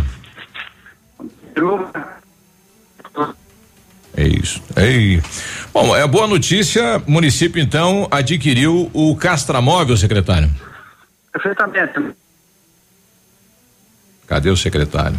[4.15, 4.61] É isso.
[4.77, 5.23] Ei.
[5.73, 7.03] Bom, é boa notícia.
[7.07, 10.51] O município, então, adquiriu o castramóvel, secretário.
[11.33, 12.17] Perfeitamente.
[14.27, 15.17] Cadê o secretário?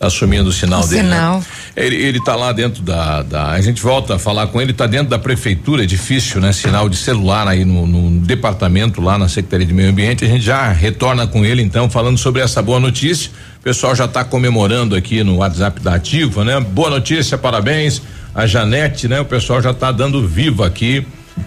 [0.00, 1.02] Assumindo o sinal o dele.
[1.02, 1.16] Né?
[1.16, 1.38] Sinal.
[1.38, 1.44] Né?
[1.76, 4.86] Ele, ele tá lá dentro da, da, A gente volta a falar com ele, tá
[4.86, 6.52] dentro da prefeitura, é difícil, né?
[6.52, 10.24] Sinal de celular aí no, no, departamento, lá na Secretaria de Meio Ambiente.
[10.24, 13.30] A gente já retorna com ele, então, falando sobre essa boa notícia.
[13.58, 16.58] O pessoal já está comemorando aqui no WhatsApp da Ativa, né?
[16.60, 18.02] Boa notícia, parabéns.
[18.34, 19.20] A Janete, né?
[19.20, 21.06] O pessoal já está dando vivo aqui.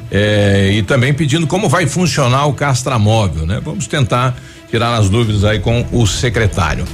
[0.10, 3.62] É, e também pedindo como vai funcionar o castramóvel, né?
[3.64, 4.38] Vamos tentar
[4.70, 6.86] tirar as dúvidas aí com o secretário.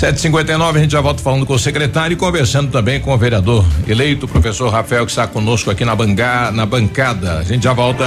[0.00, 3.66] 759 a gente já volta falando com o secretário e conversando também com o vereador
[3.86, 7.38] eleito, o professor Rafael, que está conosco aqui na, banga, na bancada.
[7.38, 8.06] A gente já volta.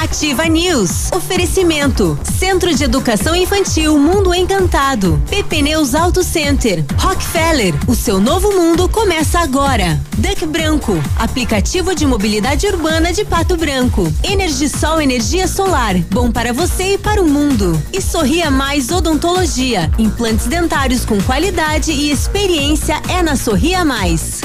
[0.00, 1.10] Ativa News.
[1.12, 2.18] Oferecimento.
[2.38, 5.22] Centro de Educação Infantil Mundo Encantado.
[5.28, 6.84] PP Neus Auto Center.
[6.96, 7.74] Rockefeller.
[7.86, 10.00] O seu novo mundo começa agora.
[10.16, 10.98] Duck Branco.
[11.16, 14.10] Aplicativo de mobilidade urbana de Pato Branco.
[14.24, 15.94] Energisol Energia Solar.
[16.10, 17.80] Bom para você e para o mundo.
[17.92, 19.90] E Sorria Mais Odontologia.
[19.98, 24.40] Implantes dentários com qualidade e experiência é na Sorria Mais.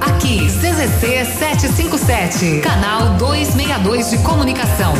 [0.00, 4.92] Aqui, CZC 757, canal 262 de comunicação.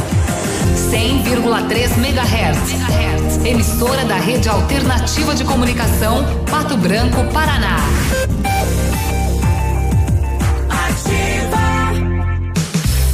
[0.91, 3.45] 100,3 MHz.
[3.45, 7.77] Emissora da Rede Alternativa de Comunicação, Pato Branco, Paraná.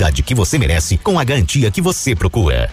[0.00, 2.70] qualidade que você merece com a garantia que você procura.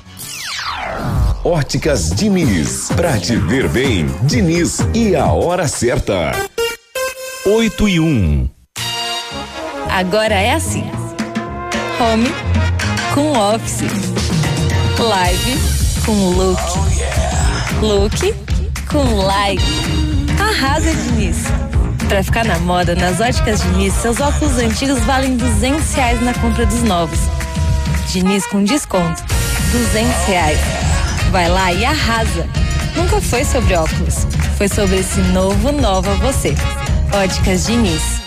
[1.43, 6.31] Óticas Diniz, pra te ver bem, Diniz e a hora certa.
[7.45, 8.05] 8 e 1.
[8.05, 8.49] Um.
[9.89, 10.83] Agora é assim:
[11.99, 12.29] home
[13.13, 13.81] com office,
[14.97, 15.59] live
[16.05, 17.81] com look, oh, yeah.
[17.81, 18.33] look
[18.89, 19.63] com like.
[20.39, 21.66] Arrasa, Diniz.
[22.07, 26.65] Para ficar na moda, nas óticas Diniz, seus óculos antigos valem 200 reais na compra
[26.65, 27.19] dos novos.
[28.11, 29.23] Diniz com desconto,
[29.71, 30.59] 200 reais.
[31.31, 32.47] Vai lá e arrasa.
[32.95, 34.25] Nunca foi sobre óculos,
[34.57, 36.55] foi sobre esse novo Nova Você.
[37.13, 38.26] Óticas Diniz.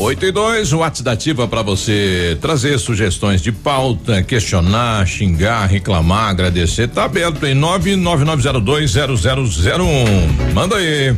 [0.00, 5.66] 8 e 2, o WhatsApp da Ativa para você trazer sugestões de pauta, questionar, xingar,
[5.66, 6.88] reclamar, agradecer.
[6.88, 10.54] Tá aberto em 999020001.
[10.54, 11.14] Manda aí.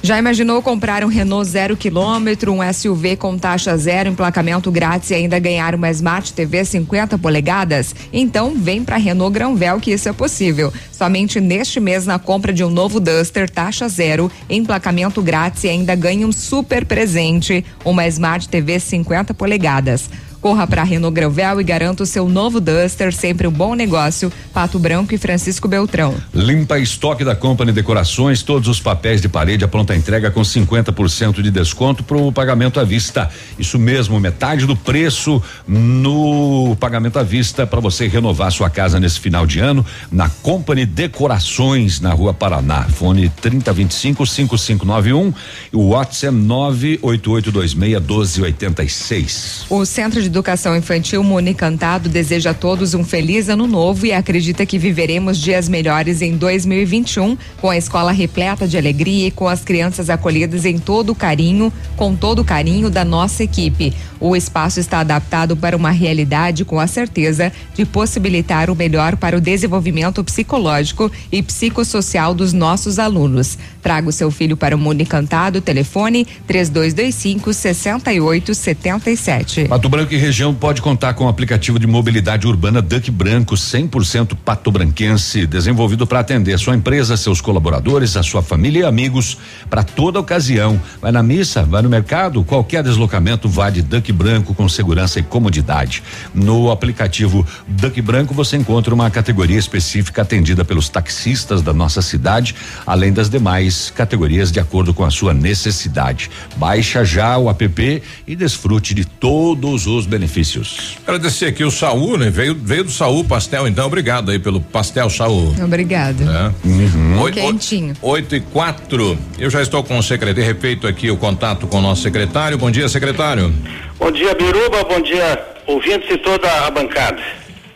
[0.00, 5.14] Já imaginou comprar um Renault zero quilômetro, um SUV com taxa zero, emplacamento grátis e
[5.14, 7.94] ainda ganhar uma Smart TV 50 polegadas?
[8.12, 10.72] Então vem para Renault Granvel que isso é possível.
[10.92, 15.96] Somente neste mês na compra de um novo Duster taxa zero, emplacamento grátis e ainda
[15.96, 20.08] ganha um super presente, uma Smart TV 50 polegadas.
[20.40, 24.32] Corra para Renault Granvel e garanta o seu novo Duster, sempre um bom negócio.
[24.54, 26.14] Pato Branco e Francisco Beltrão.
[26.32, 31.42] Limpa estoque da Company Decorações, todos os papéis de parede a pronta entrega com 50%
[31.42, 33.28] de desconto para o pagamento à vista.
[33.58, 39.18] Isso mesmo, metade do preço no pagamento à vista para você renovar sua casa nesse
[39.18, 42.84] final de ano na Company Decorações na Rua Paraná.
[42.84, 45.34] Fone 3025 5591
[45.72, 49.66] e o WhatsApp 98826 1286.
[49.68, 54.12] O Centro de Educação Infantil Muni Cantado deseja a todos um feliz ano novo e
[54.12, 59.48] acredita que viveremos dias melhores em 2021, com a escola repleta de alegria e com
[59.48, 63.94] as crianças acolhidas em todo o carinho, com todo o carinho da nossa equipe.
[64.20, 69.36] O espaço está adaptado para uma realidade com a certeza de possibilitar o melhor para
[69.36, 73.56] o desenvolvimento psicológico e psicossocial dos nossos alunos.
[73.80, 79.68] Traga o seu filho para o Muni Cantado, telefone 3225 6877.
[79.68, 85.46] Pato Branco região pode contar com o aplicativo de mobilidade urbana Duck Branco 100% patobranquense,
[85.46, 89.38] desenvolvido para atender sua empresa, seus colaboradores, a sua família e amigos
[89.70, 90.80] para toda ocasião.
[91.00, 95.22] Vai na missa, vai no mercado, qualquer deslocamento vá de Duck Branco com segurança e
[95.22, 96.02] comodidade.
[96.34, 102.54] No aplicativo Duck Branco você encontra uma categoria específica atendida pelos taxistas da nossa cidade,
[102.84, 106.30] além das demais categorias de acordo com a sua necessidade.
[106.56, 110.96] Baixa já o app e desfrute de todos os benefícios.
[111.06, 112.30] Agradecer aqui o Saúl, né?
[112.30, 115.54] Veio, veio do Saúl Pastel, então obrigado aí pelo pastel Saúl.
[115.62, 116.22] Obrigado.
[116.22, 116.66] É.
[116.66, 117.20] Uhum.
[117.20, 117.94] Oito, Quentinho.
[118.02, 119.16] Oito e quatro.
[119.38, 122.58] Eu já estou com o secretário, refeito aqui o contato com o nosso secretário.
[122.58, 123.52] Bom dia, secretário.
[123.98, 124.84] Bom dia, Biruba.
[124.84, 127.20] Bom dia, ouvintes e toda a bancada.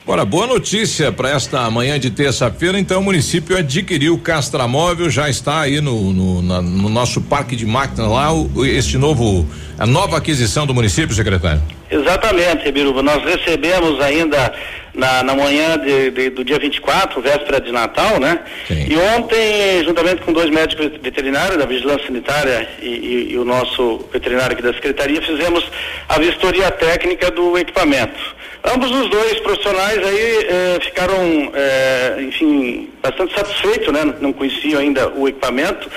[0.04, 2.76] Ora, boa notícia para esta manhã de terça-feira.
[2.76, 7.54] Então, o município adquiriu o Castramóvel, já está aí no, no, na, no nosso parque
[7.54, 9.48] de máquinas lá, o, este novo,
[9.78, 11.62] a nova aquisição do município, secretário.
[11.88, 13.00] Exatamente, Biruba.
[13.00, 14.52] Nós recebemos ainda
[14.92, 18.40] na, na manhã de, de, do dia 24, véspera de Natal, né?
[18.66, 18.86] Sim.
[18.88, 24.04] E ontem, juntamente com dois médicos veterinários da Vigilância Sanitária e, e, e o nosso
[24.12, 25.70] veterinário aqui da Secretaria, fizemos
[26.08, 28.41] a vistoria técnica do equipamento.
[28.64, 34.14] Ambos os dois profissionais aí eh, ficaram, eh, enfim, bastante satisfeitos, né?
[34.20, 35.90] Não conheciam ainda o equipamento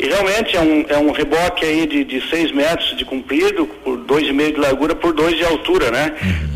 [0.00, 3.96] e realmente é um, é um reboque aí de, de seis metros de comprido, por
[3.98, 6.12] dois e meio de largura, por dois de altura, né?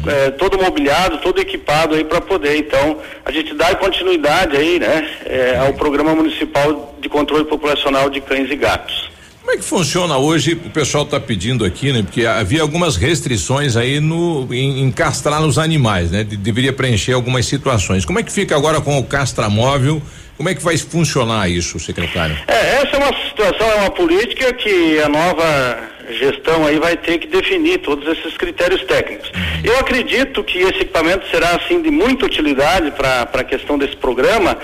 [0.06, 5.08] É, todo mobiliado, todo equipado aí para poder, então, a gente dar continuidade aí, né?
[5.26, 9.11] é, ao programa municipal de controle populacional de cães e gatos.
[9.42, 10.52] Como é que funciona hoje?
[10.52, 12.02] O pessoal está pedindo aqui, né?
[12.02, 16.22] Porque havia algumas restrições aí no em, em castrar nos animais, né?
[16.22, 18.04] De- deveria preencher algumas situações.
[18.04, 20.00] Como é que fica agora com o castramóvel?
[20.36, 22.36] Como é que vai funcionar isso, secretário?
[22.46, 25.78] É, essa é uma situação, é uma política que a nova
[26.18, 29.30] gestão aí vai ter que definir todos esses critérios técnicos.
[29.62, 34.56] Eu acredito que esse equipamento será assim de muita utilidade para a questão desse programa.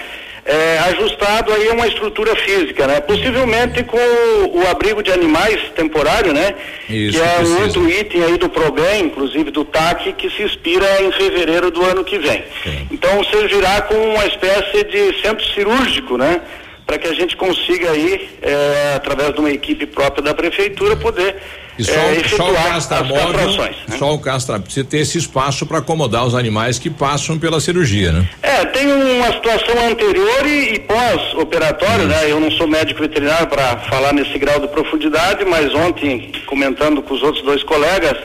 [0.49, 3.01] É, ajustado aí a uma estrutura física, né?
[3.03, 6.55] Possivelmente com o, o abrigo de animais temporário, né?
[6.89, 7.59] Isso, que é precisa.
[7.59, 11.85] um outro item aí do PROBEM, inclusive do TAC, que se expira em fevereiro do
[11.85, 12.43] ano que vem.
[12.91, 16.41] Então servirá como uma espécie de centro cirúrgico, né?
[16.89, 21.37] Para que a gente consiga aí, é, através de uma equipe própria da prefeitura, poder
[21.79, 23.75] E só, é, o- só o efetuar as castramóvel, né?
[23.99, 28.11] só o castra, precisa ter esse espaço para acomodar os animais que passam pela cirurgia,
[28.11, 28.27] né?
[28.43, 32.23] É, tem uma situação anterior e, e pós-operatório, né?
[32.31, 37.13] Eu não sou médico veterinário para falar nesse grau de profundidade, mas ontem, comentando com
[37.13, 38.17] os outros dois colegas,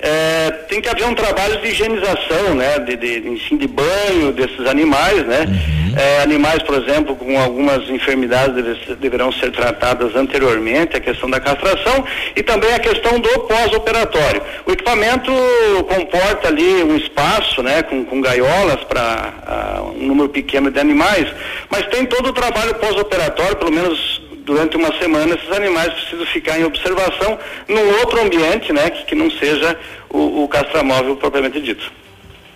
[0.00, 2.78] é, tem que haver um trabalho de higienização, né?
[2.80, 5.46] De, de, enfim, de banho desses animais, né?
[5.96, 11.40] É, animais, por exemplo, com algumas enfermidades deve- deverão ser tratadas anteriormente, a questão da
[11.40, 14.42] castração e também a questão do pós-operatório.
[14.66, 15.32] O equipamento
[15.88, 17.82] comporta ali um espaço, né?
[17.82, 21.26] Com, com gaiolas para um número pequeno de animais,
[21.70, 26.58] mas tem todo o trabalho pós-operatório, pelo menos durante uma semana esses animais precisam ficar
[26.58, 27.36] em observação
[27.68, 29.76] num outro ambiente, né, que, que não seja
[30.08, 31.92] o, o castramóvel propriamente dito.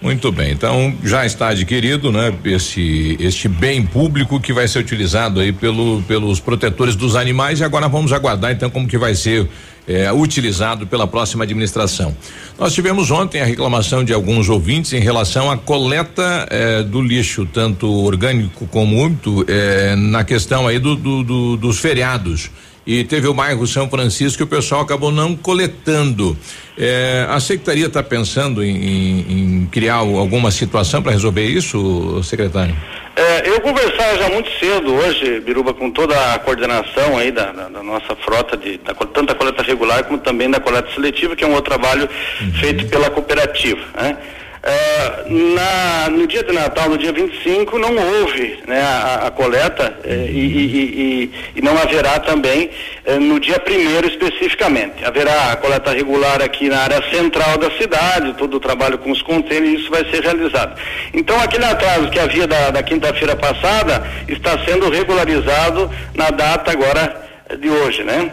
[0.03, 2.33] Muito bem, então já está adquirido, né?
[2.45, 7.65] Esse, este bem público que vai ser utilizado aí pelo, pelos protetores dos animais e
[7.65, 9.47] agora vamos aguardar então como que vai ser
[9.87, 12.17] eh, utilizado pela próxima administração.
[12.59, 17.45] Nós tivemos ontem a reclamação de alguns ouvintes em relação à coleta eh, do lixo,
[17.45, 22.51] tanto orgânico como úmido, eh, na questão aí do, do- do- dos feriados.
[22.91, 26.37] E teve o bairro São Francisco que o pessoal acabou não coletando.
[26.77, 32.77] É, a secretaria está pensando em, em, em, criar alguma situação para resolver isso, secretário?
[33.15, 37.69] É, eu conversava já muito cedo hoje, Biruba, com toda a coordenação aí da, da,
[37.69, 41.45] da nossa frota, de, da, tanto da coleta regular como também da coleta seletiva, que
[41.45, 42.09] é um outro trabalho
[42.41, 42.53] uhum.
[42.55, 43.83] feito pela cooperativa.
[43.95, 44.17] Né?
[44.63, 49.99] É, na, no dia de Natal, no dia 25, não houve né, a, a coleta
[50.05, 52.69] é, e, e, e, e, não haverá também
[53.07, 55.03] é, no dia primeiro especificamente.
[55.03, 59.23] Haverá a coleta regular aqui na área central da cidade, todo o trabalho com os
[59.23, 60.79] contêineres, isso vai ser realizado.
[61.15, 67.31] Então aquele atraso que havia da, da quinta-feira passada está sendo regularizado na data agora
[67.59, 68.31] de hoje, né?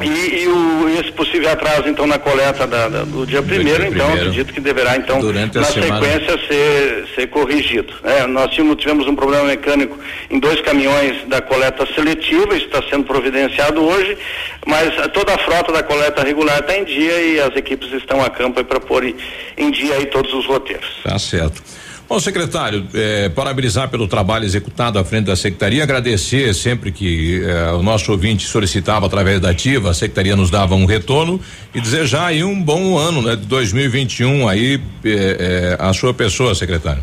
[0.00, 4.06] E, e o, esse possível atraso, então, na coleta da, da, do dia primeiro, então,
[4.06, 7.92] primeiro, acredito que deverá, então, na sequência, ser, ser corrigido.
[8.02, 9.98] É, nós tínhamos, tivemos um problema mecânico
[10.30, 14.16] em dois caminhões da coleta seletiva, isso está sendo providenciado hoje,
[14.66, 18.30] mas toda a frota da coleta regular está em dia e as equipes estão a
[18.30, 19.14] campo para pôr em,
[19.56, 21.00] em dia aí todos os roteiros.
[21.04, 21.62] Tá certo.
[22.10, 27.70] Bom, secretário, eh, parabenizar pelo trabalho executado à frente da secretaria, agradecer sempre que eh,
[27.70, 31.40] o nosso ouvinte solicitava através da ativa, a secretaria nos dava um retorno
[31.72, 37.00] e desejar aí um bom ano, né, de 2021 aí eh, a sua pessoa, secretário.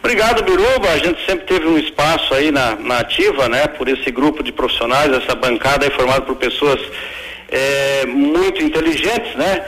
[0.00, 0.88] Obrigado, Biruba.
[0.88, 4.50] A gente sempre teve um espaço aí na, na ativa, né, por esse grupo de
[4.50, 6.80] profissionais, essa bancada formada por pessoas
[8.08, 9.64] muito inteligentes, né?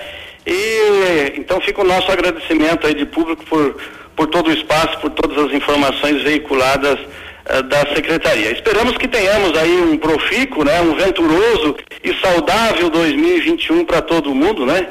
[0.46, 3.76] E então fica o nosso agradecimento aí de público por
[4.16, 8.52] por todo o espaço, por todas as informações veiculadas uh, da secretaria.
[8.52, 14.66] Esperamos que tenhamos aí um profícuo, né, um venturoso e saudável 2021 para todo mundo,
[14.66, 14.86] né,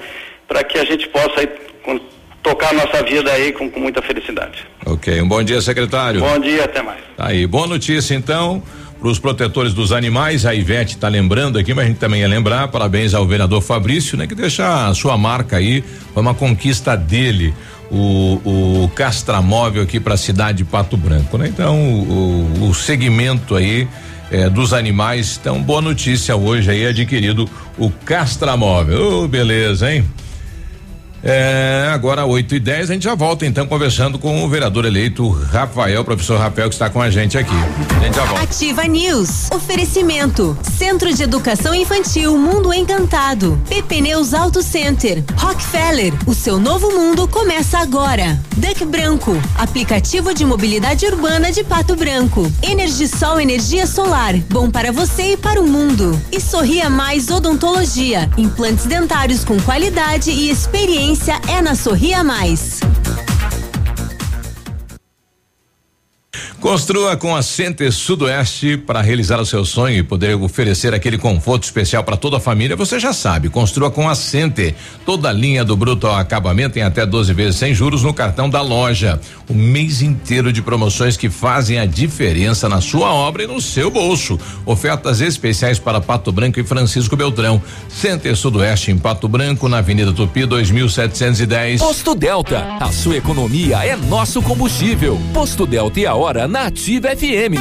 [0.47, 1.49] para que a gente possa aí,
[1.83, 1.99] com,
[2.41, 4.65] tocar a nossa vida aí com, com muita felicidade.
[4.85, 6.21] Ok, um bom dia, secretário.
[6.21, 6.99] Bom dia, até mais.
[7.15, 8.63] Tá aí, boa notícia então
[9.01, 10.45] para os protetores dos animais.
[10.45, 12.67] A Ivete está lembrando aqui, mas a gente também ia lembrar.
[12.67, 14.27] Parabéns ao vereador Fabrício, né?
[14.27, 17.51] Que deixa a sua marca aí, foi uma conquista dele
[17.91, 21.47] o, o Castramóvel aqui para a cidade de Pato Branco, né?
[21.47, 23.87] Então, o, o segmento aí
[24.31, 29.23] é, dos animais, então boa notícia hoje aí adquirido o Castramóvel.
[29.23, 30.05] Oh, beleza, hein?
[31.23, 35.29] É, agora 8 e 10 a gente já volta então conversando com o vereador eleito
[35.29, 37.53] Rafael, professor Rafael, que está com a gente aqui.
[37.95, 38.43] A gente já volta.
[38.43, 39.51] Ativa News.
[39.51, 40.57] Oferecimento.
[40.77, 43.59] Centro de Educação Infantil Mundo Encantado.
[43.69, 45.23] PP Neus Auto Center.
[45.37, 46.13] Rockefeller.
[46.25, 48.39] O seu novo mundo começa agora.
[48.57, 49.39] Duck Branco.
[49.57, 52.51] Aplicativo de mobilidade urbana de Pato Branco.
[52.63, 54.35] Energisol Energia Solar.
[54.49, 56.19] Bom para você e para o mundo.
[56.31, 58.27] E Sorria Mais Odontologia.
[58.37, 61.10] Implantes dentários com qualidade e experiência
[61.49, 62.79] é na Sorria Mais.
[66.61, 71.63] Construa com a Center Sudoeste para realizar o seu sonho e poder oferecer aquele conforto
[71.63, 72.75] especial para toda a família.
[72.75, 74.75] Você já sabe, construa com a Center.
[75.05, 78.47] Toda a linha do bruto ao acabamento em até 12 vezes sem juros no cartão
[78.47, 79.19] da loja.
[79.49, 83.89] O mês inteiro de promoções que fazem a diferença na sua obra e no seu
[83.89, 84.39] bolso.
[84.65, 87.61] Ofertas especiais para Pato Branco e Francisco Beltrão.
[87.89, 91.81] Center Sudoeste em Pato Branco, na Avenida Tupi 2710.
[91.81, 95.19] Posto Delta, a sua economia é nosso combustível.
[95.33, 97.57] Posto Delta e a hora na Ativa FM.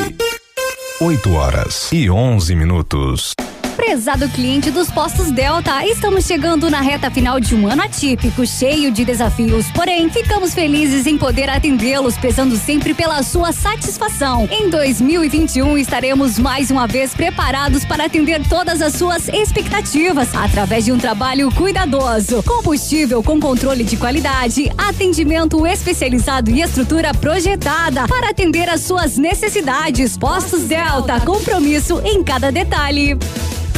[1.01, 3.33] 8 horas e 11 minutos.
[3.77, 8.91] Prezado cliente dos postos Delta, estamos chegando na reta final de um ano atípico, cheio
[8.91, 9.71] de desafios.
[9.73, 14.49] Porém, ficamos felizes em poder atendê-los, prezando sempre pela sua satisfação.
[14.51, 20.93] Em 2021, estaremos mais uma vez preparados para atender todas as suas expectativas, através de
[20.93, 22.43] um trabalho cuidadoso.
[22.43, 30.17] Combustível com controle de qualidade, atendimento especializado e estrutura projetada para atender às suas necessidades.
[30.17, 33.19] Postos Delta, compromisso em cada detalhe.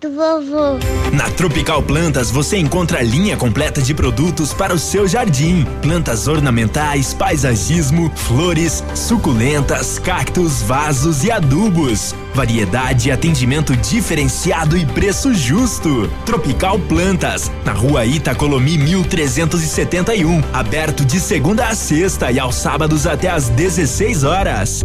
[0.00, 0.78] do vovô.
[1.12, 6.28] Na Tropical Plantas você encontra a linha completa de produtos para o seu jardim: plantas
[6.28, 12.14] ornamentais, paisagismo, flores, suculentas, cactos, vasos e adubos.
[12.34, 16.10] Variedade, atendimento diferenciado e preço justo.
[16.26, 23.30] Tropical Plantas, na rua Itacolomi 1371, aberto de segunda a sexta e aos sábados até
[23.30, 24.84] às 16 horas.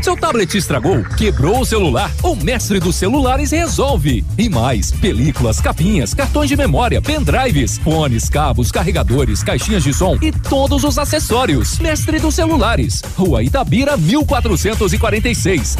[0.00, 4.24] Seu tablet estragou, quebrou o celular, o mestre dos celulares resolve.
[4.38, 10.30] E mais, películas, capinhas, cartões de memória, pendrives, fones, cabos, carregadores, caixinhas de som e
[10.30, 11.78] todos os acessórios.
[11.78, 15.76] Mestre dos celulares, Rua Itabira 1446.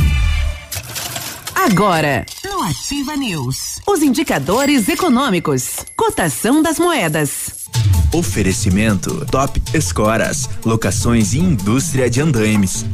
[1.55, 7.69] Agora, no Ativa News, os indicadores econômicos, cotação das moedas.
[8.12, 12.86] Oferecimento Top Escoras, locações e indústria de andaimes.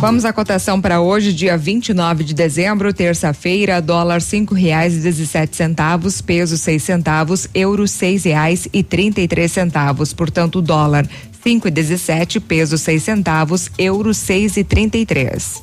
[0.00, 5.56] Vamos à cotação para hoje, dia 29 de dezembro, terça-feira, dólar cinco reais e dezessete
[5.56, 10.12] centavos, peso seis centavos, euro seis reais e trinta e três centavos.
[10.12, 11.08] Portanto, dólar
[11.42, 15.62] cinco e dezessete, peso seis centavos, euro seis e trinta e três.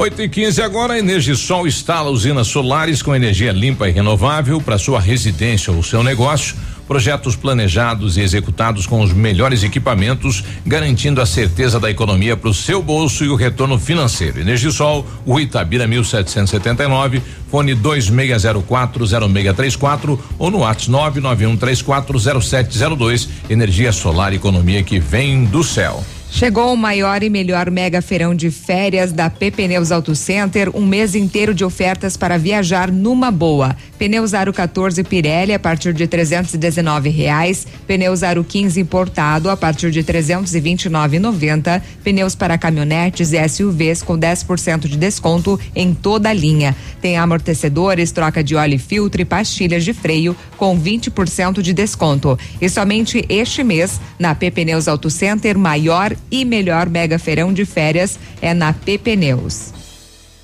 [0.00, 4.78] 8 e 15 agora, a Energisol instala usinas solares com energia limpa e renovável para
[4.78, 6.56] sua residência ou seu negócio.
[6.88, 12.54] Projetos planejados e executados com os melhores equipamentos, garantindo a certeza da economia para o
[12.54, 14.40] seu bolso e o retorno financeiro.
[14.40, 17.20] Energisol, o Itabira 1779,
[17.50, 23.28] fone 26040634 ou no WhatsApp 991340702.
[23.50, 26.02] Energia solar, economia que vem do céu.
[26.32, 30.86] Chegou o maior e melhor mega feirão de férias da P Pneus Auto Center, um
[30.86, 33.76] mês inteiro de ofertas para viajar numa boa.
[33.98, 39.90] Pneus Aro 14 Pirelli a partir de 319 reais, pneus Aro 15 importado a partir
[39.90, 46.74] de 329,90, pneus para caminhonetes e SUVs com 10% de desconto em toda a linha.
[47.02, 52.38] Tem amortecedores, troca de óleo e filtro e pastilhas de freio com 20% de desconto.
[52.60, 57.64] E somente este mês na P Pneus Auto Center maior e melhor mega feirão de
[57.64, 59.72] férias é na P Pneus.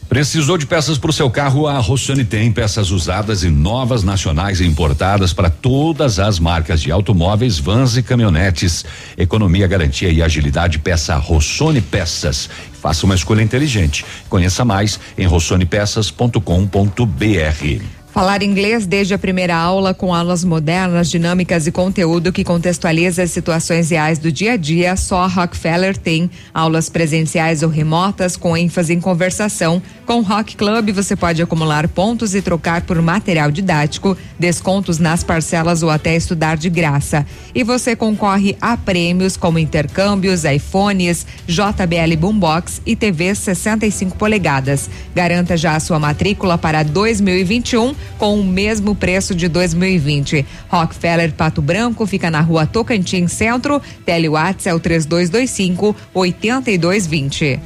[0.08, 1.66] Precisou de peças para o seu carro?
[1.66, 6.92] A Rossoni tem peças usadas e novas nacionais e importadas para todas as marcas de
[6.92, 8.84] automóveis, vans e caminhonetes.
[9.18, 10.78] Economia, garantia e agilidade.
[10.78, 12.48] Peça Rossoni Peças.
[12.80, 14.06] Faça uma escolha inteligente.
[14.28, 17.95] Conheça mais em rossonepeças.com.br.
[18.16, 23.30] Falar inglês desde a primeira aula com aulas modernas, dinâmicas e conteúdo que contextualiza as
[23.30, 28.56] situações reais do dia a dia, só a Rockefeller tem aulas presenciais ou remotas com
[28.56, 29.82] ênfase em conversação.
[30.06, 35.22] Com o Rock Club você pode acumular pontos e trocar por material didático, descontos nas
[35.22, 37.26] parcelas ou até estudar de graça.
[37.54, 44.88] E você concorre a prêmios como intercâmbios, iPhones, JBL Boombox e TV 65 polegadas.
[45.14, 50.44] Garanta já a sua matrícula para 2021 com o mesmo preço de 2020.
[50.68, 53.80] Rockefeller Pato Branco fica na rua Tocantins Centro.
[54.04, 57.60] Telewatts é o 3225 8220.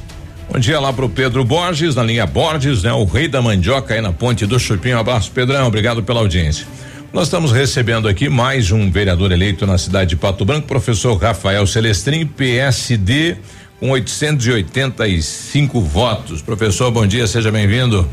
[0.51, 2.91] Bom dia lá pro Pedro Borges, na linha Borges, né?
[2.91, 4.93] O rei da mandioca aí na ponte do Chupim.
[4.93, 5.65] Um abraço, Pedrão.
[5.67, 6.67] Obrigado pela audiência.
[7.13, 11.67] Nós estamos recebendo aqui mais um vereador eleito na cidade de Pato Branco, professor Rafael
[11.67, 13.35] Celestrin, PSD,
[13.79, 16.41] com 885 votos.
[16.41, 18.09] Professor, bom dia, seja bem-vindo.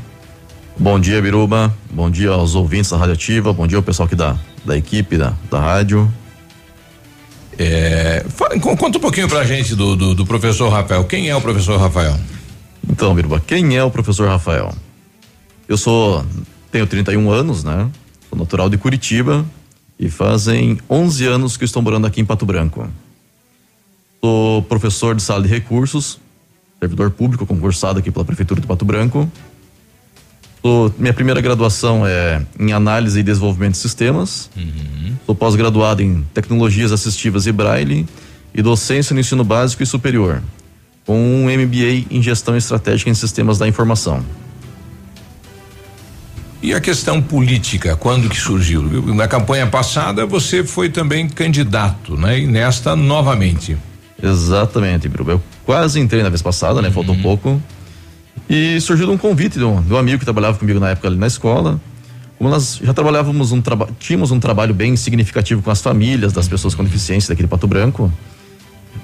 [0.81, 1.77] Bom dia, Biruba.
[1.91, 3.53] Bom dia aos ouvintes da Rádio Ativa.
[3.53, 6.09] Bom dia ao pessoal aqui da, da equipe da, da rádio.
[7.59, 11.03] É, fala, conta um pouquinho pra gente do, do, do, professor Rafael.
[11.05, 12.17] Quem é o professor Rafael?
[12.89, 14.73] Então, Biruba, quem é o professor Rafael?
[15.69, 16.25] Eu sou,
[16.71, 17.91] tenho 31 anos, né?
[18.29, 19.45] Sou natural de Curitiba
[19.99, 22.89] e fazem 11 anos que estou morando aqui em Pato Branco.
[24.23, 26.21] Sou professor de sala de recursos
[26.79, 29.31] servidor público concursado aqui pela Prefeitura de Pato Branco.
[30.69, 34.51] Sou, minha primeira graduação é em análise e desenvolvimento de sistemas.
[35.25, 38.07] Sou pós-graduado em tecnologias assistivas e braille
[38.53, 40.43] e docência no ensino básico e superior,
[41.07, 44.23] com um MBA em gestão estratégica em sistemas da informação.
[46.63, 48.83] E a questão política, quando que surgiu?
[49.15, 52.41] Na campanha passada você foi também candidato, né?
[52.41, 53.75] E nesta novamente.
[54.23, 55.33] Exatamente, Biruba.
[55.33, 56.91] Eu quase entrei na vez passada, né?
[56.91, 57.59] Faltou pouco.
[58.49, 61.81] E surgiu um convite de um, amigo que trabalhava comigo na época ali na escola.
[62.37, 66.47] Como nós já trabalhávamos um trabalho, tínhamos um trabalho bem significativo com as famílias das
[66.47, 68.13] pessoas com deficiência daqui de Pato Branco,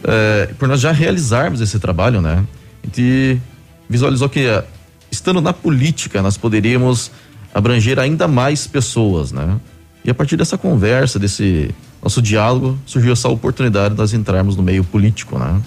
[0.04, 2.44] é, por nós já realizarmos esse trabalho, né?
[2.82, 3.40] A gente
[3.88, 4.64] visualizou que eh,
[5.10, 7.10] estando na política nós poderíamos
[7.52, 9.58] abranger ainda mais pessoas, né?
[10.04, 14.62] E a partir dessa conversa, desse nosso diálogo, surgiu essa oportunidade de nós entrarmos no
[14.62, 15.60] meio político, né?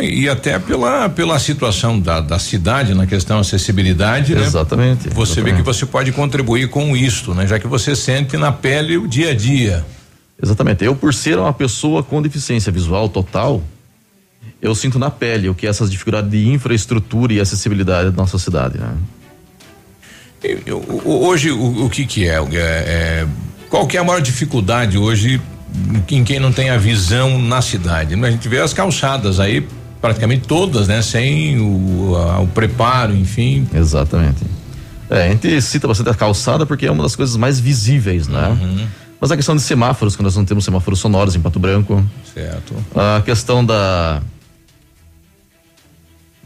[0.00, 4.42] E até pela, pela situação da, da cidade na questão acessibilidade, né?
[4.42, 5.08] Exatamente.
[5.08, 5.52] Você exatamente.
[5.52, 7.46] vê que você pode contribuir com isto, né?
[7.46, 9.84] Já que você sente na pele o dia a dia.
[10.40, 10.84] Exatamente.
[10.84, 13.62] Eu, por ser uma pessoa com deficiência visual total,
[14.62, 18.38] eu sinto na pele o que é essas dificuldades de infraestrutura e acessibilidade da nossa
[18.38, 18.94] cidade, né?
[20.42, 22.36] Eu- eu- hoje, o, o que que é?
[22.36, 23.26] É, é?
[23.68, 25.40] Qual que é a maior dificuldade hoje
[26.10, 28.14] em quem não tem a visão na cidade?
[28.14, 29.66] A gente vê as calçadas aí,
[30.00, 31.02] praticamente todas, né?
[31.02, 33.66] Sem o, a- o preparo, enfim.
[33.74, 34.44] Exatamente.
[35.08, 38.48] É, a gente cita bastante a calçada porque é uma das coisas mais visíveis, né?
[38.48, 38.86] Uhum.
[39.20, 42.02] Mas a questão de semáforos, que nós não temos semáforos sonoros em Pato Branco.
[42.32, 42.74] Certo.
[42.94, 44.22] A questão da.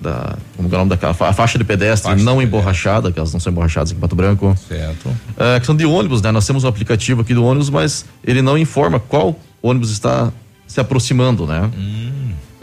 [0.00, 0.36] Da.
[0.56, 1.12] Como é o nome daquela?
[1.12, 4.56] A faixa de pedestre não emborrachada, que elas não são emborrachadas em Pato Branco.
[4.68, 5.08] Certo.
[5.38, 6.32] A questão de ônibus, né?
[6.32, 10.32] Nós temos um aplicativo aqui do ônibus, mas ele não informa qual ônibus está
[10.66, 11.70] se aproximando, né?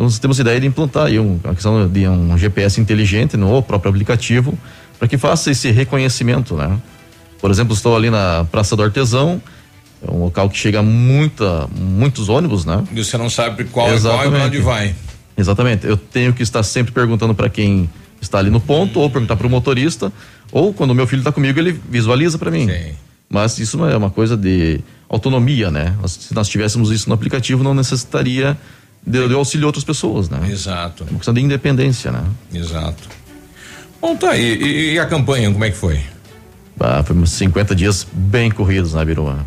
[0.01, 3.61] Então nós temos ideia de implantar aí um, a questão de um GPS inteligente no
[3.61, 4.57] próprio aplicativo
[4.97, 6.75] para que faça esse reconhecimento, né?
[7.39, 9.39] Por exemplo, estou ali na Praça do Artesão,
[10.01, 12.83] é um local que chega muita, muitos ônibus, né?
[12.91, 14.95] E você não sabe qual é qual e pra onde vai.
[15.37, 15.85] Exatamente.
[15.85, 17.87] Eu tenho que estar sempre perguntando para quem
[18.19, 20.11] está ali no ponto, ou perguntar para o motorista,
[20.51, 22.67] ou quando o meu filho está comigo, ele visualiza para mim.
[23.29, 25.95] Mas isso não é uma coisa de autonomia, né?
[26.07, 28.57] Se nós tivéssemos isso no aplicativo, não necessitaria
[29.05, 30.39] de, de auxílio de outras pessoas, né?
[30.49, 31.03] Exato.
[31.05, 32.23] É uma questão de independência, né?
[32.53, 33.09] Exato.
[34.01, 34.41] Bom, tá aí.
[34.61, 35.99] E, e a campanha, como é que foi?
[36.79, 39.45] Ah, foi uns 50 dias bem corridos, né, Biruba?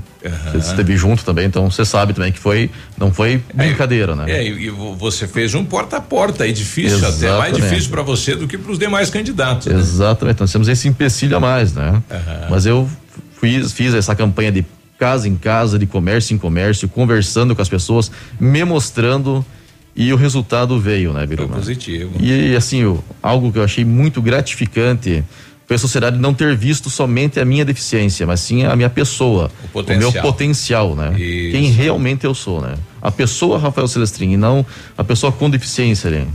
[0.52, 4.24] Você esteve junto também, então você sabe também que foi, não foi brincadeira, né?
[4.30, 7.18] É, e, vo- você fez um porta a porta aí, difícil até, mais
[7.52, 7.60] Exatamente.
[7.60, 9.66] difícil para você do que para os demais candidatos.
[9.66, 9.78] né?
[9.78, 12.02] Exatamente, nós temos esse empecilho a mais, né?
[12.48, 12.88] Mas eu
[13.38, 14.64] fiz, fiz essa campanha de
[14.98, 19.44] casa em casa, de comércio em comércio, conversando com as pessoas, me mostrando
[19.96, 21.56] e o resultado veio, né, Biruba?
[21.56, 22.12] Positivo.
[22.20, 25.22] E assim, o- algo que eu achei muito gratificante
[25.66, 29.50] foi a sociedade não ter visto somente a minha deficiência, mas sim a minha pessoa,
[29.64, 30.12] o, potencial.
[30.12, 31.18] meu potencial, né?
[31.18, 31.52] Isso.
[31.52, 32.74] Quem realmente eu sou, né?
[33.00, 34.64] A pessoa Rafael Celestrin e não
[34.98, 36.26] a pessoa com deficiência, né?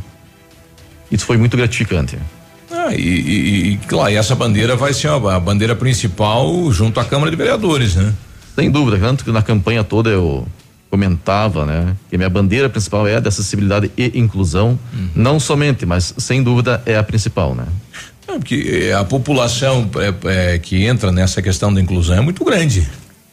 [1.11, 2.17] Isso foi muito gratificante.
[2.71, 7.05] Ah, e, e, e, claro, e essa bandeira vai ser a bandeira principal junto à
[7.05, 8.13] Câmara de Vereadores, né?
[8.59, 10.45] Sem dúvida, tanto que na campanha toda eu
[10.89, 14.77] comentava, né, que a minha bandeira principal é a de acessibilidade e inclusão,
[15.15, 17.65] não somente, mas sem dúvida é a principal, né?
[18.25, 22.87] Porque eh, a população é, é, que entra nessa questão da inclusão é muito grande.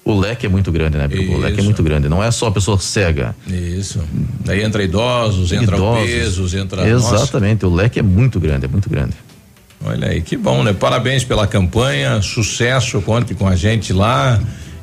[0.04, 1.06] O leque é muito grande, né?
[1.06, 1.36] Biruba?
[1.36, 2.08] O leque é muito grande.
[2.08, 3.34] Não é só a pessoa cega.
[3.46, 4.00] Isso.
[4.44, 6.02] Daí entra idosos, entra Idosos.
[6.02, 6.86] obesos, entra.
[6.86, 7.66] Nossa, Exatamente.
[7.66, 9.14] O leque é muito grande, é muito grande.
[9.84, 10.72] olha aí, que bom, né?
[10.72, 14.40] Parabéns pela campanha, sucesso, conte com a gente lá.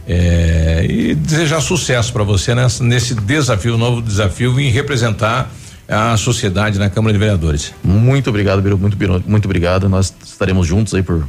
[0.08, 5.50] É, e desejar sucesso para você nessa, nesse desafio, novo desafio em representar
[5.88, 7.74] a sociedade na Câmara de Vereadores.
[7.84, 8.82] Muito obrigado, Biruba.
[8.82, 8.98] Muito,
[9.30, 9.90] muito obrigado.
[9.90, 11.28] Nós estaremos juntos aí por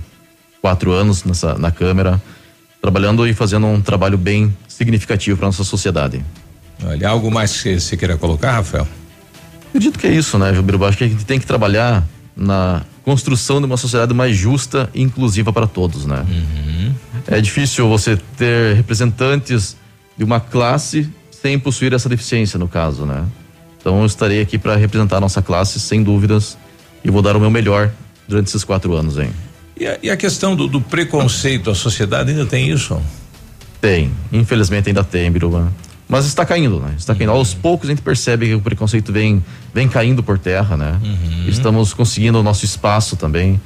[0.60, 2.20] quatro anos nessa, na Câmara,
[2.80, 6.24] trabalhando e fazendo um trabalho bem significativo para nossa sociedade.
[6.84, 8.86] Olha, algo mais que você queira colocar, Rafael?
[9.68, 10.88] Acredito que é isso, né, Biruba?
[10.88, 12.04] Acho que a gente tem que trabalhar
[12.36, 16.24] na construção de uma sociedade mais justa e inclusiva para todos, né?
[17.26, 19.76] É difícil você ter representantes
[20.16, 23.24] de uma classe sem possuir essa deficiência, no caso, né?
[23.80, 26.56] Então eu estarei aqui para representar a nossa classe, sem dúvidas,
[27.04, 27.90] e vou dar o meu melhor
[28.26, 29.30] durante esses quatro anos, hein?
[29.78, 33.00] E a, e a questão do, do preconceito, a sociedade ainda tem isso?
[33.80, 35.70] Tem, infelizmente ainda tem, Biruba.
[36.08, 36.94] Mas está caindo, né?
[36.96, 37.32] Está caindo.
[37.32, 40.98] Aos poucos a gente percebe que o preconceito vem, vem caindo por terra, né?
[41.46, 43.60] Estamos conseguindo o nosso espaço também,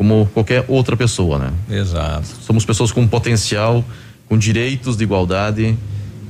[0.00, 1.52] como qualquer outra pessoa, né?
[1.70, 2.26] Exato.
[2.40, 3.84] Somos pessoas com potencial,
[4.26, 5.76] com direitos de igualdade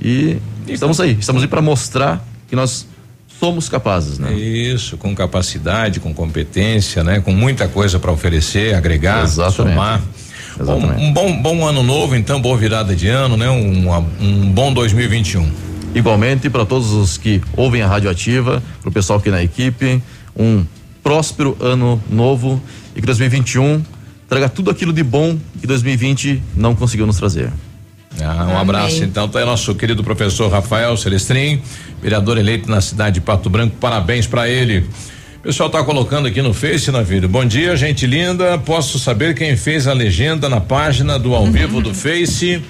[0.03, 1.13] e estamos aí.
[1.13, 2.85] Estamos aí para mostrar que nós
[3.39, 4.35] somos capazes, né?
[4.35, 7.21] Isso, com capacidade, com competência, né?
[7.21, 9.77] Com muita coisa para oferecer, agregar, Exatamente.
[9.77, 10.03] somar.
[10.59, 13.49] Bom, um bom, bom ano novo, então, boa virada de ano, né?
[13.49, 13.89] Um,
[14.21, 15.49] um bom 2021.
[15.95, 20.03] Igualmente para todos os que ouvem a Rádio Ativa, para o pessoal aqui na equipe,
[20.37, 20.65] um
[21.05, 22.61] próspero ano novo
[23.01, 23.83] e que 2021
[24.29, 27.51] traga tudo aquilo de bom que 2020 não conseguiu nos trazer.
[28.21, 31.63] Ah, um abraço então, tá aí nosso querido professor Rafael Celestrin,
[32.03, 34.85] vereador eleito na cidade de Pato Branco, parabéns para ele.
[35.39, 37.27] O pessoal tá colocando aqui no Face, na vida.
[37.27, 38.59] Bom dia, gente linda.
[38.59, 42.63] Posso saber quem fez a legenda na página do ao vivo do Face?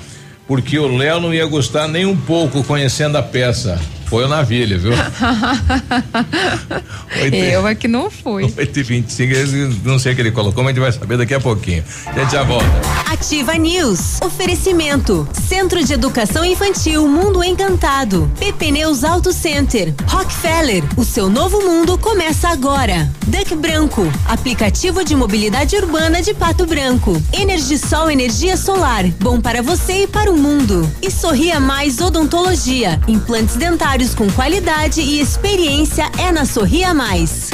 [0.47, 3.81] Porque o Léo não ia gostar nem um pouco conhecendo a peça.
[4.11, 4.91] Foi o Navilha, viu?
[7.32, 8.53] Eu é que não fui.
[8.57, 9.32] 8 e 25
[9.85, 11.85] não sei o que ele colocou, mas a gente vai saber daqui a pouquinho.
[12.07, 12.66] A gente já volta.
[13.07, 14.20] Ativa News.
[14.20, 15.28] Oferecimento.
[15.49, 18.28] Centro de Educação Infantil Mundo Encantado.
[18.41, 19.95] PP Neus Auto Center.
[20.09, 20.82] Rockefeller.
[20.97, 23.09] O seu novo mundo começa agora.
[23.28, 24.11] Duck Branco.
[24.27, 27.20] Aplicativo de mobilidade urbana de Pato Branco.
[27.32, 29.05] Energisol Energia Solar.
[29.20, 30.91] Bom para você e para o mundo.
[31.01, 33.01] E Sorria Mais Odontologia.
[33.07, 37.51] Implantes dentários com qualidade e experiência é na Sorria Mais.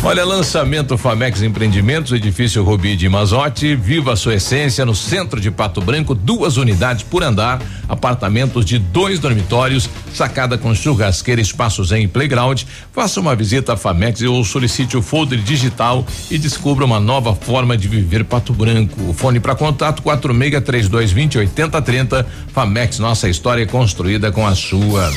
[0.00, 5.50] Olha, lançamento Famex Empreendimentos, edifício Rubi de Mazote, viva a sua essência no centro de
[5.50, 12.04] Pato Branco, duas unidades por andar, apartamentos de dois dormitórios, sacada com churrasqueira, espaço zen
[12.04, 12.62] e playground.
[12.92, 17.76] Faça uma visita à Famex ou solicite o folder digital e descubra uma nova forma
[17.76, 19.10] de viver Pato Branco.
[19.10, 22.26] O fone para contato quatro mega três dois vinte oitenta trinta.
[22.54, 25.10] Famex, nossa história é construída com a sua.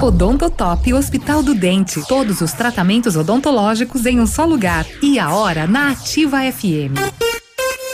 [0.00, 2.00] Odontotop Hospital do Dente.
[2.08, 4.86] Todos os tratamentos odontológicos em um só lugar.
[5.02, 6.98] E a hora na Ativa FM.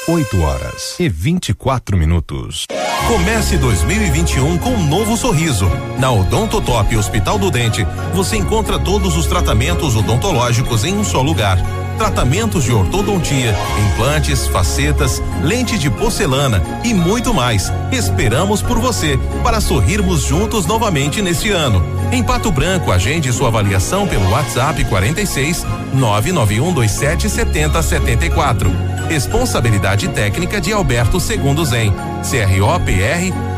[0.08, 2.66] 8 horas e 24 minutos.
[3.06, 5.66] Comece 2021 com um novo sorriso.
[5.98, 11.58] Na Odontotop Hospital do Dente, você encontra todos os tratamentos odontológicos em um só lugar.
[11.98, 13.52] Tratamentos de ortodontia,
[13.92, 17.72] implantes, facetas, lente de porcelana e muito mais.
[17.90, 21.84] Esperamos por você para sorrirmos juntos novamente neste ano.
[22.12, 28.70] Em Pato Branco, agende sua avaliação pelo WhatsApp 46 99127 7074.
[29.08, 31.92] Responsabilidade técnica de Alberto Segundo Zen.
[32.22, 33.57] CROPR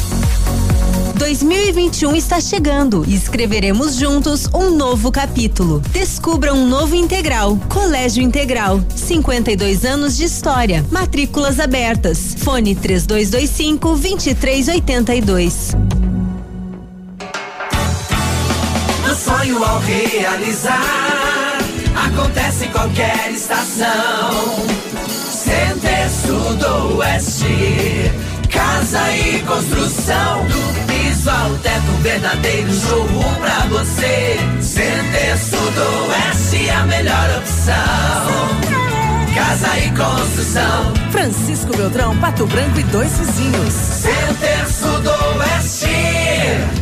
[1.21, 5.79] 2021 está chegando e escreveremos juntos um novo capítulo.
[5.91, 7.59] Descubra um novo integral.
[7.69, 8.83] Colégio Integral.
[8.95, 10.83] 52 anos de história.
[10.89, 12.35] Matrículas abertas.
[12.39, 15.75] Fone 3225 2382.
[19.05, 21.59] Do sonho ao realizar,
[22.03, 24.31] acontece em qualquer estação.
[25.29, 26.09] Center
[26.57, 28.11] do Oeste,
[28.49, 30.90] casa e construção.
[31.21, 34.39] Piso ao teto, um verdadeiro showroom pra você.
[34.59, 35.37] Center
[35.75, 37.75] do Oeste, a melhor opção.
[39.35, 40.91] Casa e construção.
[41.11, 43.71] Francisco Beltrão, Pato Branco e dois vizinhos.
[43.71, 46.80] Center Sudoeste.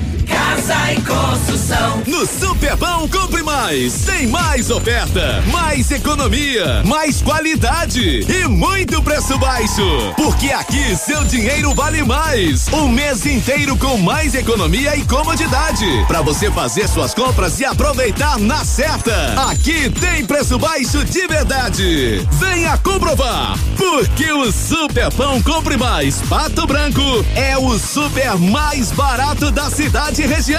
[0.69, 2.03] Casa construção.
[2.05, 4.05] No Superpão compre mais.
[4.05, 10.13] Tem mais oferta, mais economia, mais qualidade e muito preço baixo.
[10.15, 12.67] Porque aqui seu dinheiro vale mais.
[12.71, 15.85] Um mês inteiro com mais economia e comodidade.
[16.07, 19.49] Para você fazer suas compras e aproveitar na certa.
[19.49, 22.27] Aqui tem preço baixo de verdade.
[22.33, 23.57] Venha comprovar.
[23.75, 27.01] Porque o Superpão compre mais Pato Branco
[27.35, 30.58] é o super mais barato da cidade e região.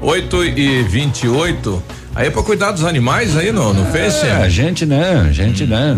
[0.00, 1.82] 8 e 28
[2.14, 4.26] Aí é pra cuidar dos animais aí no, no Face?
[4.26, 5.26] É, a gente, né?
[5.28, 5.96] A gente, né?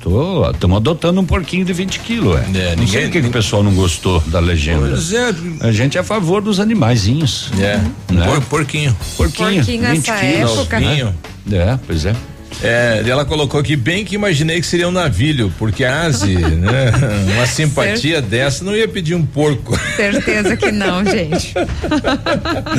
[0.00, 2.36] Tô, estamos adotando um porquinho de 20 quilos.
[2.38, 2.40] É.
[2.40, 4.88] não sei ninguém- por que que o pessoal não gostou da legenda.
[4.88, 5.34] Pois é.
[5.60, 7.50] A gente é a favor dos animaizinhos.
[7.60, 7.78] É.
[8.12, 8.26] Né?
[8.26, 8.96] Por- porquinho.
[9.16, 9.56] Porquinho.
[9.56, 10.52] Porquinho 20 nessa quilos.
[10.58, 10.80] época.
[10.80, 11.14] Novinho.
[11.52, 12.14] É, pois é.
[12.62, 16.34] É, e ela colocou aqui bem que imaginei que seria um navilho, porque a Asi,
[16.36, 16.90] né?
[17.36, 19.78] Uma simpatia dessa não ia pedir um porco.
[19.94, 21.52] Certeza que não, gente.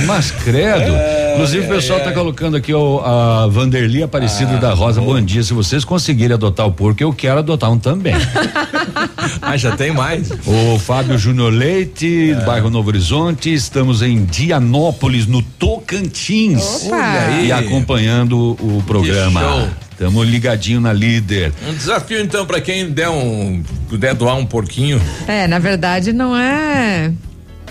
[0.08, 0.91] Mas credo.
[1.34, 4.99] Inclusive o pessoal tá colocando aqui ó, a Vanderly Aparecida Ah, da Rosa.
[4.99, 5.44] Bom dia.
[5.44, 8.16] Se vocês conseguirem adotar o porco, eu quero adotar um também.
[9.41, 10.30] ah, já tem mais.
[10.45, 12.45] O Fábio Júnior Leite, É.
[12.45, 13.54] bairro Novo Horizonte.
[13.54, 16.86] Estamos em Dianópolis, no Tocantins.
[16.88, 16.95] Opa!
[16.95, 17.48] Olha aí.
[17.48, 19.40] E acompanhando o programa.
[19.41, 19.66] show.
[19.98, 21.52] Estamos ligadinho na líder.
[21.68, 26.38] Um desafio então para quem der um puder doar um porquinho É, na verdade não
[26.38, 27.11] é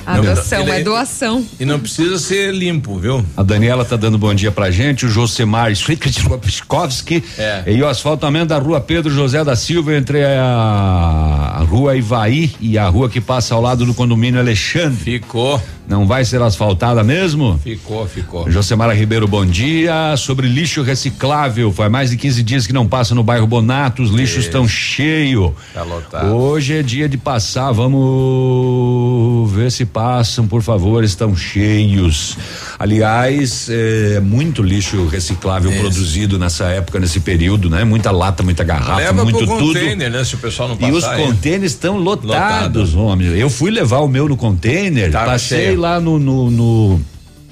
[0.06, 1.44] adoção, Ele- é doação.
[1.58, 3.24] e não precisa ser limpo, viu?
[3.36, 7.62] A Daniela tá dando bom dia pra gente, o Josemar Switkowski É.
[7.66, 12.78] e o asfaltamento da rua Pedro José da Silva entre a, a rua Ivaí e
[12.78, 14.96] a rua que passa ao lado do condomínio Alexandre.
[15.18, 15.60] Ficou.
[15.88, 17.60] Não vai ser asfaltada mesmo?
[17.62, 18.50] Ficou, ficou.
[18.50, 20.16] Josemara Ribeiro, bom dia.
[20.16, 24.10] Sobre lixo reciclável, faz mais de 15 dias que não passa no bairro Bonato, os
[24.10, 25.52] lixos estão cheios.
[25.72, 26.34] Tá lotado.
[26.34, 32.36] Hoje é dia de passar, vamos ver se passam, por favor, estão cheios.
[32.78, 37.82] Aliás, é muito lixo reciclável produzido nessa época, nesse período, né?
[37.82, 39.66] Muita lata, muita garrafa, Leva muito pro tudo.
[39.68, 40.22] container, né?
[40.22, 40.92] Se o pessoal não E passar.
[40.92, 41.22] os aí.
[41.24, 43.28] contêineres estão lotados, homem.
[43.28, 45.80] Eu fui levar o meu no container, Tava passei cheio.
[45.80, 47.00] lá no, no, no-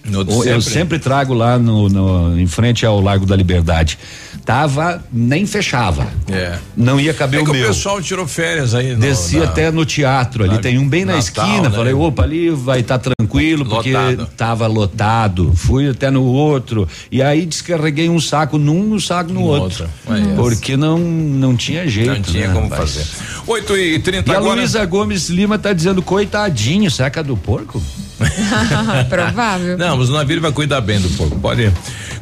[0.04, 0.60] De eu sempre.
[0.62, 3.98] sempre trago lá no, no- em frente ao Largo da Liberdade.
[4.44, 6.06] Tava, nem fechava.
[6.30, 6.58] É.
[6.76, 7.68] Não ia caber É o que o meu.
[7.68, 8.92] pessoal tirou férias aí.
[8.92, 11.68] no- Desci na- até no teatro ali, tem um bem na Natal, esquina.
[11.70, 11.76] né?
[11.76, 14.28] Falei, opa, ali vai estar tranquilo, porque Lotado.
[14.36, 15.52] tava lotado.
[15.56, 16.86] Fui até no outro.
[17.10, 19.88] E aí descarreguei um saco num e um saco no, No outro.
[20.06, 20.14] outro.
[20.14, 20.34] É.
[20.36, 22.10] Porque não, não tinha jeito.
[22.10, 22.94] Não tinha né, como rapaz?
[22.94, 23.06] fazer.
[23.46, 24.56] 8 e 30 E a agora.
[24.56, 27.82] Luísa Gomes Lima tá dizendo, coitadinho, saca do porco?
[29.08, 29.76] Provável.
[29.78, 31.38] Não, mas o navio vai cuidar bem do porco.
[31.38, 31.72] Pode.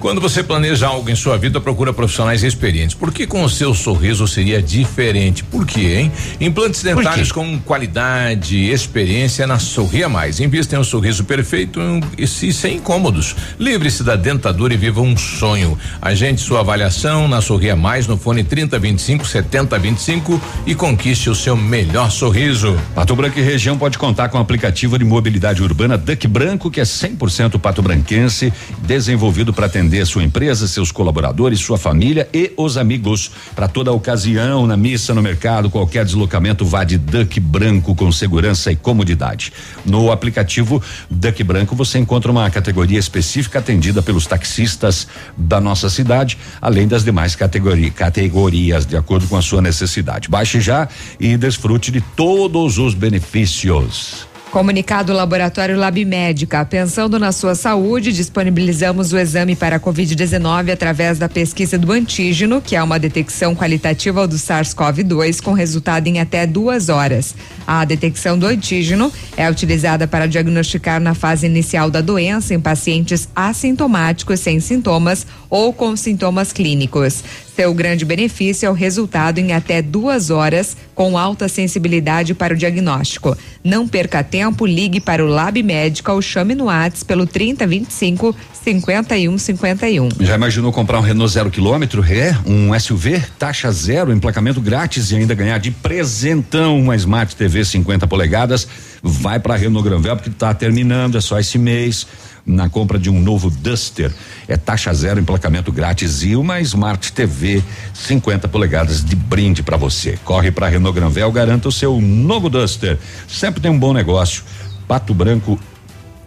[0.03, 2.93] Quando você planeja algo em sua vida, procura profissionais experientes.
[2.93, 5.45] Por que com o seu sorriso seria diferente?
[5.45, 6.13] Por quê, hein?
[6.41, 10.41] Implantes dentários com qualidade e experiência na Sorria Mais.
[10.41, 11.79] Invista em um sorriso perfeito
[12.19, 13.37] e se- sem incômodos.
[13.61, 15.79] Livre-se da dentadura e viva um sonho.
[16.01, 22.11] Agende sua avaliação na Sorria Mais no fone 3025 7025 e conquiste o seu melhor
[22.11, 22.77] sorriso.
[22.93, 26.81] Pato Branco e região pode contar com o aplicativo de mobilidade urbana Duck Branco, que
[26.81, 33.31] é 100% pato-branquense, desenvolvido para atender sua empresa, seus colaboradores, sua família e os amigos.
[33.55, 38.73] Para toda ocasião, na missa, no mercado, qualquer deslocamento, vá de Duck Branco com segurança
[38.73, 39.53] e comodidade.
[39.85, 45.07] No aplicativo Duck Branco, você encontra uma categoria específica atendida pelos taxistas
[45.37, 50.29] da nossa cidade, além das demais categori categorias, de acordo com a sua necessidade.
[50.29, 50.89] Baixe já
[51.21, 54.32] e desfrute de todos os benefícios.
[54.53, 56.63] Comunicado Laboratório Lab Médica.
[56.63, 62.61] Pensando na sua saúde, disponibilizamos o exame para a Covid-19 através da pesquisa do antígeno,
[62.61, 67.35] que é uma detecção qualitativa do SARS-CoV-2 com resultado em até duas horas.
[67.67, 73.31] A detecção do antígeno é utilizada para diagnosticar na fase inicial da doença em pacientes
[73.35, 77.25] assintomáticos sem sintomas ou com sintomas clínicos.
[77.55, 82.57] Seu grande benefício é o resultado em até duas horas, com alta sensibilidade para o
[82.57, 83.37] diagnóstico.
[83.63, 88.35] Não perca tempo, ligue para o Lab Médica ou chame no Whats pelo 3025
[88.65, 90.09] 5151.
[90.21, 92.03] Já imaginou comprar um Renault zero quilômetro?
[92.05, 97.65] É, um SUV, taxa zero, emplacamento grátis e ainda ganhar de presentão uma Smart TV
[97.65, 98.67] 50 polegadas?
[99.03, 102.07] Vai para Renault Granvel porque tá terminando, é só esse mês.
[102.45, 104.13] Na compra de um novo Duster,
[104.49, 107.63] é taxa zero, emplacamento grátis e uma Smart TV
[107.95, 110.19] 50 polegadas de brinde para você.
[110.25, 112.99] Corre para Renault Granvel, garanta o seu novo Duster.
[113.29, 114.43] Sempre tem um bom negócio.
[114.89, 115.59] Pato Branco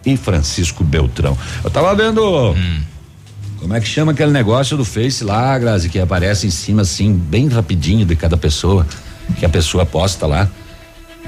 [0.06, 1.36] e Francisco Beltrão.
[1.62, 2.54] Eu tava vendo.
[3.58, 7.12] Como é que chama aquele negócio do Face lá, Grazi, que aparece em cima assim,
[7.12, 8.86] bem rapidinho de cada pessoa,
[9.38, 10.48] que a pessoa posta lá.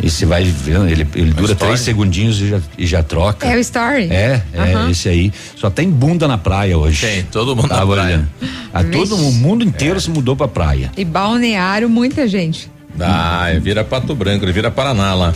[0.00, 1.56] E você vai vendo, ele, ele dura story.
[1.56, 3.46] três segundinhos e já, e já troca.
[3.46, 4.08] É o story?
[4.10, 4.90] É, é Aham.
[4.90, 5.32] esse aí.
[5.56, 7.04] Só tem bunda na praia hoje.
[7.06, 8.08] Tem, todo mundo na Tava praia.
[8.16, 8.28] olhando.
[8.72, 10.92] Ah, todo o mundo inteiro se mudou pra praia.
[10.96, 12.70] E balneário, muita gente.
[13.00, 15.34] Ah, vira Pato Branco, ele vira Paraná lá.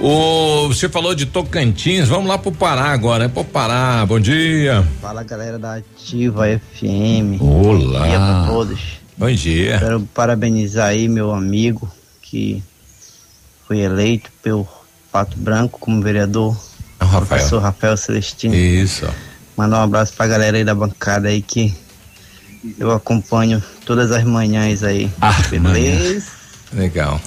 [0.00, 4.84] O, você falou de Tocantins, vamos lá pro Pará agora, é pro Pará, bom dia.
[5.00, 7.40] Fala galera da Ativa FM.
[7.40, 8.00] Olá.
[8.00, 8.80] Bom dia pra todos.
[9.16, 9.78] Bom dia.
[9.78, 11.88] Quero parabenizar aí meu amigo
[12.20, 12.60] que
[13.72, 14.68] foi eleito pelo
[15.10, 16.54] Pato Branco como vereador.
[17.00, 17.26] Rafael.
[17.26, 18.54] Professor Rafael Celestino.
[18.54, 19.08] Isso.
[19.56, 21.74] Mandar um abraço pra galera aí da bancada aí que
[22.78, 25.10] eu acompanho todas as manhãs aí.
[25.22, 26.26] Ah, Beleza?
[26.70, 27.18] Legal.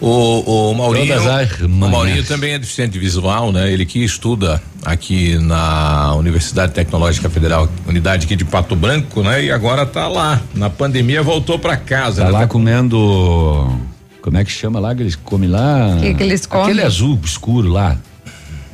[0.00, 1.68] O, o Maurinho, Todas as o.
[1.68, 3.70] Maurinho também é deficiente visual, né?
[3.70, 9.44] Ele que estuda aqui na Universidade Tecnológica Federal, unidade aqui de Pato Branco, né?
[9.44, 10.40] E agora tá lá.
[10.54, 12.22] Na pandemia voltou pra casa.
[12.22, 12.38] Tá né?
[12.38, 13.91] lá comendo.
[14.22, 14.94] Como é que chama lá?
[14.94, 15.98] Que eles comem lá?
[16.00, 16.66] Que que eles comem?
[16.66, 17.96] Aquele azul escuro lá.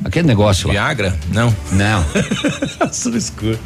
[0.05, 0.73] Aquele negócio lá.
[0.73, 1.17] Viagra?
[1.33, 1.53] Não.
[1.71, 2.05] Não.
[2.87, 3.59] azul escuro.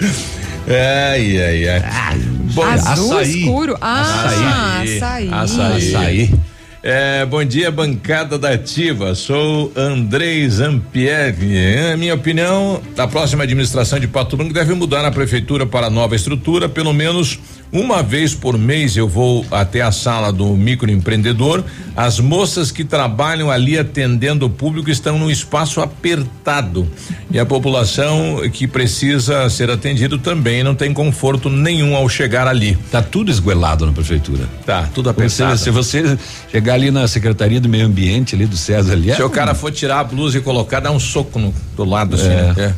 [0.67, 2.19] Ai, ai, ai.
[2.53, 3.39] Bom, Azul açaí.
[3.39, 3.77] escuro.
[3.81, 5.29] Ah, açaí.
[5.29, 5.89] Açaí.
[5.91, 6.33] Açaí.
[6.81, 9.13] É, bom dia, bancada da Ativa.
[9.15, 11.55] Sou Andrei Zampieri.
[11.55, 16.15] É, minha opinião, a próxima administração de Pato Branco deve mudar a prefeitura para nova
[16.15, 16.67] estrutura.
[16.67, 17.39] Pelo menos
[17.73, 21.63] uma vez por mês eu vou até a sala do microempreendedor.
[21.95, 26.87] As moças que trabalham ali atendendo o público estão num espaço apertado.
[27.31, 32.77] E a população que precisa ser atendido também não tem conforto nenhum ao chegar ali.
[32.91, 34.47] Tá tudo esguelado na prefeitura.
[34.65, 35.57] Tá, tudo apertado.
[35.57, 36.17] se você
[36.51, 39.13] chegar ali na Secretaria do Meio Ambiente ali do César ali.
[39.15, 41.83] Se é o cara for tirar a blusa e colocar, dá um soco no, do
[41.83, 42.53] lado assim, É.
[42.53, 42.55] né?
[42.57, 42.73] É.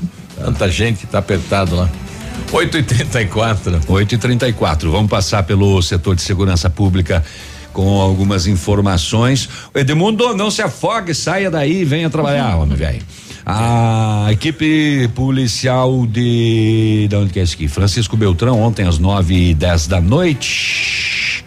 [0.46, 1.90] Tanta gente que tá apertado lá.
[2.52, 7.24] 8 e 34 8 e 34 Vamos passar pelo setor de segurança pública
[7.76, 9.50] com algumas informações.
[9.76, 13.02] Edmundo, não se afogue, saia daí e venha trabalhar, homem velho.
[13.46, 17.08] A equipe policial de.
[17.10, 17.68] De onde que é isso aqui?
[17.68, 21.46] Francisco Beltrão, ontem às 9 e 10 da noite,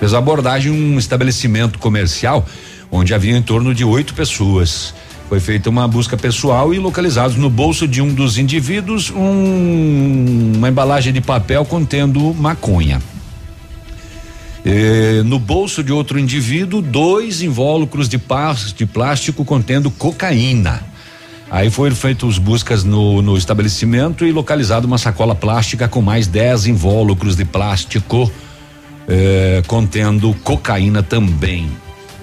[0.00, 2.44] fez abordagem em um estabelecimento comercial
[2.90, 4.92] onde havia em torno de oito pessoas.
[5.30, 10.68] Foi feita uma busca pessoal e localizados no bolso de um dos indivíduos um- uma
[10.68, 13.00] embalagem de papel contendo maconha.
[14.66, 18.20] Eh, no bolso de outro indivíduo, dois invólucros de,
[18.76, 20.82] de plástico contendo cocaína.
[21.48, 26.66] Aí foram feitas buscas no, no estabelecimento e localizado uma sacola plástica com mais 10
[26.66, 28.28] invólucros de plástico
[29.06, 31.68] eh, contendo cocaína também.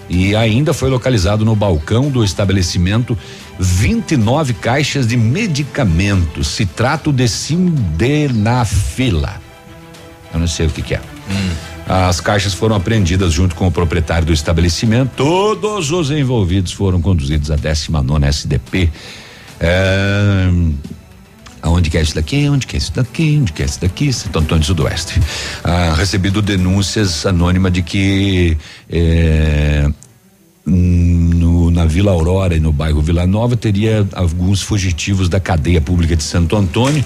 [0.10, 3.18] E ainda foi localizado no balcão do estabelecimento
[3.60, 6.48] 29 caixas de medicamentos.
[6.48, 9.42] Se trata de sildenafila.
[10.34, 11.02] Eu não sei o que, que é.
[11.88, 15.12] As caixas foram apreendidas junto com o proprietário do estabelecimento.
[15.16, 18.90] Todos os envolvidos foram conduzidos à 19 SDP.
[19.60, 20.50] É,
[21.68, 22.50] aonde que é isso daqui?
[22.50, 23.38] Onde que é isso daqui?
[23.42, 24.12] Onde que é isso daqui?
[24.12, 25.20] Santo Antônio do Sudoeste.
[25.64, 28.58] Ah, recebido denúncias anônimas de que
[28.90, 29.90] é,
[30.66, 36.16] no, na Vila Aurora e no bairro Vila Nova teria alguns fugitivos da cadeia pública
[36.16, 37.04] de Santo Antônio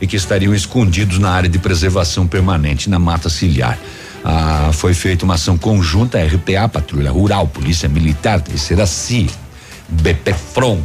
[0.00, 3.78] e que estariam escondidos na área de preservação permanente na mata ciliar.
[4.24, 9.28] Ah, foi feita uma ação conjunta RPA, Patrulha Rural, Polícia Militar, Terceira CI,
[9.88, 10.80] BPFROM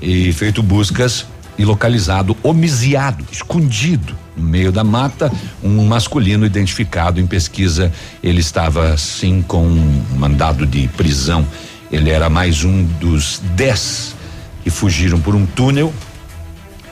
[0.00, 1.26] e feito buscas
[1.58, 5.30] e localizado homiciado, escondido no meio da mata,
[5.62, 7.92] um masculino identificado em pesquisa.
[8.22, 11.46] Ele estava sim com um mandado de prisão.
[11.90, 14.14] Ele era mais um dos dez
[14.62, 15.92] que fugiram por um túnel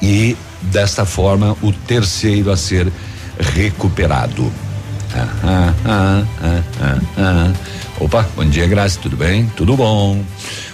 [0.02, 2.92] e desta forma o terceiro a ser
[3.38, 4.52] recuperado.
[5.14, 7.52] Ah, ah, ah, ah, ah, ah.
[7.98, 9.46] Opa, bom dia, Graça, tudo bem?
[9.56, 10.22] Tudo bom.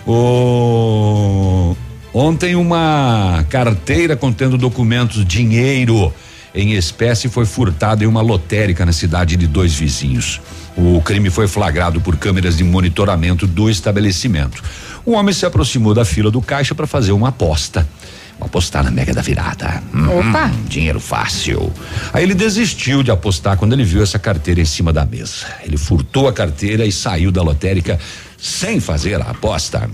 [0.07, 1.77] O
[2.17, 6.13] ontem uma carteira contendo documentos, dinheiro
[6.55, 10.41] em espécie foi furtada em uma lotérica na cidade de dois vizinhos.
[10.75, 14.63] O crime foi flagrado por câmeras de monitoramento do estabelecimento.
[15.07, 17.87] Um homem se aproximou da fila do caixa para fazer uma aposta.
[18.39, 19.83] Vou apostar na mega da virada.
[19.95, 20.51] Hum, Opa.
[20.67, 21.71] Dinheiro fácil.
[22.13, 25.47] Aí ele desistiu de apostar quando ele viu essa carteira em cima da mesa.
[25.63, 27.99] Ele furtou a carteira e saiu da lotérica
[28.39, 29.89] sem fazer a aposta.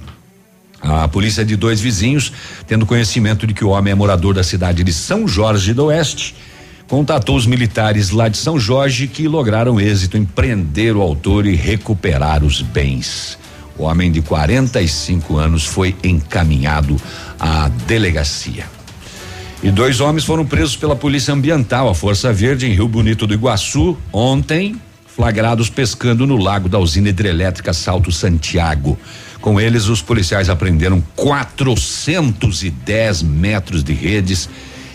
[0.83, 2.33] A polícia de dois vizinhos,
[2.67, 6.35] tendo conhecimento de que o homem é morador da cidade de São Jorge do Oeste,
[6.89, 11.55] contatou os militares lá de São Jorge que lograram êxito em prender o autor e
[11.55, 13.39] recuperar os bens.
[13.79, 16.97] O homem de 45 anos foi encaminhado
[17.39, 18.67] à delegacia.
[19.63, 23.33] E dois homens foram presos pela Polícia Ambiental, a Força Verde, em Rio Bonito do
[23.33, 24.75] Iguaçu, ontem,
[25.07, 28.99] flagrados pescando no lago da usina hidrelétrica Salto Santiago.
[29.43, 34.49] Com eles, os policiais apreenderam 410 metros de redes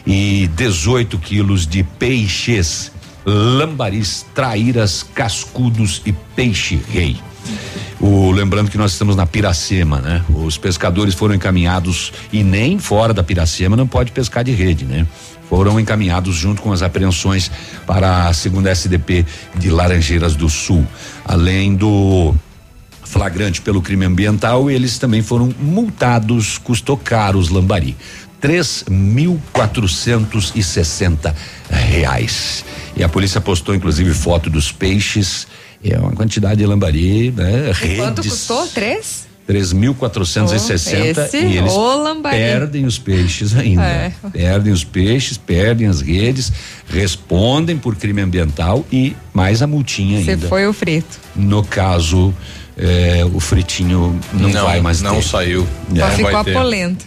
[0.06, 2.94] e 18 quilos de peixes,
[3.26, 7.18] lambaris, traíras, cascudos e peixe-rei.
[8.00, 10.24] O, lembrando que nós estamos na Piracema, né?
[10.30, 15.06] Os pescadores foram encaminhados e nem fora da Piracema não pode pescar de rede, né?
[15.50, 17.52] Foram encaminhados junto com as apreensões
[17.86, 19.26] para a segunda SDP
[19.56, 20.88] de Laranjeiras do Sul.
[21.26, 22.34] Além do
[23.10, 27.96] flagrante pelo crime ambiental, eles também foram multados, custou caro os lambari.
[28.40, 31.36] Três mil quatrocentos e sessenta
[31.70, 32.64] reais.
[32.96, 35.48] E a polícia postou inclusive foto dos peixes
[35.84, 37.72] é uma quantidade de lambari, né?
[37.84, 38.68] E quanto custou?
[38.68, 39.28] Três?
[39.48, 41.74] 3.460 Oh, e eles
[42.30, 43.82] perdem os peixes ainda.
[43.84, 44.12] É.
[44.34, 46.52] Perdem os peixes, perdem as redes,
[46.90, 50.50] respondem por crime ambiental e mais a multinha Você ainda.
[50.50, 51.18] foi o frito.
[51.34, 52.34] No caso,
[52.78, 55.24] eh, o fritinho não, Não, vai mais não ter.
[55.24, 55.68] saiu.
[55.96, 56.00] É.
[56.00, 57.06] Só ficou a polenta.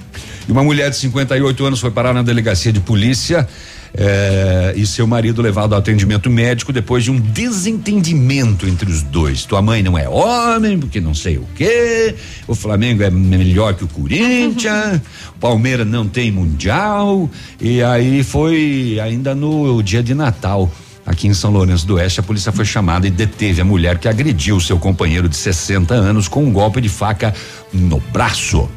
[0.49, 3.47] E uma mulher de 58 anos foi parar na delegacia de polícia
[3.95, 9.45] eh, e seu marido levado ao atendimento médico depois de um desentendimento entre os dois.
[9.45, 12.15] Tua mãe não é homem, porque não sei o quê.
[12.49, 15.01] O Flamengo é melhor que o Corinthians.
[15.37, 17.31] o Palmeiras não tem mundial.
[17.61, 20.71] E aí foi ainda no dia de Natal.
[21.11, 24.07] Aqui em São Lourenço do Oeste, a polícia foi chamada e deteve a mulher que
[24.07, 27.35] agrediu seu companheiro de 60 anos com um golpe de faca
[27.73, 28.71] no braço.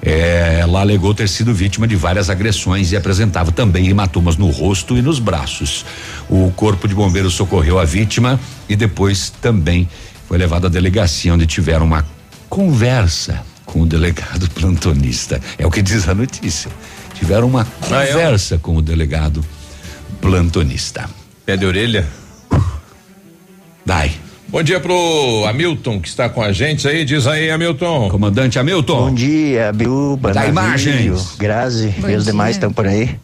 [0.00, 4.96] É, ela alegou ter sido vítima de várias agressões e apresentava também hematomas no rosto
[4.96, 5.84] e nos braços.
[6.26, 9.86] O corpo de bombeiros socorreu a vítima e depois também
[10.26, 12.02] foi levado à delegacia onde tiveram uma
[12.48, 15.38] conversa com o delegado plantonista.
[15.58, 16.70] É o que diz a notícia.
[17.12, 18.06] Tiveram uma Ah, é?
[18.06, 19.44] conversa com o delegado
[20.22, 21.10] plantonista.
[21.44, 22.06] Pé de orelha.
[23.84, 24.12] Dai.
[24.48, 28.08] Bom dia pro Hamilton que está com a gente aí, diz aí, Hamilton.
[28.08, 29.08] Comandante Hamilton.
[29.10, 31.34] Bom dia, Biuba, Dá Navírio, imagens.
[31.36, 32.32] Grazi Bom e os dia.
[32.32, 33.18] demais estão por aí.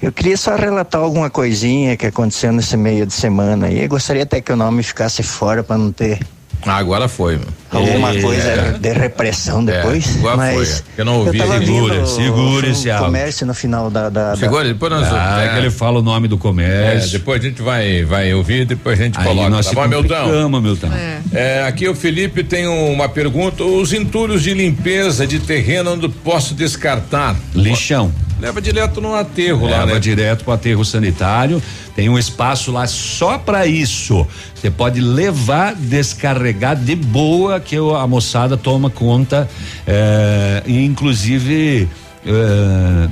[0.00, 3.82] Eu queria só relatar alguma coisinha que aconteceu nesse meio de semana aí.
[3.82, 6.20] Eu gostaria até que o nome ficasse fora para não ter
[6.66, 7.46] agora foi, meu.
[7.70, 8.20] alguma É.
[8.20, 10.16] coisa de repressão depois.
[10.18, 10.82] agora mas foi, é.
[11.00, 11.38] Eu não ouvi.
[11.38, 13.06] Segura, segura o esse áudio.
[13.06, 16.28] comércio no final da, da, Segura, depois nós Ah, é que ele fala o nome
[16.28, 17.12] do É, comércio.
[17.12, 19.48] depois a gente vai, vai ouvir, depois a gente Aí coloca.
[19.50, 20.88] nós Tá se bom, complicamos, Hamilton.
[21.32, 23.62] É, aqui o Felipe tem uma pergunta.
[23.64, 27.36] Os entulhos de limpeza de terreno onde posso descartar?
[27.54, 28.12] Lixão.
[28.40, 30.00] Leva direto no aterro lá, Leva né?
[30.00, 31.60] direto para o aterro sanitário.
[31.96, 34.26] Tem um espaço lá só para isso.
[34.54, 39.48] Você pode levar, descarregar de boa que a moçada toma conta.
[39.86, 41.88] eh, e inclusive
[42.24, 43.08] eh,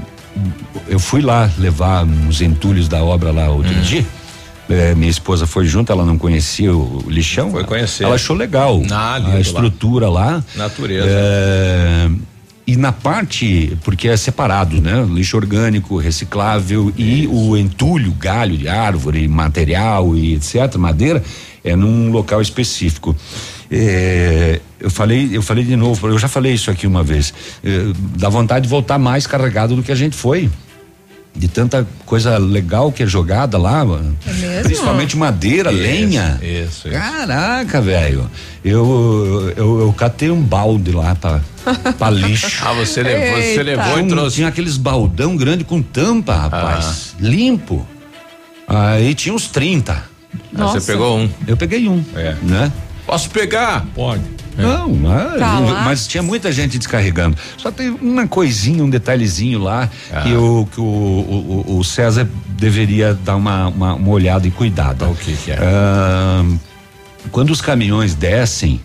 [0.89, 3.81] eu fui lá levar uns entulhos da obra lá outro Hum.
[3.83, 4.07] dia.
[4.69, 7.51] Eh, minha esposa foi junto, ela não conhecia o lixão.
[7.51, 8.05] Foi conhecer.
[8.05, 9.41] Ela achou legal Ah, a lá.
[9.41, 10.43] estrutura lá.
[10.57, 11.07] Natureza.
[11.09, 12.09] É,
[12.67, 15.07] e na parte, porque é separado, né?
[15.09, 21.23] Lixo orgânico, reciclável e o entulho, galho de árvore, material e etc, madeira,
[21.63, 23.15] é num local específico.
[23.71, 27.33] É, eu falei, eu falei de novo, eu já falei isso aqui uma vez.
[27.65, 30.51] É, dá vontade de voltar mais carregado do que a gente foi.
[31.35, 34.63] De tanta coisa legal que é jogada lá, É mesmo?
[34.63, 36.41] principalmente madeira, Isso, lenha.
[36.43, 36.91] Isso, isso.
[36.91, 38.31] Caraca, velho.
[38.65, 41.43] Eu, eu eu catei um balde lá pra,
[41.99, 42.63] pra lixo.
[42.65, 43.63] Ah, você levou, você Eita.
[43.63, 44.37] levou e trouxe.
[44.37, 47.15] Tinha aqueles baldão grande com tampa, rapaz.
[47.21, 47.87] Limpo.
[48.69, 49.93] Aí tinha uns 30.
[49.93, 50.01] Ah,
[50.53, 50.81] Nossa.
[50.81, 51.31] Você pegou um.
[51.47, 52.05] Eu peguei um.
[52.15, 52.35] É.
[52.43, 52.73] Né?
[53.07, 53.87] Posso pegar?
[53.95, 54.23] Pode.
[54.59, 55.83] Não, mas, lá.
[55.85, 57.37] mas tinha muita gente descarregando.
[57.59, 60.23] Só tem uma coisinha, um detalhezinho lá Ah.
[60.23, 64.51] que, o, que o, o, o- o César deveria dar uma, uma, uma olhada e
[64.51, 65.05] cuidado.
[65.11, 65.59] O que que é?
[65.61, 66.43] Ah,
[67.31, 68.81] quando os caminhões descem,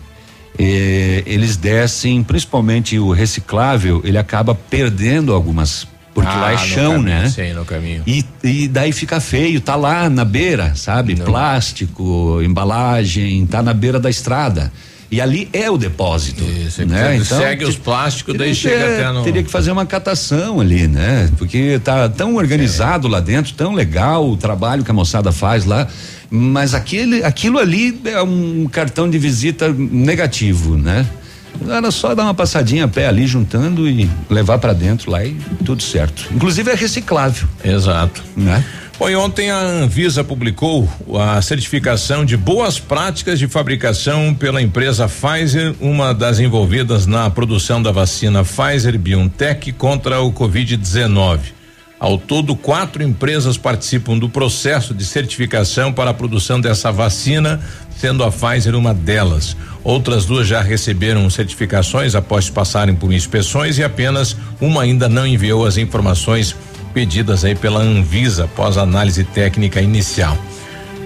[0.58, 6.58] eh, eles descem, principalmente o reciclável, ele acaba perdendo algumas, porque lá Ah, é no
[6.58, 7.28] chão, caminho, né?
[7.28, 8.02] Sim, no caminho.
[8.06, 11.16] E, e daí fica feio, tá lá na beira, sabe?
[11.16, 14.72] Plástico, embalagem, tá na beira da estrada.
[15.10, 16.42] E ali é o depósito.
[16.42, 17.18] Isso, né?
[17.18, 19.22] você segue os plásticos, daí chega até no.
[19.22, 21.30] Teria que fazer uma catação ali, né?
[21.36, 25.86] Porque tá tão organizado lá dentro, tão legal o trabalho que a moçada faz lá.
[26.34, 31.06] Mas aquele, aquilo ali é um cartão de visita negativo, né?
[31.68, 35.36] Era só dar uma passadinha a pé ali, juntando e levar pra dentro lá e
[35.62, 36.26] tudo certo.
[36.34, 38.22] Inclusive é reciclável, Exato.
[38.34, 38.64] né?
[38.98, 40.88] E ontem a Anvisa publicou
[41.20, 47.82] a certificação de boas práticas de fabricação pela empresa Pfizer, uma das envolvidas na produção
[47.82, 51.40] da vacina Pfizer BioNTech contra o Covid-19.
[52.02, 57.60] Ao todo, quatro empresas participam do processo de certificação para a produção dessa vacina,
[57.96, 59.56] sendo a Pfizer uma delas.
[59.84, 65.64] Outras duas já receberam certificações após passarem por inspeções e apenas uma ainda não enviou
[65.64, 66.56] as informações
[66.92, 70.36] pedidas aí pela Anvisa após a análise técnica inicial.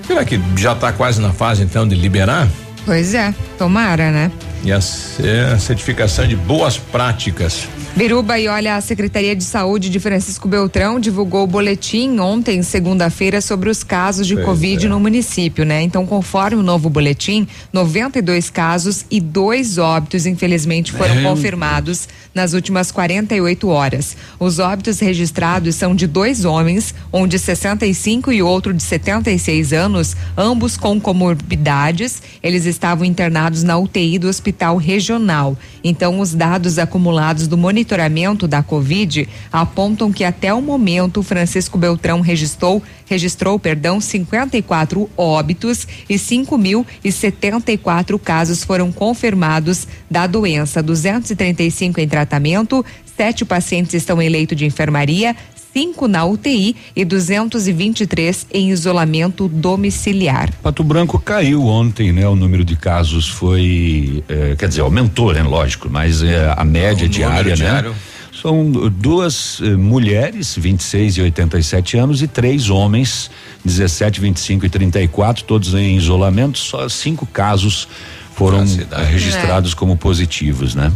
[0.06, 2.48] Será que já está quase na fase então de liberar?
[2.86, 4.32] Pois é, tomara, né?
[4.66, 7.68] E a, a certificação de boas práticas.
[7.94, 13.40] Biruba, e olha, a Secretaria de Saúde de Francisco Beltrão divulgou o boletim ontem, segunda-feira,
[13.40, 14.88] sobre os casos de Pois Covid é.
[14.88, 15.82] no município, né?
[15.82, 21.22] Então, conforme o novo boletim, 92 casos e dois óbitos, infelizmente, foram É.
[21.22, 24.16] confirmados nas últimas 48 horas.
[24.38, 30.16] Os óbitos registrados são de dois homens, um de 65 e outro de 76 anos,
[30.36, 32.20] ambos com comorbidades.
[32.43, 35.56] Eles estavam internados na UTI do Hospital Regional.
[35.84, 42.20] Então, os dados acumulados do monitoramento da Covid apontam que até o momento Francisco Beltrão
[42.20, 50.82] registrou registrou, perdão, 54 óbitos e 5.074 casos foram confirmados da doença.
[50.82, 52.84] 235 em tratamento,
[53.16, 55.34] sete pacientes estão em leito de enfermaria,
[55.77, 60.51] cinco na UTI e 223 em isolamento domiciliar.
[60.62, 62.27] Pato Branco caiu ontem, né?
[62.27, 65.43] O número de casos foi, eh, quer dizer, aumentou, né?
[65.43, 67.90] Lógico, mas eh, a média diária, diário.
[67.90, 67.97] né?
[68.32, 73.31] São duas eh, mulheres, 26 e 87 anos, e três homens,
[73.62, 76.57] 17, 25 e 34, todos em isolamento.
[76.57, 77.86] Só cinco casos
[78.35, 80.90] foram eh, registrados como positivos, né?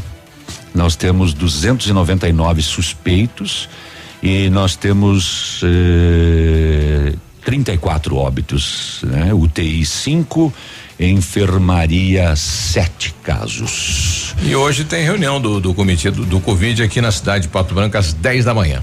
[0.74, 3.68] Nós temos 299 suspeitos
[4.22, 7.14] e nós temos eh,
[7.44, 9.32] 34 óbitos, né?
[9.32, 10.52] UTI 5,
[10.98, 14.34] enfermaria sete casos.
[14.42, 17.74] E hoje tem reunião do, do comitê do, do Covid aqui na cidade de Pato
[17.74, 18.82] Branco às 10 da manhã.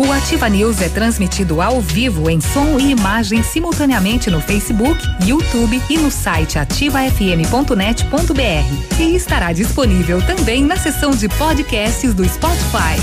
[0.00, 5.78] O Ativa News é transmitido ao vivo em som e imagem simultaneamente no Facebook, YouTube
[5.90, 8.98] e no site ativafm.net.br.
[8.98, 12.96] E estará disponível também na seção de podcasts do Spotify.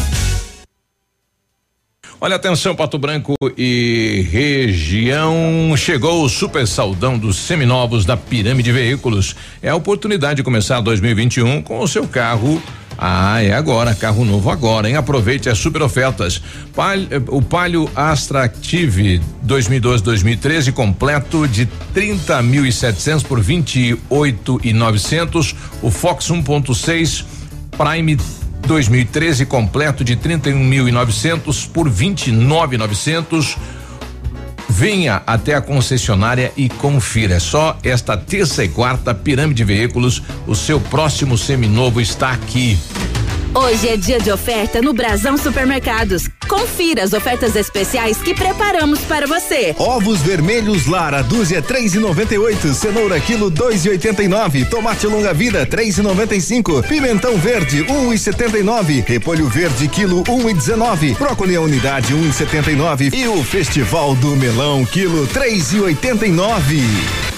[2.20, 5.76] Olha, atenção, Pato Branco e região.
[5.78, 9.36] Chegou o super saldão dos seminovos da Pirâmide Veículos.
[9.62, 12.60] É a oportunidade de começar 2021 com o seu carro.
[12.98, 14.96] Ah, é agora, carro novo agora, hein?
[14.96, 16.42] Aproveite as super ofertas.
[16.74, 25.56] Palio, o Palio Astra Active 2012-2013 completo de 30.700 por 28.900.
[25.84, 27.24] O Fox 1.6
[27.78, 28.18] Prime
[28.66, 33.56] 2013 completo de 31.900 por 29.900.
[34.70, 37.36] Venha até a concessionária e confira.
[37.36, 40.22] É só esta terça e quarta Pirâmide Veículos.
[40.46, 42.78] O seu próximo seminovo está aqui.
[43.54, 46.30] Hoje é dia de oferta no Brasão Supermercados.
[46.48, 49.76] Confira as ofertas especiais que preparamos para você.
[49.78, 54.28] Ovos vermelhos Lara, dúzia três e noventa e oito, cenoura quilo dois e oitenta e
[54.28, 58.64] nove, tomate longa vida três e noventa e cinco, pimentão verde um e setenta e
[58.64, 63.10] nove, repolho verde quilo um e dezenove, brócolis a unidade um e setenta e nove
[63.14, 66.82] e o festival do melão quilo três e oitenta e nove.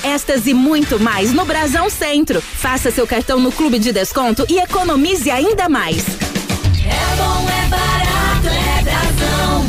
[0.04, 2.42] Estas e muito mais no Brasão Centro.
[2.42, 5.99] Faça seu cartão no Clube de Desconto e economize ainda mais.
[6.08, 9.66] É bom, é barato, é Brasão.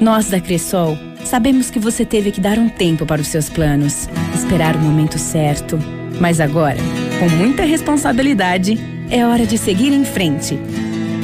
[0.00, 4.08] Nós da Cressol sabemos que você teve que dar um tempo para os seus planos,
[4.34, 5.78] esperar o momento certo.
[6.20, 6.78] Mas agora,
[7.18, 8.78] com muita responsabilidade,
[9.10, 10.58] é hora de seguir em frente.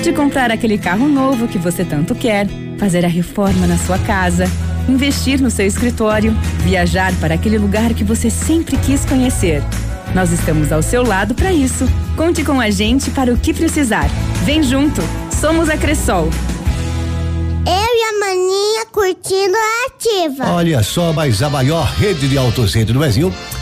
[0.03, 2.47] De comprar aquele carro novo que você tanto quer,
[2.79, 4.45] fazer a reforma na sua casa,
[4.89, 9.63] investir no seu escritório, viajar para aquele lugar que você sempre quis conhecer.
[10.15, 11.87] Nós estamos ao seu lado para isso.
[12.17, 14.09] Conte com a gente para o que precisar.
[14.45, 15.03] Vem junto.
[15.41, 16.31] Somos a Cressol.
[17.67, 20.53] Eu e a maninha curtindo a ativa.
[20.53, 23.33] Olha só, mas a maior rede de autocentro do Brasil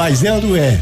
[0.00, 0.80] mas é ou não é?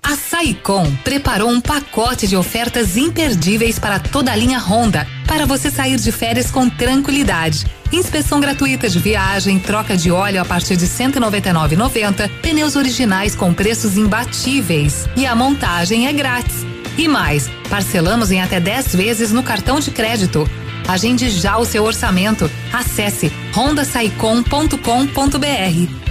[0.00, 5.68] A Saicom preparou um pacote de ofertas imperdíveis para toda a linha Honda, para você
[5.68, 7.66] sair de férias com tranquilidade.
[7.92, 13.52] Inspeção gratuita de viagem, troca de óleo a partir de R$ 199,90, pneus originais com
[13.52, 16.64] preços imbatíveis e a montagem é grátis.
[16.96, 20.48] E mais, parcelamos em até 10 vezes no cartão de crédito.
[20.86, 22.48] Agende já o seu orçamento.
[22.72, 26.09] Acesse rondasaicom.com.br.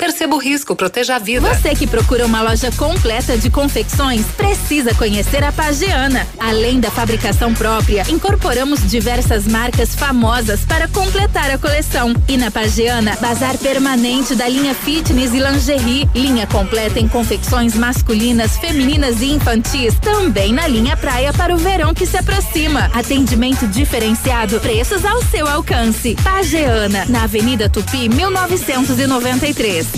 [0.00, 1.46] Perceba o risco, proteja a vida.
[1.54, 6.26] Você que procura uma loja completa de confecções, precisa conhecer a Pagiana.
[6.38, 12.14] Além da fabricação própria, incorporamos diversas marcas famosas para completar a coleção.
[12.26, 18.56] E na Pagiana, bazar permanente da linha fitness e lingerie, linha completa em confecções masculinas,
[18.56, 22.90] femininas e infantis, também na linha praia para o verão que se aproxima.
[22.94, 26.16] Atendimento diferenciado, preços ao seu alcance.
[26.24, 29.89] Pagiana, na Avenida Tupi, 1993.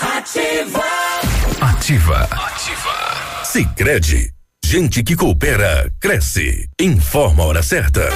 [0.00, 0.82] Ativa.
[1.60, 2.28] Ativa.
[2.30, 3.44] Ativa.
[3.44, 4.30] Sicredi.
[4.64, 6.66] Gente que coopera, cresce.
[6.80, 8.08] Informa a hora certa.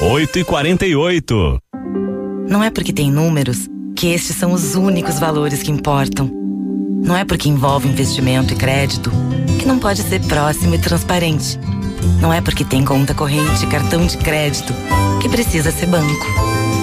[0.00, 1.58] 8 e 48
[2.48, 6.30] Não é porque tem números que estes são os únicos valores que importam.
[7.04, 9.10] Não é porque envolve investimento e crédito
[9.58, 11.58] que não pode ser próximo e transparente.
[12.20, 14.72] Não é porque tem conta corrente e cartão de crédito
[15.20, 16.26] que precisa ser banco.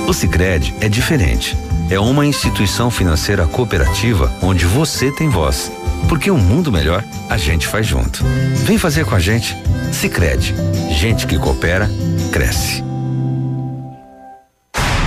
[0.08, 1.58] O Sicredi é diferente
[1.90, 5.72] é uma instituição financeira cooperativa onde você tem voz.
[6.08, 8.24] Porque um mundo melhor a gente faz junto.
[8.66, 9.56] Vem fazer com a gente.
[9.92, 10.56] Sicredi.
[10.92, 11.90] Gente que coopera
[12.32, 12.84] cresce.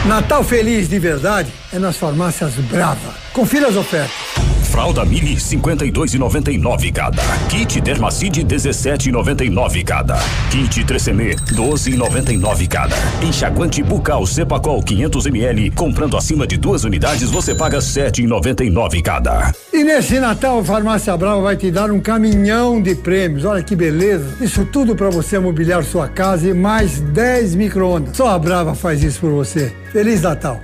[0.04, 3.14] Natal feliz de verdade é nas farmácias Brava.
[3.32, 4.31] Confira as ofertas.
[4.72, 7.22] Fralda Mini 52,99 cada.
[7.50, 10.16] Kit Dermacide 17,99 cada.
[10.50, 12.96] Kit Tresemme 12,99 cada.
[13.22, 15.70] Enxaguante bucal Cepacol 500 ml.
[15.72, 19.52] Comprando acima de duas unidades você paga 7,99 cada.
[19.70, 23.44] E nesse Natal a Farmácia Brava vai te dar um caminhão de prêmios.
[23.44, 24.24] Olha que beleza!
[24.40, 28.16] Isso tudo para você mobiliar sua casa e mais 10 micro-ondas.
[28.16, 29.70] Só a Brava faz isso por você.
[29.92, 30.62] Feliz Natal!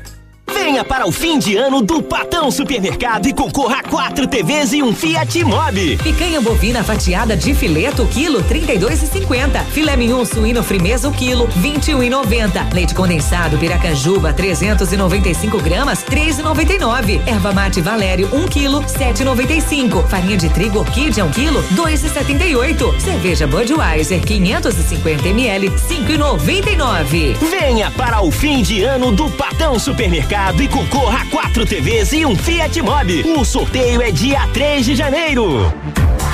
[0.78, 4.80] Venha para o fim de ano do Patão Supermercado e concorra a quatro TVs e
[4.80, 5.96] um Fiat Mobi.
[5.96, 9.64] Picanha bovina fatiada de fileto, quilo, trinta e dois e cinquenta.
[9.72, 12.64] Filé mignon suíno frimeza, o quilo, vinte e um e noventa.
[12.72, 17.20] Leite condensado Piracanjuba, 395 gramas, três e noventa e nove.
[17.26, 20.04] Erva mate Valério, um quilo, sete e noventa e cinco.
[20.06, 22.94] Farinha de trigo Orquídea, um quilo, dois e setenta e oito.
[23.00, 27.36] Cerveja Budweiser, 550 ml, cinco e noventa e nove.
[27.50, 32.24] Venha para o fim de ano do Patão Supermercado e concorra a quatro TVs e
[32.24, 33.22] um Fiat Mobi.
[33.22, 35.72] O sorteio é dia 3 de janeiro.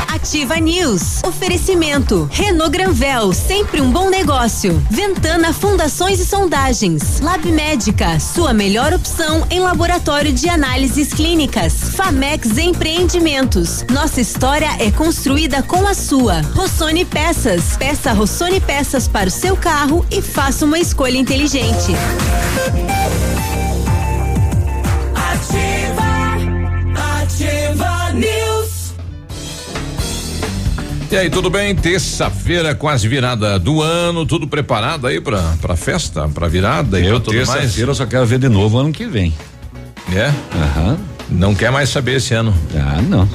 [0.08, 1.22] Ativa News.
[1.24, 2.28] Oferecimento.
[2.32, 4.82] Renault Granvel, sempre um bom negócio.
[4.90, 7.20] Ventana Fundações e Sondagens.
[7.20, 11.90] Lab Médica, sua melhor opção em laboratório de análises clínicas.
[11.94, 13.84] Famex Empreendimentos.
[13.90, 16.40] Nossa história é construída com a sua.
[16.54, 17.76] Rossoni Peças.
[17.76, 21.92] Peça Rossoni Peças para o seu carro e faça uma escolha inteligente.
[31.14, 31.72] E aí, tudo bem?
[31.76, 37.20] Terça-feira, quase virada do ano, tudo preparado aí pra, pra festa, pra virada e eu
[37.20, 39.32] terça-feira só quero ver de novo ano que vem.
[40.12, 40.32] É?
[40.58, 40.98] Aham.
[41.30, 42.52] Não quer mais saber esse ano?
[42.74, 43.28] Ah, não.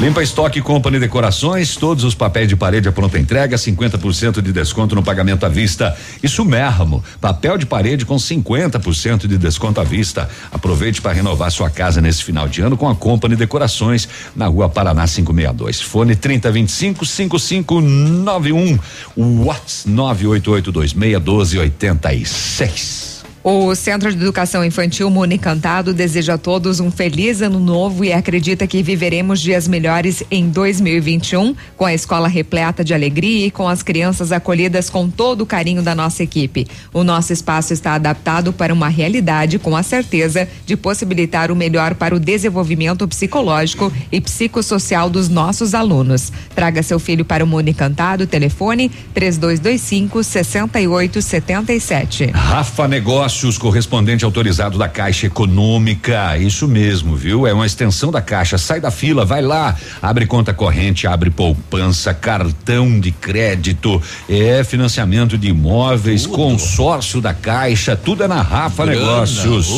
[0.00, 4.96] Limpa Estoque Company Decorações, todos os papéis de parede à pronta entrega, 50% de desconto
[4.96, 5.96] no pagamento à vista.
[6.22, 10.28] Isso mesmo, papel de parede com 50% de desconto à vista.
[10.50, 14.68] Aproveite para renovar sua casa nesse final de ano com a Company Decorações, na rua
[14.68, 15.80] Paraná 562.
[15.80, 18.78] Fone 3025 5591.
[19.16, 23.11] Whats 98826 1286.
[23.44, 28.12] O Centro de Educação Infantil Muni Cantado deseja a todos um feliz ano novo e
[28.12, 33.66] acredita que viveremos dias melhores em 2021, com a escola repleta de alegria e com
[33.66, 36.68] as crianças acolhidas com todo o carinho da nossa equipe.
[36.92, 41.96] O nosso espaço está adaptado para uma realidade com a certeza de possibilitar o melhor
[41.96, 46.32] para o desenvolvimento psicológico e psicossocial dos nossos alunos.
[46.54, 52.26] Traga seu filho para o Muni Cantado, telefone 3225 6877.
[52.26, 56.36] Rafa Negócios Negócios, correspondente autorizado da Caixa Econômica.
[56.36, 57.46] Isso mesmo, viu?
[57.46, 58.58] É uma extensão da Caixa.
[58.58, 65.38] Sai da fila, vai lá, abre conta corrente, abre poupança, cartão de crédito, é financiamento
[65.38, 66.34] de imóveis, tudo.
[66.34, 69.00] consórcio da Caixa, tudo é na Rafa Grana.
[69.00, 69.70] Negócios.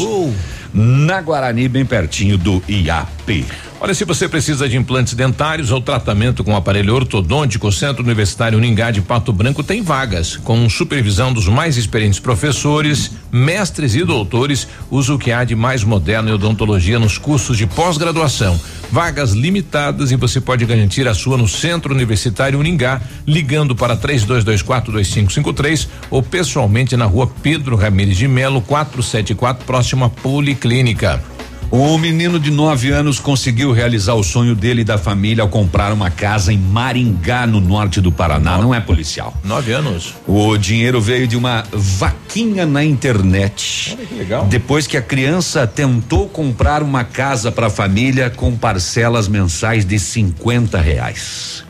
[0.72, 3.46] Na Guarani, bem pertinho do IAP.
[3.84, 8.56] Olha, se você precisa de implantes dentários ou tratamento com aparelho ortodôntico, o Centro Universitário
[8.56, 14.66] Uningá de Pato Branco tem vagas, com supervisão dos mais experientes professores, mestres e doutores,
[14.90, 18.58] usa o que há de mais moderno em odontologia nos cursos de pós-graduação.
[18.90, 25.88] Vagas limitadas e você pode garantir a sua no Centro Universitário Uningá, ligando para 32242553
[26.10, 31.33] ou pessoalmente na rua Pedro Ramires de Melo, 474, próxima Policlínica.
[31.70, 35.92] O menino de nove anos conseguiu realizar o sonho dele e da família ao comprar
[35.92, 38.58] uma casa em Maringá, no norte do Paraná.
[38.58, 39.34] Não é policial.
[39.42, 40.14] Nove anos.
[40.26, 43.96] O dinheiro veio de uma vaquinha na internet.
[43.96, 44.46] Olha que legal.
[44.46, 49.98] Depois que a criança tentou comprar uma casa para a família com parcelas mensais de
[49.98, 51.63] 50 reais.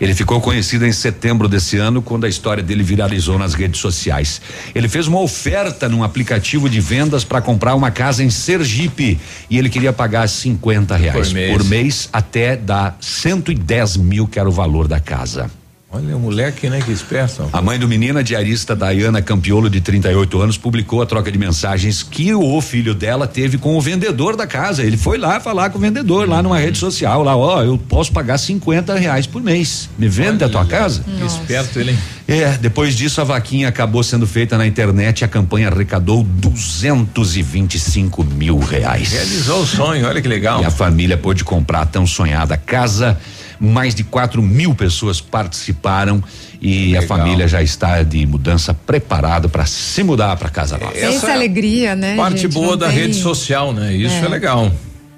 [0.00, 4.40] Ele ficou conhecido em setembro desse ano, quando a história dele viralizou nas redes sociais.
[4.74, 9.18] Ele fez uma oferta num aplicativo de vendas para comprar uma casa em Sergipe
[9.48, 14.38] e ele queria pagar 50 reais por mês, por mês até dar 110 mil, que
[14.38, 15.50] era o valor da casa.
[15.92, 17.48] Olha, o moleque, né, que esperto.
[17.52, 21.38] A mãe do menino, a diarista Dayana Campiolo, de 38 anos, publicou a troca de
[21.38, 24.82] mensagens que o filho dela teve com o vendedor da casa.
[24.82, 28.10] Ele foi lá falar com o vendedor, lá numa rede social, lá, ó, eu posso
[28.12, 29.88] pagar 50 reais por mês.
[29.96, 31.04] Me vende Olha, a tua casa?
[31.04, 31.98] Que esperto ele, hein?
[32.26, 38.24] É, depois disso a vaquinha acabou sendo feita na internet e a campanha arrecadou 225
[38.24, 39.12] mil reais.
[39.12, 40.60] Realizou o sonho, olha que legal.
[40.60, 43.16] E a família pôde comprar a tão sonhada casa
[43.60, 46.22] mais de 4 mil pessoas participaram
[46.60, 47.02] e Legal.
[47.02, 50.96] a família já está de mudança preparada para se mudar para casa nova.
[50.96, 52.16] Essa, Essa é alegria, né?
[52.16, 52.96] Parte gente, boa da tem...
[52.96, 53.94] rede social, né?
[53.94, 54.72] Isso é, é legal.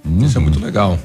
[0.05, 0.25] Uhum.
[0.25, 0.99] Isso é muito legal.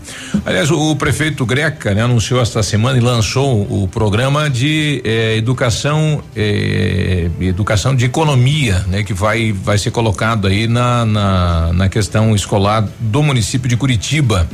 [0.45, 5.35] Aliás, o, o, prefeito Greca né, anunciou esta semana e lançou o programa de eh,
[5.37, 11.89] educação, eh, educação de economia, né, que vai vai ser colocado aí na, na, na
[11.89, 14.47] questão escolar do município de Curitiba.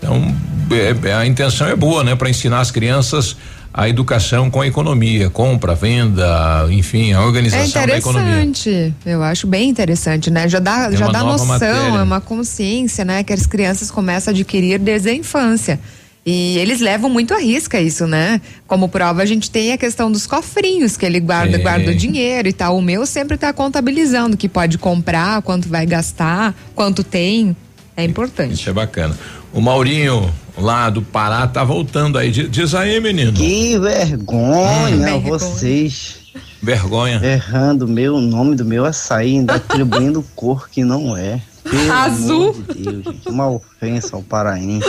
[0.00, 0.34] Então,
[0.70, 2.16] é, é, a intenção é boa, né?
[2.16, 3.36] Para ensinar as crianças
[3.72, 8.34] a educação com a economia, compra, venda, enfim, a organização da economia.
[8.34, 10.48] É interessante, eu acho bem interessante, né?
[10.48, 11.76] Já dá, é já dá noção, matéria.
[11.76, 13.22] é uma consciência, né?
[13.22, 15.78] Que as crianças começam a adquirir desde a infância.
[16.26, 18.40] E eles levam muito a risca isso, né?
[18.66, 21.60] Como prova, a gente tem a questão dos cofrinhos, que ele guarda, é.
[21.60, 22.76] guarda o dinheiro e tal.
[22.76, 27.56] O meu sempre está contabilizando que pode comprar, quanto vai gastar, quanto tem.
[27.96, 28.54] É importante.
[28.54, 29.16] Isso é bacana.
[29.52, 32.30] O Maurinho, lá do Pará, tá voltando aí.
[32.30, 33.32] Diz aí, menino.
[33.32, 35.20] Que vergonha hum.
[35.20, 36.18] vocês.
[36.62, 37.20] Vergonha.
[37.22, 41.40] Errando meu, o nome do meu açaí, ainda atribuindo cor que não é.
[41.64, 42.52] Pelo Azul.
[42.52, 44.86] De Deus, gente, uma ofensa ao paraense.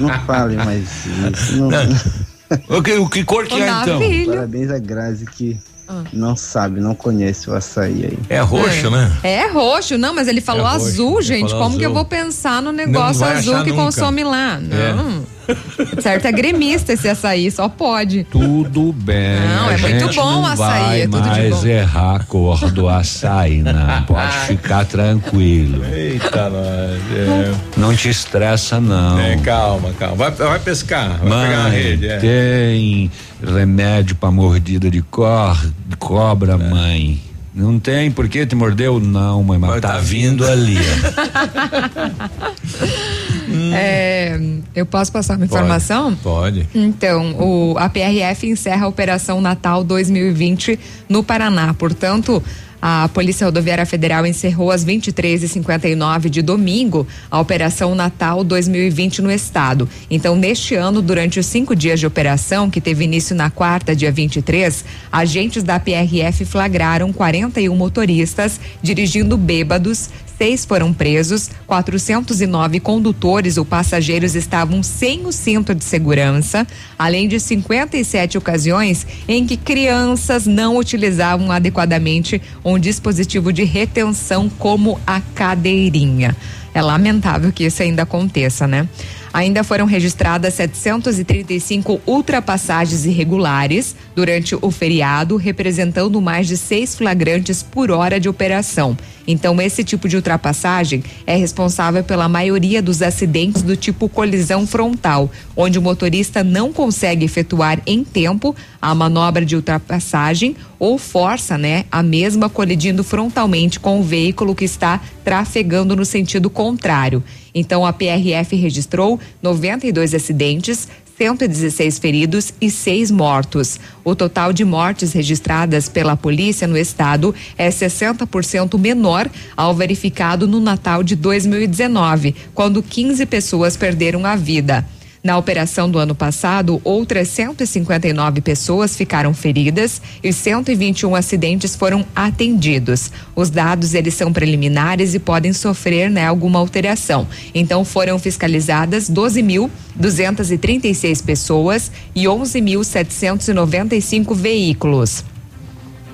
[0.00, 1.56] não fale mais isso.
[1.56, 2.78] Não, não.
[2.78, 4.00] O, que, o que cor que é então?
[4.00, 4.32] Filho.
[4.32, 5.58] Parabéns a Grazi que
[5.88, 6.04] ah.
[6.12, 8.18] Não sabe, não conhece o açaí aí.
[8.28, 8.90] É roxo, é.
[8.90, 9.18] né?
[9.22, 11.50] É roxo, não, mas ele falou é azul, gente.
[11.50, 11.78] Como azul.
[11.78, 13.84] que eu vou pensar no negócio azul que nunca.
[13.84, 14.60] consome lá?
[14.70, 14.92] É.
[14.92, 15.22] Não.
[15.34, 15.37] É.
[16.00, 18.24] Certo, é gremista esse açaí, só pode.
[18.24, 19.40] Tudo bem.
[19.40, 21.66] Não, é muito bom o açaí, é tudo de bom.
[21.66, 24.02] errar a cor do açaí, não.
[24.02, 25.84] Pode ficar tranquilo.
[25.84, 27.00] Eita, nós.
[27.16, 27.52] É.
[27.76, 29.18] Não te estressa, não.
[29.18, 30.16] É, calma, calma.
[30.16, 32.08] Vai, vai pescar, vai Mãe, pegar a rede.
[32.08, 32.18] É.
[32.18, 33.10] Tem
[33.42, 35.58] remédio para mordida de, cor,
[35.98, 36.56] cobra, é.
[36.56, 37.20] mãe.
[37.54, 39.00] Não tem, por que te mordeu?
[39.00, 40.78] Não, mãe, mas, mas tá, tá, vindo, vindo ali.
[43.74, 44.40] é,
[44.74, 46.14] eu posso passar uma informação?
[46.16, 46.68] Pode.
[46.74, 51.74] Então, o, a PRF encerra a Operação Natal 2020 no Paraná.
[51.74, 52.42] Portanto,
[52.80, 59.88] a Polícia Rodoviária Federal encerrou às 23h59 de domingo a Operação Natal 2020 no estado.
[60.08, 64.12] Então, neste ano, durante os cinco dias de operação, que teve início na quarta, dia
[64.12, 70.08] 23, agentes da PRF flagraram 41 motoristas dirigindo bêbados,
[70.38, 76.64] seis foram presos, 409 condutores ou passageiros estavam sem o cinto de segurança,
[76.96, 85.00] além de 57 ocasiões em que crianças não utilizavam adequadamente um dispositivo de retenção como
[85.04, 86.36] a cadeirinha.
[86.72, 88.88] É lamentável que isso ainda aconteça, né?
[89.32, 97.90] Ainda foram registradas 735 ultrapassagens irregulares durante o feriado, representando mais de seis flagrantes por
[97.90, 98.96] hora de operação.
[99.26, 105.30] Então, esse tipo de ultrapassagem é responsável pela maioria dos acidentes do tipo colisão frontal,
[105.54, 111.84] onde o motorista não consegue efetuar em tempo a manobra de ultrapassagem ou força, né,
[111.90, 117.22] a mesma colidindo frontalmente com o veículo que está trafegando no sentido contrário.
[117.58, 120.86] Então, a PRF registrou 92 acidentes,
[121.16, 123.80] 116 feridos e seis mortos.
[124.04, 130.60] O total de mortes registradas pela polícia no estado é 60% menor ao verificado no
[130.60, 134.86] Natal de 2019, quando 15 pessoas perderam a vida.
[135.28, 143.12] Na operação do ano passado, outras 159 pessoas ficaram feridas e 121 acidentes foram atendidos.
[143.36, 147.28] Os dados eles são preliminares e podem sofrer né, alguma alteração.
[147.54, 155.22] Então foram fiscalizadas 12.236 pessoas e 11.795 veículos.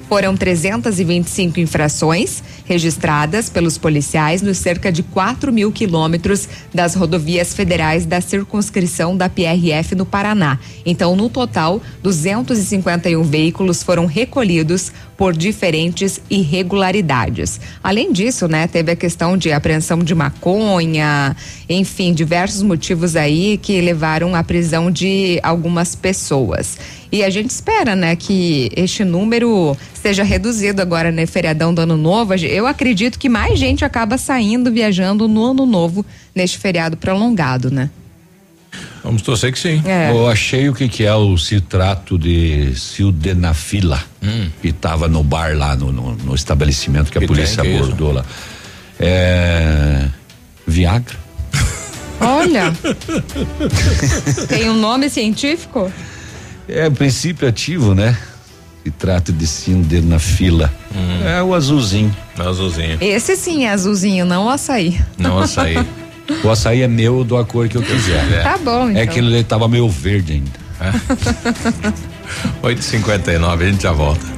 [0.08, 8.06] Foram 325 infrações registradas pelos policiais nos cerca de 4 mil quilômetros das rodovias federais
[8.06, 10.58] da circunscrição da PRF no Paraná.
[10.84, 17.60] Então, no total, 251 veículos foram recolhidos por diferentes irregularidades.
[17.82, 21.36] Além disso, né, teve a questão de apreensão de maconha,
[21.68, 26.76] enfim, diversos motivos aí que levaram à prisão de algumas pessoas.
[27.12, 31.96] E a gente espera, né, que este número seja reduzido agora, né, feriadão do ano
[31.96, 32.34] novo.
[32.34, 36.04] Eu acredito que mais gente acaba saindo, viajando no ano novo,
[36.34, 37.88] neste feriado prolongado, né?
[39.14, 39.80] Vamos torcer que sim.
[39.86, 40.10] É.
[40.10, 44.48] Eu achei o que que é o citrato de sildenafila hum.
[44.60, 48.24] que estava no bar lá no, no, no estabelecimento que, que a polícia abordou lá.
[48.98, 50.08] É
[50.66, 51.16] Viagra.
[52.20, 52.72] Olha.
[54.48, 55.92] tem um nome científico?
[56.68, 58.18] É princípio ativo, né?
[58.82, 60.74] Citrato de sildenafila.
[60.92, 61.24] Hum.
[61.24, 62.14] É o azulzinho.
[62.36, 62.98] É o azulzinho.
[63.00, 65.00] Esse sim é azulzinho, não o açaí.
[65.16, 65.76] Não o açaí.
[66.42, 68.32] O açaí é meu, dou a cor que eu quiser.
[68.32, 68.42] É.
[68.42, 69.02] Tá bom, é então.
[69.02, 70.64] É que ele tava meio verde ainda.
[72.62, 72.66] É.
[72.66, 74.33] 8h59, a gente já volta.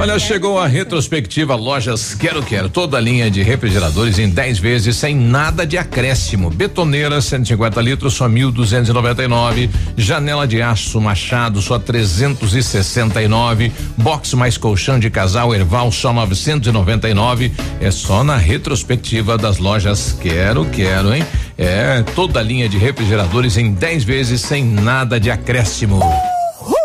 [0.00, 4.96] Olha, chegou a retrospectiva Lojas Quero Quero, toda a linha de refrigeradores em 10 vezes
[4.96, 6.50] sem nada de acréscimo.
[6.50, 15.10] Betoneira 150 litros só 1.299, janela de aço Machado só 369, box mais colchão de
[15.10, 17.50] casal Erval só 999.
[17.80, 21.26] É só na retrospectiva das lojas Quero Quero, hein?
[21.58, 25.96] É toda a linha de refrigeradores em 10 vezes sem nada de acréscimo.
[25.96, 26.76] Uhul.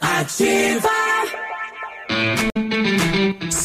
[0.00, 1.03] Ativa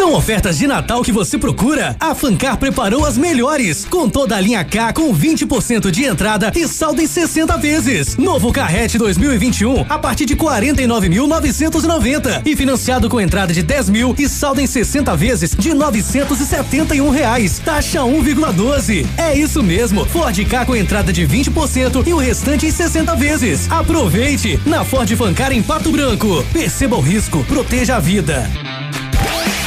[0.09, 1.95] são ofertas de Natal que você procura?
[1.99, 6.67] A Fancar preparou as melhores, com toda a linha K com 20% de entrada e
[6.67, 8.17] saldo em 60 vezes.
[8.17, 14.27] Novo Carrete 2021 a partir de 49.990 e financiado com entrada de 10 mil e
[14.27, 17.61] saldo em 60 vezes de 971 reais.
[17.63, 19.05] Taxa 1,12.
[19.15, 20.05] É isso mesmo.
[20.05, 23.71] Ford K com entrada de 20% e o restante em 60 vezes.
[23.71, 26.43] Aproveite na Ford Fancar em Pato Branco.
[26.51, 28.49] Perceba o risco, proteja a vida.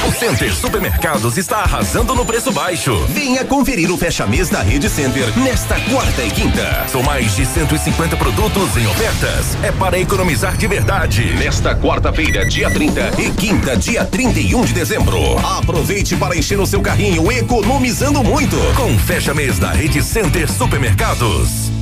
[0.07, 3.07] O Center Supermercados está arrasando no preço baixo.
[3.09, 6.87] Venha conferir o fecha-mês da Rede Center nesta quarta e quinta.
[6.89, 9.57] São mais de 150 produtos em ofertas.
[9.63, 11.33] É para economizar de verdade.
[11.37, 15.39] Nesta quarta-feira, dia 30 e quinta, dia 31 de dezembro.
[15.39, 21.82] Aproveite para encher o seu carrinho economizando muito com fecha-mês da Rede Center Supermercados.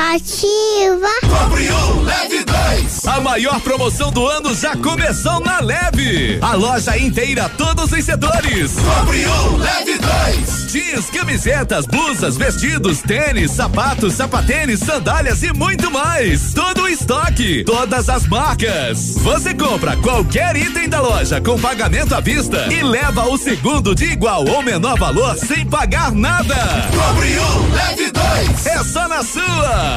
[0.00, 1.10] Ativa.
[1.20, 1.68] Compre
[2.02, 3.06] leve dois.
[3.06, 6.38] A maior promoção do ano já começou na Leve.
[6.40, 8.72] A loja inteira, todos os setores.
[8.76, 9.26] Compre
[9.58, 10.72] leve dois.
[10.72, 16.54] Jeans, camisetas, blusas, vestidos, tênis, sapatos, sapatênis, sandálias e muito mais.
[16.54, 19.16] Todo o estoque, todas as marcas.
[19.16, 24.06] Você compra qualquer item da loja com pagamento à vista e leva o segundo de
[24.06, 26.56] igual ou menor valor sem pagar nada.
[26.90, 27.36] Compre
[27.74, 28.66] leve dois.
[28.66, 29.89] É só na sua.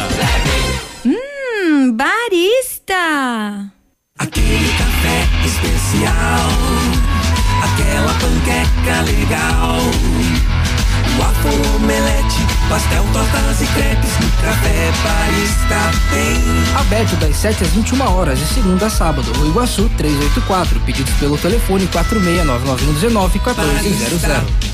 [1.05, 3.71] Hum, barista!
[4.17, 6.49] Aquele café especial,
[7.63, 9.79] aquela panqueca legal.
[11.19, 16.41] Waffle, omelete, pastel, tortas e crepes no café barista tem.
[16.79, 20.79] Aberto das 7 às 21 horas, de segunda a sábado, no Iguaçu 384.
[20.81, 24.73] Pedidos pelo telefone 469919 1400.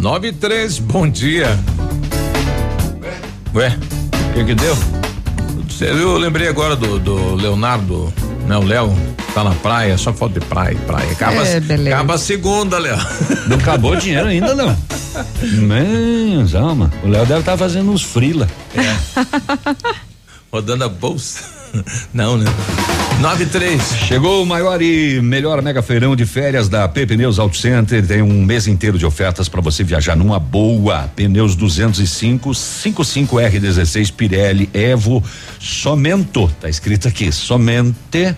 [0.00, 1.46] 9 e 3, bom dia.
[3.54, 3.76] Ué,
[4.30, 4.74] o que que deu?
[5.68, 8.10] Você viu, Eu lembrei agora do, do Leonardo,
[8.46, 8.56] né?
[8.56, 8.96] O Léo
[9.34, 11.12] tá na praia, só falta de praia, praia.
[11.12, 11.58] Acaba, É,
[11.88, 12.96] acaba a segunda, Léo.
[13.46, 14.74] Não acabou o dinheiro ainda, não.
[15.42, 16.90] Menos, alma.
[17.04, 18.48] O Léo deve estar fazendo uns frila.
[20.50, 21.44] Rodando a bolsa.
[22.14, 22.46] Não, né?
[23.20, 23.82] 9 e 3.
[24.08, 28.06] Chegou o maior e melhor mega feirão de férias da P Pneus Auto Center.
[28.06, 31.10] Tem um mês inteiro de ofertas para você viajar numa boa.
[31.14, 35.22] Pneus 205, 55R16 Pirelli Evo
[35.58, 36.50] Somento.
[36.62, 38.34] Tá escrito aqui, somente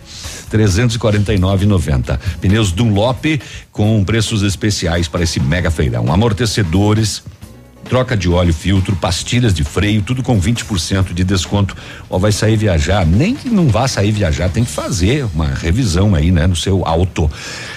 [0.50, 2.18] 349,90.
[2.40, 3.40] Pneus Dunlop
[3.70, 6.12] com preços especiais para esse mega feirão.
[6.12, 7.22] Amortecedores
[7.92, 11.76] troca de óleo, filtro, pastilhas de freio, tudo com 20% de desconto.
[12.08, 16.14] Ó, vai sair viajar, nem que não vá sair viajar, tem que fazer uma revisão
[16.14, 17.30] aí, né, no seu auto.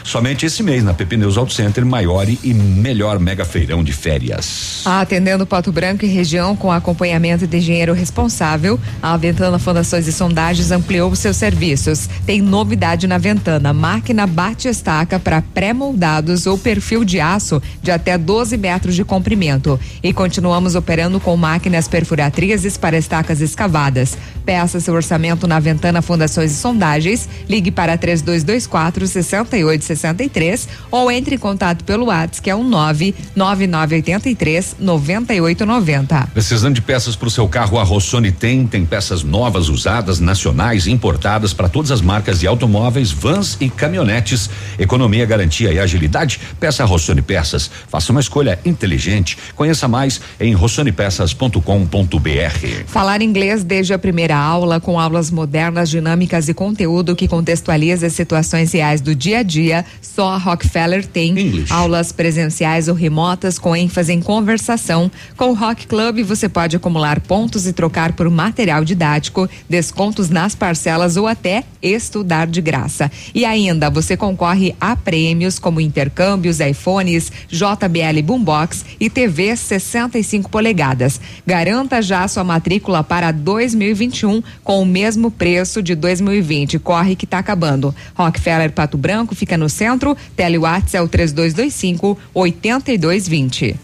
[0.05, 4.83] Somente esse mês na PP Neus Auto Center, maior e melhor mega feirão de férias.
[4.85, 10.71] Atendendo Pato Branco e região com acompanhamento de engenheiro responsável, a Ventana Fundações e Sondagens
[10.71, 12.07] ampliou seus serviços.
[12.25, 18.55] Tem novidade na Ventana: máquina bate-estaca para pré-moldados ou perfil de aço de até 12
[18.55, 19.77] metros de comprimento.
[20.05, 24.15] E continuamos operando com máquinas perfuratrizes para estacas escavadas.
[24.45, 27.27] Peça seu orçamento na Ventana Fundações e Sondagens.
[27.49, 36.29] Ligue para 3224 6863 ou entre em contato pelo WhatsApp que é o 99983 9890.
[36.35, 38.67] Precisando de peças para o seu carro, a Rossoni tem.
[38.67, 44.51] Tem peças novas, usadas, nacionais, importadas para todas as marcas de automóveis, vans e caminhonetes.
[44.77, 46.39] Economia, garantia e agilidade.
[46.59, 47.71] Peça a Rossoni Peças.
[47.87, 49.35] Faça uma escolha inteligente.
[49.55, 52.83] Conheça mais em rossonepeças.com.br.
[52.85, 58.13] Falar inglês desde a primeira aula, com aulas modernas, dinâmicas e conteúdo que contextualiza as
[58.13, 61.33] situações reais do dia a dia, só a Rockefeller tem.
[61.69, 65.09] Aulas presenciais ou remotas com ênfase em conversação.
[65.37, 70.53] Com o Rock Club você pode acumular pontos e trocar por material didático, descontos nas
[70.53, 73.09] parcelas ou até estudar de graça.
[73.33, 81.19] E ainda você concorre a prêmios como intercâmbios, iPhones, JBL Boombox e TV 65 polegadas.
[81.45, 86.79] Garanta já sua matrícula para 2021 com o mesmo preço de 2020.
[86.79, 87.93] Corre que tá acabando.
[88.15, 90.15] Rockefeller Pato Branco fica no centro.
[90.35, 93.75] Telewatts é o 3225 8220.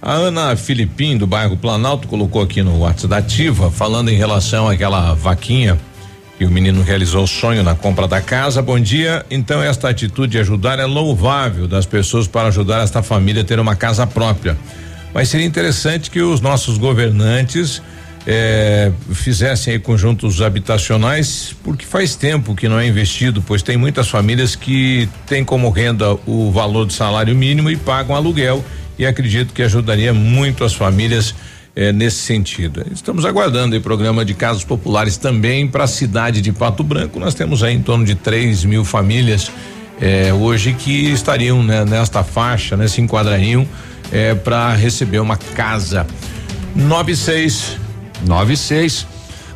[0.00, 4.68] A Ana Filipim, do bairro Planalto, colocou aqui no WhatsApp da Ativa, falando em relação
[4.68, 5.78] àquela vaquinha
[6.36, 8.60] que o menino realizou o sonho na compra da casa.
[8.60, 9.24] Bom dia.
[9.30, 13.58] Então, esta atitude de ajudar é louvável das pessoas para ajudar esta família a ter
[13.58, 14.56] uma casa própria.
[15.14, 17.80] Mas seria interessante que os nossos governantes
[18.26, 24.56] eh, fizessem conjuntos habitacionais, porque faz tempo que não é investido, pois tem muitas famílias
[24.56, 28.64] que têm como renda o valor do salário mínimo e pagam aluguel.
[28.98, 31.34] E acredito que ajudaria muito as famílias
[31.76, 32.84] eh, nesse sentido.
[32.92, 37.20] Estamos aguardando o programa de casas populares também para a cidade de Pato Branco.
[37.20, 39.50] Nós temos aí em torno de 3 mil famílias
[40.00, 43.66] eh, hoje que estariam né, nesta faixa, né, se enquadrariam
[44.42, 46.06] para receber uma casa.
[46.74, 47.78] 96.
[48.26, 49.06] 96.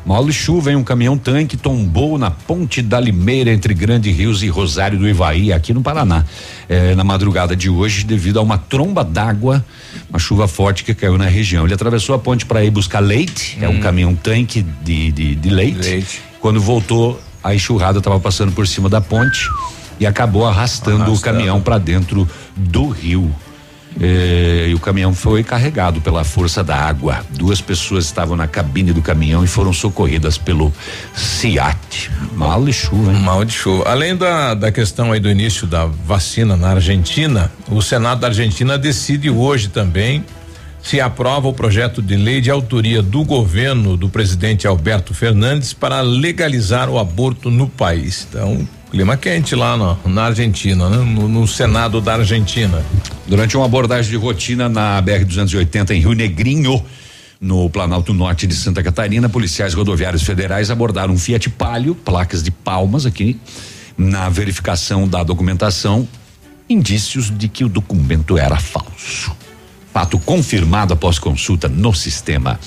[0.09, 4.49] Mole chuva em um caminhão tanque tombou na ponte da Limeira entre Grande Rios e
[4.49, 6.25] Rosário do Ivaí, aqui no Paraná.
[6.67, 9.63] É, na madrugada de hoje, devido a uma tromba d'água,
[10.09, 11.67] uma chuva forte que caiu na região.
[11.67, 13.65] Ele atravessou a ponte para ir buscar leite, hum.
[13.65, 13.81] é um hum.
[13.81, 15.79] caminhão tanque de, de, de leite.
[15.79, 16.23] leite.
[16.41, 19.47] Quando voltou, a enxurrada estava passando por cima da ponte
[20.01, 21.19] e acabou arrastando, arrastando.
[21.19, 22.27] o caminhão para dentro
[22.57, 23.31] do rio.
[24.01, 27.25] Eh, e o caminhão foi carregado pela força da água.
[27.31, 30.73] Duas pessoas estavam na cabine do caminhão e foram socorridas pelo
[31.15, 32.11] SIAT.
[32.35, 33.21] Mal de chuva, hein?
[33.21, 33.89] Mal de chuva.
[33.89, 38.79] Além da, da questão aí do início da vacina na Argentina, o Senado da Argentina
[38.79, 40.25] decide hoje também
[40.81, 46.01] se aprova o projeto de lei de autoria do governo do presidente Alberto Fernandes para
[46.01, 48.27] legalizar o aborto no país.
[48.29, 50.97] Então, Clima quente lá na, na Argentina, né?
[50.97, 52.83] no, no, Senado da Argentina.
[53.27, 56.83] Durante uma abordagem de rotina na BR-280 em Rio Negrinho,
[57.39, 62.51] no Planalto Norte de Santa Catarina, policiais rodoviários federais abordaram um Fiat Palio, placas de
[62.51, 63.39] palmas aqui.
[63.97, 66.09] Na verificação da documentação,
[66.69, 69.37] indícios de que o documento era falso.
[69.93, 72.59] Fato confirmado após consulta no sistema.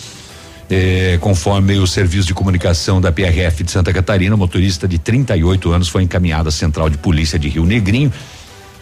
[0.73, 5.69] Eh, conforme o serviço de comunicação da PRF de Santa Catarina, o motorista de 38
[5.69, 8.10] anos foi encaminhado à Central de Polícia de Rio Negrinho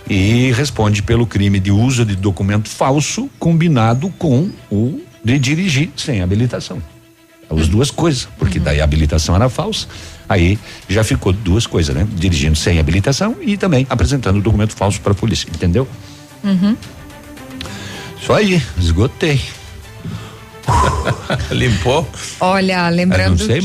[0.08, 6.22] e responde pelo crime de uso de documento falso combinado com o de dirigir sem
[6.22, 6.80] habilitação.
[7.50, 8.66] As duas coisas, porque uhum.
[8.66, 9.88] daí a habilitação era falsa.
[10.30, 12.08] Aí já ficou duas coisas, né?
[12.14, 15.88] Dirigindo sem habilitação e também apresentando documento falso para a polícia, entendeu?
[16.44, 16.78] Uhum.
[18.22, 19.42] Isso aí, esgotei.
[21.52, 22.08] Limpou?
[22.40, 23.60] Olha, lembrando que.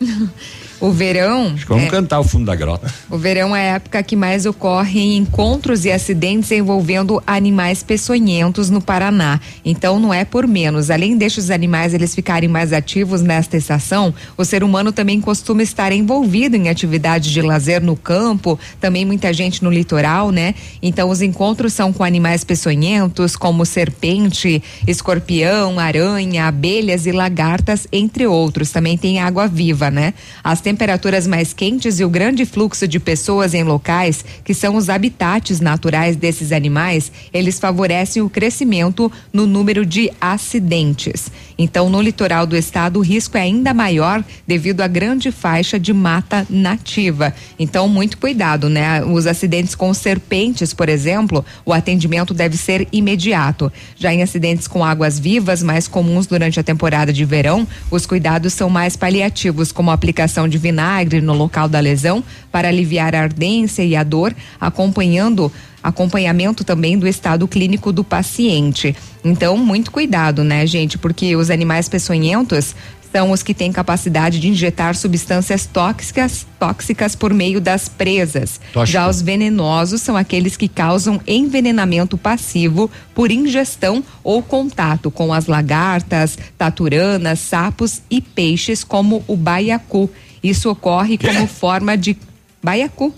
[0.80, 1.52] O verão.
[1.54, 2.92] Acho que vamos é, cantar o fundo da grota.
[3.10, 8.80] O verão é a época que mais ocorrem encontros e acidentes envolvendo animais peçonhentos no
[8.80, 9.40] Paraná.
[9.64, 10.90] Então não é por menos.
[10.90, 15.90] Além destes animais eles ficarem mais ativos nesta estação, o ser humano também costuma estar
[15.90, 20.54] envolvido em atividades de lazer no campo, também muita gente no litoral, né?
[20.80, 28.26] Então os encontros são com animais peçonhentos, como serpente, escorpião, aranha, abelhas e lagartas, entre
[28.26, 28.70] outros.
[28.70, 30.14] Também tem água viva, né?
[30.44, 34.90] As temperaturas mais quentes e o grande fluxo de pessoas em locais que são os
[34.90, 41.30] habitats naturais desses animais, eles favorecem o crescimento no número de acidentes.
[41.56, 45.94] Então, no litoral do estado, o risco é ainda maior devido à grande faixa de
[45.94, 47.34] mata nativa.
[47.58, 49.02] Então, muito cuidado, né?
[49.02, 53.72] Os acidentes com serpentes, por exemplo, o atendimento deve ser imediato.
[53.96, 58.52] Já em acidentes com águas vivas, mais comuns durante a temporada de verão, os cuidados
[58.52, 63.14] são mais paliativos, como a aplicação de de vinagre no local da lesão para aliviar
[63.14, 68.94] a ardência e a dor, acompanhando acompanhamento também do estado clínico do paciente.
[69.24, 70.98] Então, muito cuidado, né, gente?
[70.98, 72.74] Porque os animais peçonhentos
[73.12, 78.60] são os que têm capacidade de injetar substâncias tóxicas, tóxicas por meio das presas.
[78.72, 78.86] Tóxico.
[78.86, 85.46] Já os venenosos são aqueles que causam envenenamento passivo por ingestão ou contato com as
[85.46, 90.10] lagartas, taturanas, sapos e peixes como o baiacu.
[90.42, 92.16] Isso ocorre como forma de
[92.62, 93.12] baiacu.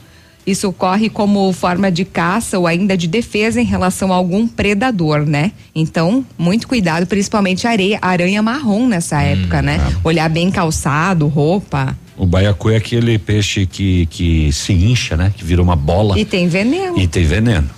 [0.47, 5.27] Isso ocorre como forma de caça ou ainda de defesa em relação a algum predador,
[5.27, 5.53] né?
[5.75, 9.77] Então, muito cuidado, principalmente areia, aranha marrom nessa hum, época, né?
[9.77, 9.97] É.
[10.03, 11.97] Olhar bem calçado, roupa.
[12.17, 15.33] O baiacu é aquele peixe que, que se incha, né?
[15.37, 16.19] Que vira uma bola.
[16.19, 16.99] E tem veneno.
[16.99, 17.69] E tem veneno.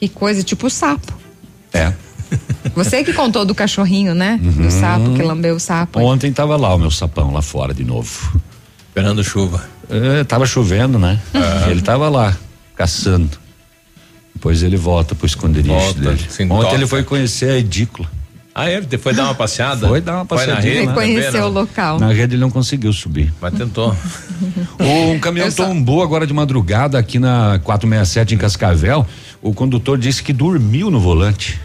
[0.00, 1.12] Que coisa, tipo sapo.
[1.72, 1.92] É.
[2.74, 4.40] Você que contou do cachorrinho, né?
[4.42, 4.66] Uhum.
[4.66, 6.00] Do sapo, que lambeu o sapo.
[6.00, 8.40] Ontem tava lá o meu sapão, lá fora de novo.
[8.94, 9.60] Esperando chuva.
[9.90, 11.18] É, tava chovendo, né?
[11.68, 12.36] Ele tava lá,
[12.76, 13.36] caçando.
[14.32, 16.24] Depois ele volta pro esconderijo volta, dele.
[16.30, 16.74] Ontem toca.
[16.74, 18.08] ele foi conhecer a edícula.
[18.54, 18.76] Ah, é?
[18.76, 19.88] ele foi dar uma passeada?
[19.88, 20.64] Foi dar uma passeada.
[20.64, 21.98] Ele conheceu o local.
[21.98, 23.34] Na rede ele não conseguiu subir.
[23.40, 23.96] Mas tentou.
[24.78, 25.66] um caminhão só...
[25.66, 29.04] tombou agora de madrugada aqui na 467 em Cascavel.
[29.42, 31.60] O condutor disse que dormiu no volante.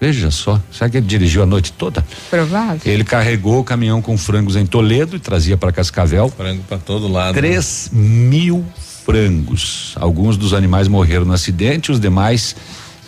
[0.00, 2.04] Veja só, será que ele dirigiu a noite toda?
[2.30, 2.80] Provável.
[2.84, 6.28] Ele carregou o caminhão com frangos em Toledo e trazia para Cascavel.
[6.28, 7.34] Frango para todo lado.
[7.34, 8.00] Três né?
[8.00, 8.64] mil
[9.04, 9.94] frangos.
[9.96, 12.54] Alguns dos animais morreram no acidente, os demais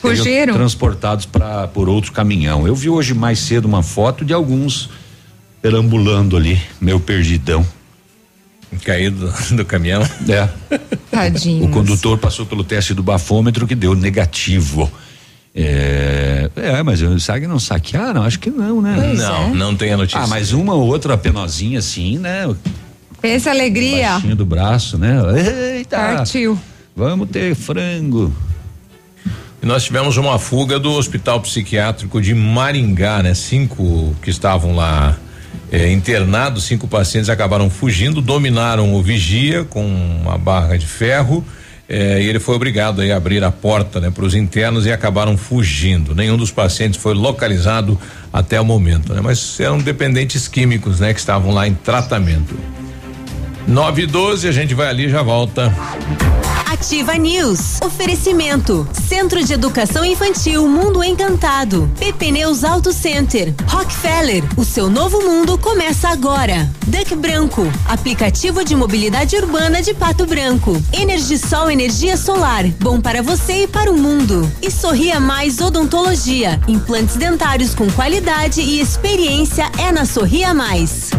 [0.00, 2.66] fugiram transportados para por outro caminhão.
[2.66, 4.90] Eu vi hoje mais cedo uma foto de alguns
[5.62, 7.64] perambulando ali, meu perdidão.
[8.84, 10.02] Caído do, do caminhão.
[10.28, 10.48] É.
[11.10, 11.66] Tadinho.
[11.66, 14.90] O condutor passou pelo teste do bafômetro que deu negativo.
[15.54, 18.22] É, é, mas o SAG não saquearam?
[18.22, 18.94] Acho que não, né?
[18.96, 19.54] Pois não, é.
[19.54, 20.20] não tem a notícia.
[20.20, 22.48] Ah, mas uma ou outra penozinha assim, né?
[23.20, 24.12] Pensa alegria.
[24.12, 25.18] Baixinho do braço, né?
[25.76, 25.96] Eita!
[25.96, 26.58] Partiu.
[26.94, 28.32] Vamos ter frango.
[29.62, 33.34] E nós tivemos uma fuga do Hospital Psiquiátrico de Maringá, né?
[33.34, 35.18] Cinco que estavam lá
[35.70, 41.44] eh, internados, cinco pacientes acabaram fugindo, dominaram o vigia com uma barra de ferro.
[41.92, 45.36] Eh, e ele foi obrigado a abrir a porta né, para os internos e acabaram
[45.36, 46.14] fugindo.
[46.14, 47.98] Nenhum dos pacientes foi localizado
[48.32, 49.20] até o momento, né?
[49.20, 51.12] Mas eram dependentes químicos, né?
[51.12, 52.56] Que estavam lá em tratamento.
[53.70, 55.72] 9 e 12, a gente vai ali e já volta.
[56.66, 57.78] Ativa News.
[57.80, 58.84] Oferecimento.
[59.08, 61.88] Centro de Educação Infantil Mundo Encantado.
[62.00, 63.54] PP Neus Auto Center.
[63.68, 64.42] Rockefeller.
[64.56, 66.68] O seu novo mundo começa agora.
[66.86, 67.62] Duck Branco.
[67.86, 70.76] Aplicativo de mobilidade urbana de Pato Branco.
[70.92, 72.66] Energisol Energia Solar.
[72.80, 74.50] Bom para você e para o mundo.
[74.60, 76.60] E Sorria Mais Odontologia.
[76.66, 81.10] Implantes dentários com qualidade e experiência é na Sorria Mais.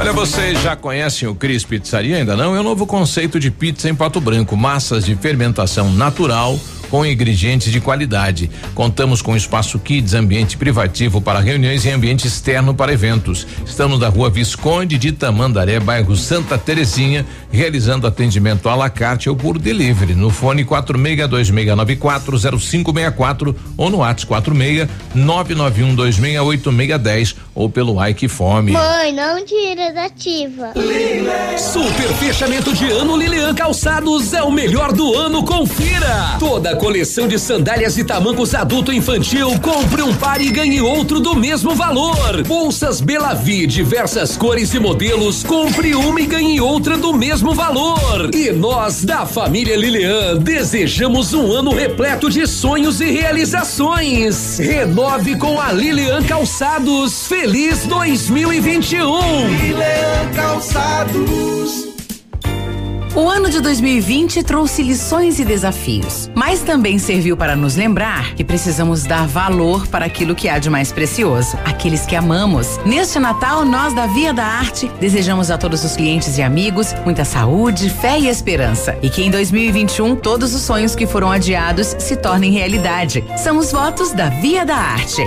[0.00, 2.16] Olha, vocês já conhecem o Cris Pizzaria?
[2.16, 2.56] Ainda não?
[2.56, 4.56] É um novo conceito de pizza em Pato Branco.
[4.56, 6.58] Massas de fermentação natural
[6.90, 8.50] com ingredientes de qualidade.
[8.74, 13.46] Contamos com espaço kids, ambiente privativo para reuniões e ambiente externo para eventos.
[13.64, 19.34] Estamos na rua Visconde de Tamandaré, bairro Santa Terezinha, realizando atendimento à la carte ou
[19.36, 28.70] por delivery no fone 4626940564 ou no WhatsApp 46 991268610 ou pelo Ike Fome.
[28.72, 30.72] Mãe, não tira da ativa.
[31.58, 36.36] Super fechamento de ano Lilian Calçados é o melhor do ano, confira!
[36.38, 40.80] Toda a coleção de sandálias e tamancos adulto e infantil, compre um par e ganhe
[40.80, 42.44] outro do mesmo valor.
[42.46, 48.30] Bolsas Belavi, diversas cores e modelos, compre uma e ganhe outra do mesmo valor.
[48.34, 54.58] E nós, da família Lilian, desejamos um ano repleto de sonhos e realizações.
[54.58, 57.26] Renove com a Lilian Calçados.
[57.26, 59.48] Feliz 2021!
[59.48, 61.89] Lilian Calçados.
[63.14, 68.44] O ano de 2020 trouxe lições e desafios, mas também serviu para nos lembrar que
[68.44, 72.78] precisamos dar valor para aquilo que há de mais precioso, aqueles que amamos.
[72.86, 77.24] Neste Natal, nós da Via da Arte desejamos a todos os clientes e amigos muita
[77.24, 78.96] saúde, fé e esperança.
[79.02, 83.24] E que em 2021 todos os sonhos que foram adiados se tornem realidade.
[83.36, 85.22] São os votos da Via da Arte.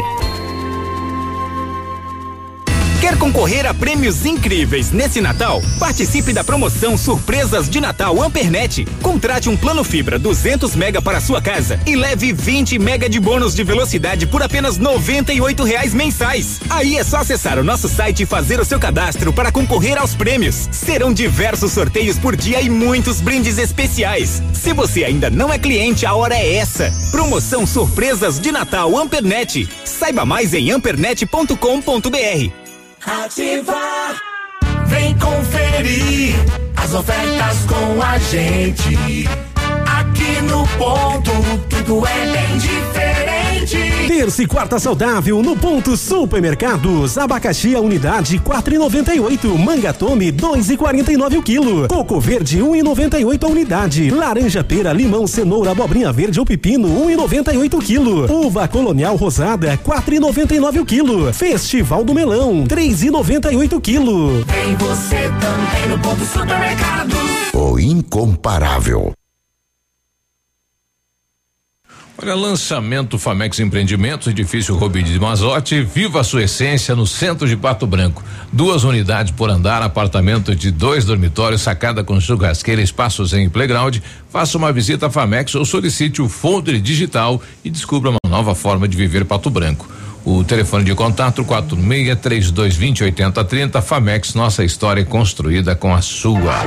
[3.04, 5.62] Quer concorrer a prêmios incríveis nesse Natal?
[5.78, 8.86] Participe da promoção Surpresas de Natal Ampernet.
[9.02, 13.54] Contrate um plano fibra 200 mega para sua casa e leve 20 mega de bônus
[13.54, 16.62] de velocidade por apenas 98 reais mensais.
[16.70, 20.16] Aí é só acessar o nosso site e fazer o seu cadastro para concorrer aos
[20.16, 20.70] prêmios.
[20.72, 24.42] Serão diversos sorteios por dia e muitos brindes especiais.
[24.54, 26.90] Se você ainda não é cliente, a hora é essa.
[27.12, 29.68] Promoção Surpresas de Natal Ampernet.
[29.84, 32.63] Saiba mais em ampernet.com.br.
[33.06, 34.16] Ativa.
[34.88, 36.36] Vem conferir
[36.78, 39.28] as ofertas com a gente.
[39.86, 41.32] Aqui no ponto,
[41.70, 43.43] tudo é bem diferente.
[44.08, 47.18] Terça e quarta saudável no ponto supermercados.
[47.18, 49.58] Abacaxi a unidade 4,98.
[49.58, 51.88] Manga tome 2,49 o quilo.
[51.88, 54.10] Coco verde 1,98 a unidade.
[54.12, 58.46] Laranja pera, limão, cenoura, abobrinha verde ou pepino 1,98 o quilo.
[58.46, 61.34] Uva colonial rosada 4,99 o quilo.
[61.34, 64.44] Festival do melão 3,98 o quilo.
[64.46, 67.18] Tem você também no ponto supermercados.
[67.54, 69.14] O incomparável.
[72.24, 77.58] Olha, lançamento Famex Empreendimentos, edifício Robide de Mazotti, viva a sua essência no centro de
[77.58, 78.24] Pato Branco.
[78.50, 83.98] Duas unidades por andar, apartamento de dois dormitórios, sacada com churrasqueira, espaços em playground.
[84.30, 88.88] Faça uma visita à Famex ou solicite o folder digital e descubra uma nova forma
[88.88, 89.86] de viver Pato Branco.
[90.26, 96.62] O telefone de contato 46 3220 8030 Famex, nossa história construída com a sua.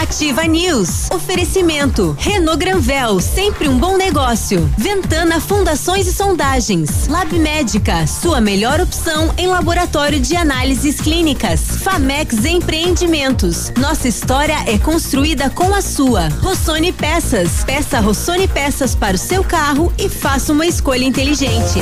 [0.00, 1.10] Ativa News.
[1.10, 2.14] Oferecimento.
[2.18, 4.70] Renault Granvel, sempre um bom negócio.
[4.76, 7.08] Ventana Fundações e Sondagens.
[7.08, 11.78] Lab Médica, sua melhor opção em laboratório de análises clínicas.
[11.82, 13.72] Famex Empreendimentos.
[13.78, 16.28] Nossa história é construída com a sua.
[16.42, 17.64] Rossoni Peças.
[17.64, 21.80] Peça Rossoni Peças para o seu carro e faça uma escolha inteligente.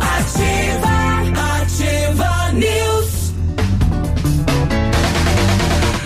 [0.00, 3.32] Ativa, ativa news.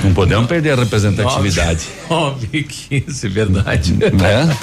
[0.05, 1.83] Não podemos perder a representatividade.
[2.09, 3.93] Nove e 15, verdade.
[3.95, 4.57] Né?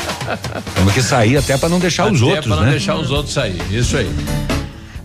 [0.76, 2.72] Temos que sair até para não deixar os Até outros, pra não né?
[2.72, 3.61] deixar os outros sair.
[3.72, 4.10] Isso aí.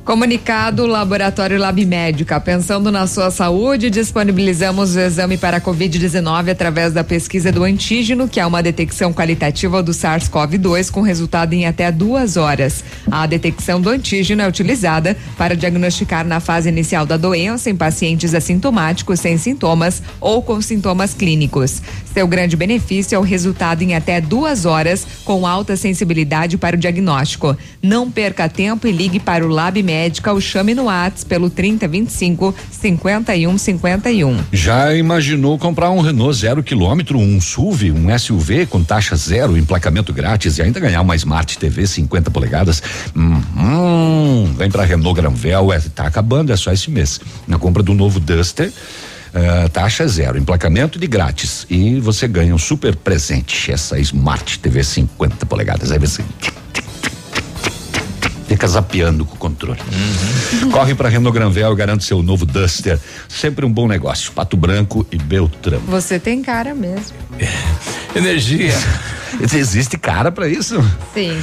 [0.05, 2.41] Comunicado Laboratório Lab Médica.
[2.41, 8.41] Pensando na sua saúde, disponibilizamos o exame para Covid-19 através da pesquisa do antígeno, que
[8.41, 12.83] é uma detecção qualitativa do SARS-CoV-2 com resultado em até duas horas.
[13.11, 18.35] A detecção do antígeno é utilizada para diagnosticar na fase inicial da doença em pacientes
[18.35, 21.83] assintomáticos sem sintomas ou com sintomas clínicos.
[22.13, 26.79] Seu grande benefício é o resultado em até duas horas, com alta sensibilidade para o
[26.79, 27.57] diagnóstico.
[27.83, 29.90] Não perca tempo e ligue para o Lab Médica
[30.31, 34.45] ou chame no WhatsApp pelo 3025 5151.
[34.53, 40.13] Já imaginou comprar um Renault zero quilômetro, um SUV, um SUV com taxa zero, emplacamento
[40.13, 42.83] grátis e ainda ganhar uma Smart TV 50 polegadas?
[43.17, 47.21] Hum, hum, vem pra Renault Granvel, é, tá acabando, é só esse mês.
[47.47, 48.73] Na compra do novo Duster.
[49.33, 54.83] Uh, taxa zero, emplacamento de grátis e você ganha um super presente, essa Smart TV
[54.83, 55.93] 50 polegadas.
[55.93, 56.25] Aí você
[58.61, 59.81] fica zapeando com o controle.
[60.63, 60.71] Uhum.
[60.71, 62.99] Corre para Renault Granvel e garante seu novo Duster.
[63.27, 64.33] Sempre um bom negócio.
[64.33, 65.81] Pato Branco e Beltrão.
[65.87, 67.17] Você tem cara mesmo.
[68.15, 68.75] Energia.
[69.41, 70.77] Existe cara para isso?
[71.15, 71.41] Sim.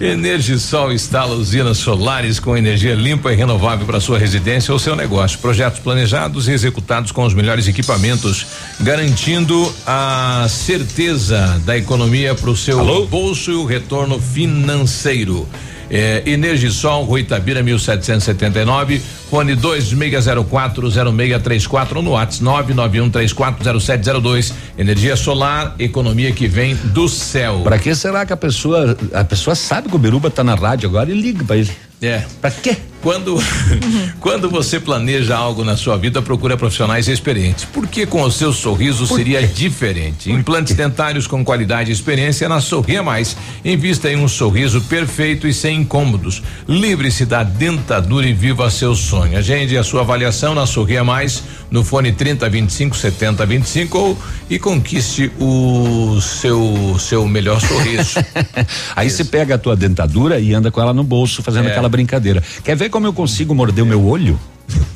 [0.00, 5.38] Energisol instala usinas solares com energia limpa e renovável para sua residência ou seu negócio.
[5.38, 8.46] Projetos planejados e executados com os melhores equipamentos,
[8.80, 13.06] garantindo a certeza da economia para o seu Alô?
[13.06, 15.46] bolso e o retorno financeiro.
[15.90, 19.00] É, Energisol, Rui Itabira, 1779,
[19.30, 24.52] fone 26040634 no WhatsApp 991340702.
[24.76, 27.62] Energia solar, economia que vem do céu.
[27.64, 30.88] Para que será que a pessoa, a pessoa sabe que o Biruba tá na rádio
[30.88, 31.70] agora e liga para ele?
[32.00, 32.22] É.
[32.40, 32.76] Pra quê?
[33.00, 33.36] Quando,
[34.20, 37.64] quando você planeja algo na sua vida, procura profissionais experientes.
[37.64, 40.30] Porque com o seu sorriso Por seria diferente.
[40.30, 43.36] Implantes dentários com qualidade e experiência na Sorria Mais.
[43.64, 46.42] Invista em um sorriso perfeito e sem incômodos.
[46.68, 49.38] Livre-se da dentadura e viva seu sonho.
[49.38, 54.18] Agende a sua avaliação na Sorria Mais, no fone 30 25 70 25 ou,
[54.50, 58.14] e conquiste o seu seu melhor sorriso.
[58.96, 61.70] Aí você pega a tua dentadura e anda com ela no bolso fazendo é.
[61.70, 62.42] aquela brincadeira.
[62.64, 64.38] Quer ver como eu consigo morder o meu olho?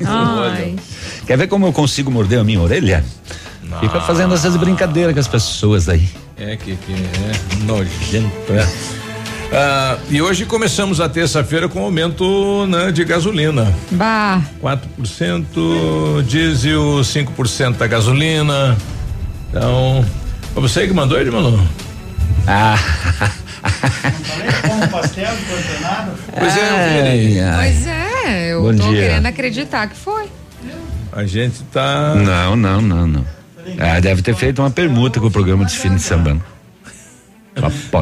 [0.05, 0.75] Ai.
[1.25, 3.03] Quer ver como eu consigo morder a minha orelha?
[3.63, 3.79] Não.
[3.79, 6.07] Fica fazendo essas brincadeiras com as pessoas aí.
[6.37, 8.53] É que, que é nojento.
[9.55, 13.71] Ah, e hoje começamos a terça-feira com aumento né, de gasolina.
[13.91, 14.41] Bah.
[14.61, 18.75] 4%, diesel, 5% da gasolina.
[19.49, 20.03] Então,
[20.53, 21.67] foi você que mandou ele, mano?
[22.47, 22.75] Ah.
[24.67, 25.33] Não pastel
[26.37, 29.01] Pois é, ai, Pois é, eu Bom tô dia.
[29.01, 30.29] querendo acreditar que foi.
[31.11, 32.15] A gente tá.
[32.15, 33.25] Não, não, não, não.
[33.79, 36.41] Ah, deve ter feito uma permuta com o programa de fim de semana.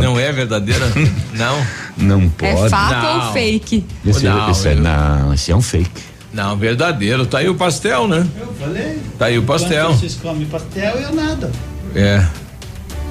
[0.01, 0.85] Não é verdadeira?
[1.35, 1.65] não.
[1.97, 2.65] Não pode.
[2.65, 3.27] É fato não.
[3.27, 3.85] ou fake?
[4.05, 6.01] Esse, não, esse é, não, esse é um fake.
[6.33, 7.25] Não, verdadeiro.
[7.25, 8.25] Tá aí o pastel, né?
[8.39, 9.01] Eu falei.
[9.19, 9.93] Tá aí o pastel.
[9.93, 11.51] Vocês comem pastel, eu nada.
[11.93, 12.25] É.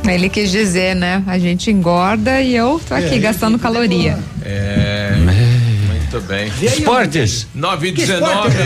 [0.09, 1.23] Ele quis dizer, né?
[1.27, 4.19] A gente engorda e eu tô aqui é, gastando caloria.
[4.43, 5.13] É.
[6.11, 6.51] Muito bem.
[6.61, 7.47] Esportes.
[7.55, 8.57] 9 e 19.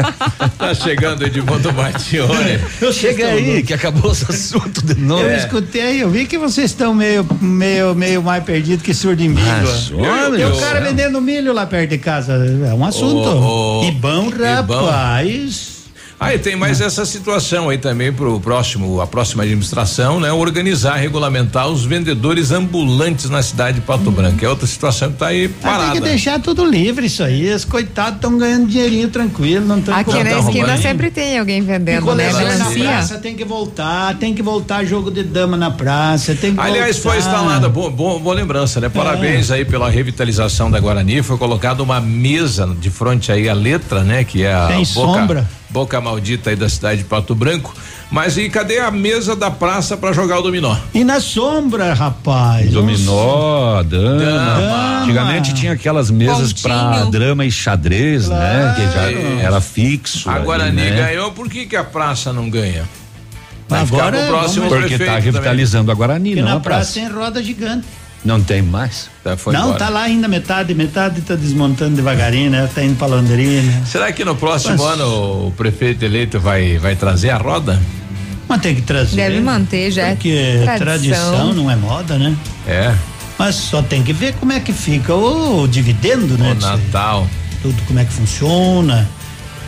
[0.56, 2.58] tá chegando Edmundo Martione.
[2.94, 5.22] Chega aí, que acabou os assuntos de novo.
[5.22, 9.28] Eu escutei, eu vi que vocês estão meio, meio, meio mais perdidos que surdo em
[9.28, 9.44] milho.
[9.44, 12.32] Ah, Tem um cara vendendo milho lá perto de casa.
[12.66, 13.28] É um assunto.
[13.28, 15.79] Oh, oh, e bom, rapaz.
[16.20, 20.30] Aí tem mais essa situação aí também para o próximo, a próxima administração, né?
[20.30, 24.12] Organizar, regulamentar os vendedores ambulantes na cidade de Pato hum.
[24.12, 24.44] Branco.
[24.44, 25.92] É outra situação que está aí parada.
[25.92, 27.50] Tem que deixar tudo livre isso aí.
[27.50, 32.14] Os coitados estão ganhando dinheirinho tranquilo, não estão Aqui na esquina sempre tem alguém vendendo,
[32.14, 32.30] né?
[32.30, 36.60] Na praça tem que voltar, tem que voltar jogo de dama na praça, tem que
[36.60, 37.10] Aliás, voltar.
[37.12, 38.90] foi instalada, boa, boa, boa lembrança, né?
[38.90, 39.54] Parabéns é.
[39.54, 41.22] aí pela revitalização da Guarani.
[41.22, 44.22] Foi colocada uma mesa de frente aí a letra, né?
[44.22, 47.74] Que é a tem boca, sombra boca maldita aí da cidade de Pato Branco.
[48.10, 50.76] Mas e cadê a mesa da praça para jogar o dominó?
[50.92, 52.70] E na sombra, rapaz.
[52.72, 54.18] Dominó, dama.
[54.20, 55.02] dama.
[55.02, 58.42] Antigamente tinha aquelas mesas para drama e xadrez, claro.
[58.42, 58.74] né?
[58.76, 60.28] Que já era fixo.
[60.28, 60.90] A Guarani né?
[60.90, 62.88] ganhou, por que que a praça não ganha?
[63.68, 65.92] Vai Agora ficar pro próximo Porque tá revitalizando também.
[65.92, 67.00] a Guarani, Porque não na a praça.
[67.00, 67.86] praça tem roda gigante.
[68.24, 69.08] Não tem mais?
[69.24, 69.78] Tá, não, embora.
[69.78, 72.68] tá lá ainda metade, metade tá desmontando devagarinho, né?
[72.74, 73.84] Tá indo pra Londrina.
[73.86, 74.92] Será que no próximo Mas...
[74.92, 77.80] ano o prefeito eleito vai, vai trazer a roda?
[78.46, 79.16] Mas tem que trazer.
[79.16, 80.08] Deve manter já.
[80.08, 80.78] Porque tradição.
[80.78, 82.36] tradição não é moda, né?
[82.66, 82.94] É.
[83.38, 86.52] Mas só tem que ver como é que fica o, o dividendo, né?
[86.52, 87.26] O Natal.
[87.62, 89.08] Tudo como é que funciona.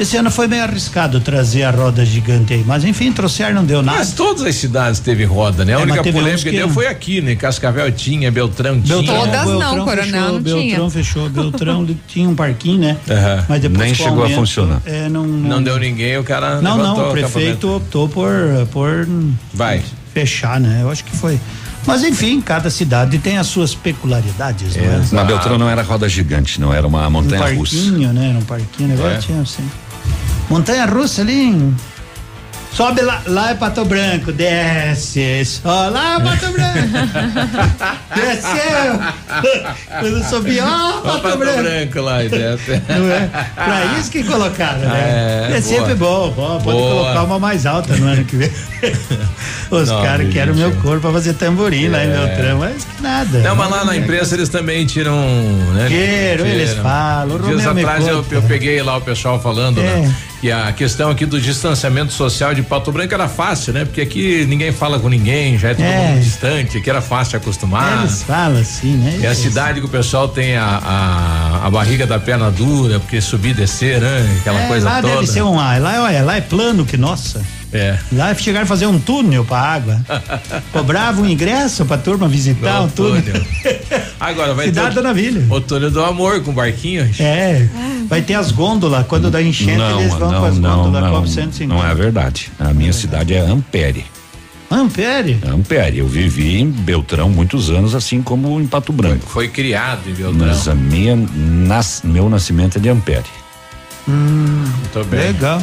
[0.00, 3.82] Esse ano foi meio arriscado trazer a roda gigante aí, mas enfim, trouxeram, não deu
[3.82, 3.98] nada.
[3.98, 5.76] Mas todas as cidades teve roda, né?
[5.76, 6.74] A É, única polêmica que deu não.
[6.74, 7.36] foi aqui, né?
[7.36, 8.96] Cascavel tinha, Beltrão tinha.
[8.96, 10.90] Beltrão, Todas não, Beltrão Coronel fechou, não Beltrão tinha.
[10.90, 12.96] fechou, Beltrão tinha um parquinho, né?
[13.08, 13.44] Aham.
[13.48, 14.82] Mas depois Nem o chegou a aumento, funcionar.
[14.86, 18.30] É, não, Não deu ninguém, o cara Não, não, o o prefeito optou por,
[18.72, 19.06] por
[19.54, 19.82] Vai.
[20.12, 20.80] fechar, né?
[20.82, 21.38] Eu acho que foi.
[21.86, 25.02] Mas enfim, cada cidade tem as suas peculiaridades, não é?
[25.12, 27.74] Na Beltrão não era roda gigante, não era uma Um montanha russa.
[27.76, 28.28] parquinho, né?
[28.30, 29.18] Era um parquinho, negócio É.
[29.18, 29.68] tinha assim.
[30.48, 31.32] Montanha russa ali.
[31.48, 31.74] em-
[32.74, 36.88] Sobe lá, lá é Pato Branco, desce, só lá é Pato Branco.
[38.16, 39.62] Desceu.
[40.00, 41.62] Quando subi, ó, Ó, Pato, Pato Branco.
[41.62, 42.82] Branco lá, e desce.
[42.88, 43.28] Não é?
[43.54, 45.48] Pra isso que colocaram, né?
[45.52, 46.28] É, É, sempre boa.
[46.30, 46.90] bom, bom, pode Boa.
[47.02, 48.50] colocar uma mais alta no ano que vem.
[49.70, 52.16] Os caras querem o meu corpo pra fazer tamborim lá em É.
[52.26, 53.38] Beltrão, mas que nada.
[53.40, 55.14] Não, mas lá na imprensa eles também tiram.
[55.74, 55.92] Né?
[55.92, 59.84] Eles falam, Dias atrás eu, eu peguei lá o pessoal falando, É.
[59.84, 60.14] né?
[60.42, 63.84] Que a questão aqui do distanciamento social de Pato Branco era fácil, né?
[63.84, 66.08] Porque aqui ninguém fala com ninguém, já é todo É.
[66.08, 68.00] mundo distante, aqui era fácil acostumar.
[68.00, 69.20] Eles falam assim, né?
[69.22, 70.64] É a cidade que o pessoal tem a,
[71.62, 74.36] a, a barriga da perna dura, porque subir e descer, né?
[74.40, 75.14] Aquela É, coisa lá toda.
[75.14, 75.54] deve ser um.
[75.54, 77.40] Lá, lá, lá é plano que nossa.
[77.72, 77.98] É.
[78.12, 80.00] Lá chegaram a fazer um túnel pra água.
[80.72, 83.22] Cobrava um ingresso pra turma visitar Não, um túnel.
[83.22, 83.42] túnel.
[84.20, 85.02] Agora vai Cidade ter.
[85.02, 85.56] da o-.
[85.56, 87.18] O túnel do amor com barquinhos.
[87.18, 87.68] É,
[88.08, 89.06] vai ter as gôndolas.
[89.06, 91.74] Quando dá enchente, Não, eles vão com não, as não, gôndolas, não, 150.
[91.74, 92.50] não é verdade.
[92.58, 94.04] A minha cidade é Ampere.
[94.70, 95.38] Ampere?
[95.46, 95.98] Ampere.
[95.98, 99.26] Eu vivi em Beltrão muitos anos, assim como em Pato Branco.
[99.28, 100.46] Foi criado em Beltrão.
[100.46, 103.24] Mas a minha, nas, meu nascimento é de Ampere.
[104.08, 105.20] Hum, Muito bem.
[105.20, 105.62] legal.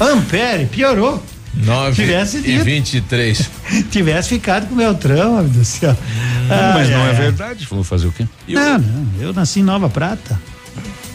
[0.00, 1.22] Ampere, piorou.
[1.54, 2.64] 9 Tivesse e dito.
[2.64, 3.50] 23.
[3.90, 5.96] Tivesse ficado com o Beltrão, meu Deus do céu.
[6.48, 7.14] mas Ai, não é ai.
[7.14, 7.66] verdade.
[7.70, 8.26] Vou fazer o quê?
[8.48, 9.06] Não, não.
[9.20, 10.38] Eu nasci em Nova Prata,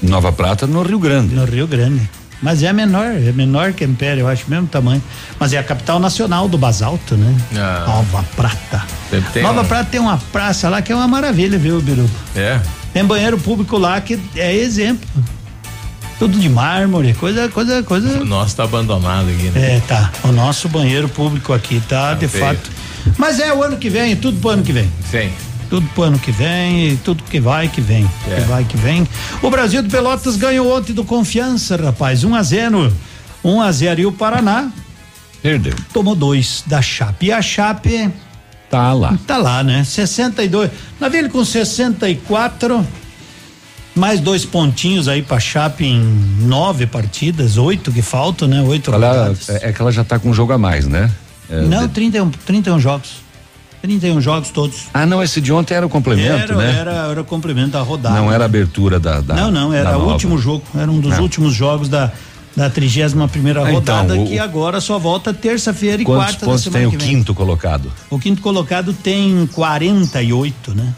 [0.01, 1.35] Nova Prata, no Rio Grande.
[1.35, 2.09] no Rio Grande.
[2.41, 5.03] Mas é menor, é menor que Ampere, eu acho, mesmo tamanho.
[5.37, 7.35] Mas é a capital nacional do basalto, né?
[7.53, 7.83] Ah.
[7.85, 8.81] Nova Prata.
[9.41, 12.09] Nova um- Prata tem uma praça lá que é uma maravilha, viu, Biru?
[12.33, 12.61] É.
[12.93, 15.05] Tem banheiro público lá que é exemplo.
[16.19, 18.19] Tudo de mármore, coisa, coisa, coisa.
[18.21, 19.77] O nosso tá abandonado aqui, né?
[19.77, 20.11] É, tá.
[20.23, 22.43] O nosso banheiro público aqui tá, de feio.
[22.45, 22.69] fato.
[23.17, 24.91] Mas é o ano que vem, tudo pro ano que vem.
[25.09, 25.31] Sim.
[25.69, 28.09] Tudo pro ano que vem, tudo que vai que vem.
[28.29, 28.35] É.
[28.35, 29.07] Que vai que vem.
[29.41, 32.23] O Brasil do Pelotas ganhou ontem do Confiança, rapaz.
[32.25, 32.93] 1 a 0
[33.43, 34.67] 1 a 0 e o Paraná
[35.41, 35.73] Perdeu.
[35.93, 37.27] tomou dois da Chape.
[37.27, 38.11] E a Chape
[38.69, 39.17] Tá lá.
[39.25, 39.83] tá lá, né?
[39.85, 40.69] 62.
[40.99, 42.85] Navilho com 64.
[43.95, 45.99] Mais dois pontinhos aí pra Chape em
[46.41, 48.61] nove partidas, oito que faltam, né?
[48.61, 51.09] Oito Ela, é, é que ela já tá com um jogo a mais, né?
[51.49, 53.09] É, Não, de- 31, 31 jogos.
[53.81, 54.87] 31 jogos todos.
[54.93, 56.75] Ah, não, esse de ontem era o complemento, era, né?
[56.79, 58.15] era, era o complemento da rodada.
[58.15, 59.21] Não era a abertura da.
[59.21, 60.63] da não, não, era o último jogo.
[60.77, 61.21] Era um dos Ah.
[61.21, 62.11] últimos jogos da,
[62.55, 66.45] da 31 primeira Ah, então, rodada, o- que agora só volta terça-feira e Quantos quarta
[66.45, 67.91] da semana tem o quinto colocado?
[68.09, 70.93] O quinto colocado tem 48, né?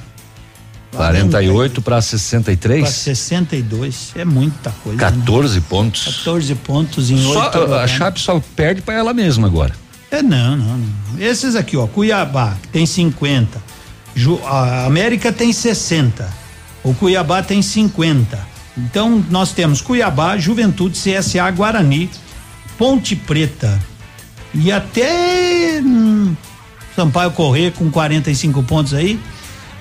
[0.91, 2.89] 48 para Para 63?
[2.89, 4.11] 62.
[4.15, 4.97] É muita coisa.
[4.97, 5.11] né?
[5.17, 6.03] 14 pontos.
[6.17, 7.91] 14 pontos em Só- oito a rodadas.
[7.91, 9.73] Chape só perde para ela mesma agora.
[10.09, 11.19] É, não, não, não.
[11.19, 13.61] Esses aqui, ó, Cuiabá que tem 50.
[14.13, 16.27] Ju, a América tem 60.
[16.83, 18.37] O Cuiabá tem 50.
[18.77, 22.09] Então, nós temos Cuiabá, Juventude, CSA, Guarani,
[22.77, 23.79] Ponte Preta
[24.53, 26.35] e até hum,
[26.95, 29.19] Sampaio Correr com 45 pontos aí,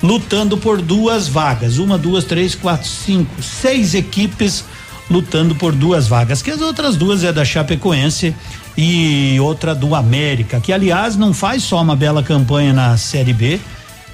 [0.03, 1.79] lutando por duas vagas.
[1.79, 4.65] Uma, duas, três, quatro, cinco, seis equipes
[5.11, 6.41] lutando por duas vagas.
[6.41, 8.35] Que as outras duas é da Chapecoense
[8.77, 13.61] e outra do América, que aliás não faz só uma bela campanha na Série B,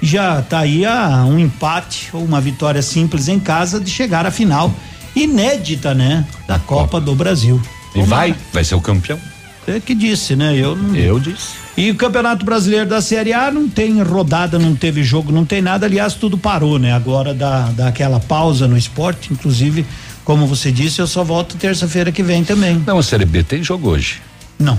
[0.01, 4.31] já tá aí a um empate ou uma vitória simples em casa de chegar à
[4.31, 4.73] final
[5.15, 7.61] inédita, né, da Copa do Brasil.
[7.95, 9.19] E vai, vai ser o campeão.
[9.67, 10.55] É que disse, né?
[10.55, 10.95] Eu não.
[10.95, 11.49] Eu disse.
[11.75, 15.61] E o Campeonato Brasileiro da Série A não tem rodada, não teve jogo, não tem
[15.61, 15.85] nada.
[15.85, 16.93] Aliás, tudo parou, né?
[16.93, 19.31] Agora dá, dá aquela pausa no esporte.
[19.31, 19.85] Inclusive,
[20.23, 22.81] como você disse, eu só volto terça-feira que vem também.
[22.87, 24.21] Não, a Série B tem jogo hoje.
[24.57, 24.77] Não.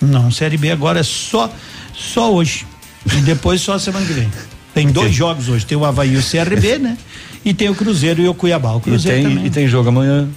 [0.00, 1.52] Não, Série B agora é só
[1.92, 2.66] só hoje.
[3.06, 4.30] E depois só semana que vem.
[4.72, 5.66] Tem dois jogos hoje.
[5.66, 6.96] Tem o Havaí e o CRB, né?
[7.44, 8.72] E tem o Cruzeiro e o Cuiabá.
[8.72, 9.46] O E Cruzeiro tem, também.
[9.46, 10.28] e tem jogo amanhã.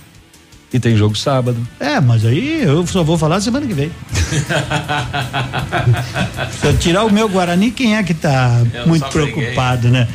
[0.74, 1.56] E tem jogo sábado.
[1.80, 3.92] É, mas aí eu só vou falar semana que vem.
[6.60, 10.08] Se eu tirar o meu Guarani, quem é que tá Eu muito preocupado, né?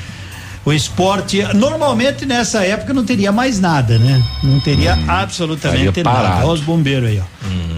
[0.64, 4.22] O esporte, normalmente nessa época não teria mais nada, né?
[4.44, 6.46] Não teria absolutamente estaria nada.
[6.46, 7.24] Olha os bombeiros aí, ó.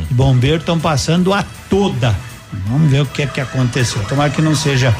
[0.02, 2.14] Os bombeiros estão passando a toda.
[2.66, 4.02] Vamos ver o que é que aconteceu.
[4.04, 4.94] Tomara que não seja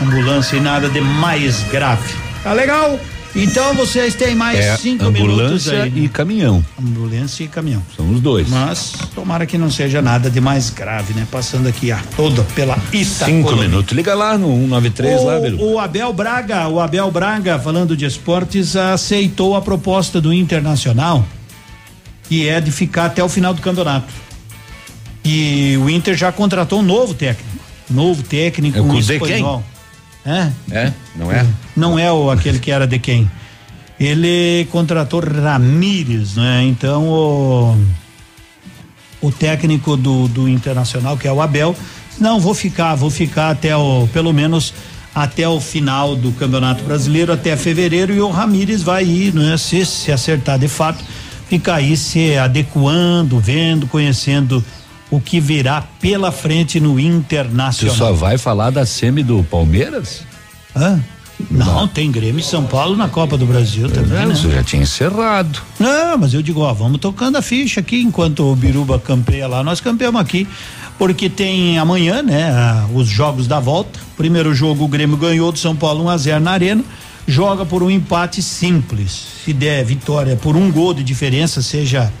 [0.00, 2.14] ambulância e nada de mais grave.
[2.42, 2.98] Tá legal?
[3.36, 6.64] Então vocês têm mais É, cinco minutos ambulância e caminhão.
[6.80, 7.82] Ambulância e caminhão.
[7.96, 8.48] São os dois.
[8.48, 11.26] Mas tomara que não seja nada de mais grave, né?
[11.30, 13.26] Passando aqui a toda pela Ita.
[13.26, 13.96] Cinco minutos.
[13.96, 15.62] Liga lá no 193 lá, Biru.
[15.62, 21.24] O, Abel Braga, o Abel Braga, falando de esportes, aceitou a proposta do Internacional,
[22.28, 24.12] que é de ficar até o final do campeonato.
[25.24, 27.58] E o Inter já contratou um novo técnico.
[27.90, 29.62] Novo técnico É o um espanhol.
[30.28, 30.52] É?
[30.70, 30.92] É?
[31.16, 31.46] Não é?
[31.74, 33.30] Não é o aquele que era de quem?
[33.98, 36.64] Ele contratou Ramírez, né?
[36.64, 37.76] Então o
[39.20, 41.74] o técnico do, do Internacional, que é o Abel,
[42.20, 44.74] não vou ficar, vou ficar até o pelo menos
[45.14, 49.56] até o final do Campeonato Brasileiro, até fevereiro e o Ramírez vai ir, né?
[49.56, 51.02] Se se acertar de fato,
[51.48, 54.62] ficar aí se adequando, vendo, conhecendo
[55.10, 57.96] o que virá pela frente no Você Internacional.
[57.96, 60.22] só vai falar da semi do Palmeiras?
[60.76, 61.00] Hã?
[61.50, 64.34] Não, tem Grêmio e São Paulo na Copa do Brasil também, né?
[64.34, 65.60] Isso já tinha encerrado.
[65.78, 69.62] Não, mas eu digo, ó, vamos tocando a ficha aqui enquanto o Biruba campeia lá,
[69.62, 70.48] nós campeamos aqui,
[70.98, 72.52] porque tem amanhã, né,
[72.92, 74.00] os jogos da volta.
[74.16, 76.84] Primeiro jogo o Grêmio ganhou do São Paulo 1 a 0 na Arena,
[77.26, 79.26] joga por um empate simples.
[79.44, 82.12] Se der vitória por um gol de diferença, seja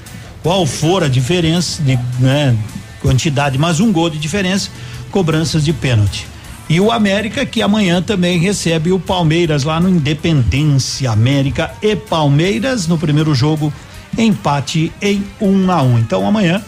[0.42, 2.56] qual for a diferença de, né,
[3.00, 4.70] quantidade, mas um gol de diferença,
[5.10, 6.26] cobranças de pênalti.
[6.68, 12.86] E o América que amanhã também recebe o Palmeiras lá no Independência América e Palmeiras
[12.86, 13.72] no primeiro jogo
[14.16, 15.98] empate em um a um.
[15.98, 16.62] Então amanhã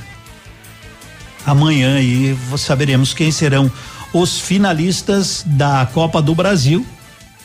[1.45, 3.71] amanhã aí saberemos quem serão
[4.13, 6.87] os finalistas da Copa do Brasil.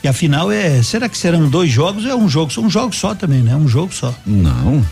[0.02, 2.06] E afinal é, será que serão dois jogos?
[2.06, 3.54] É um jogo, um jogo só também, né?
[3.54, 4.14] Um jogo só.
[4.24, 4.84] Não,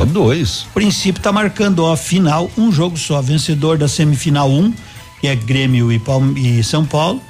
[0.00, 0.62] é dois.
[0.62, 4.72] O princípio tá marcando, ó, final, um jogo só, vencedor da semifinal um,
[5.20, 7.20] que é Grêmio e, Palme- e São Paulo,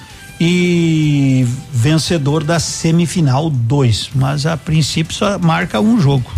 [0.41, 6.31] e vencedor da semifinal dois, mas a princípio só marca um jogo.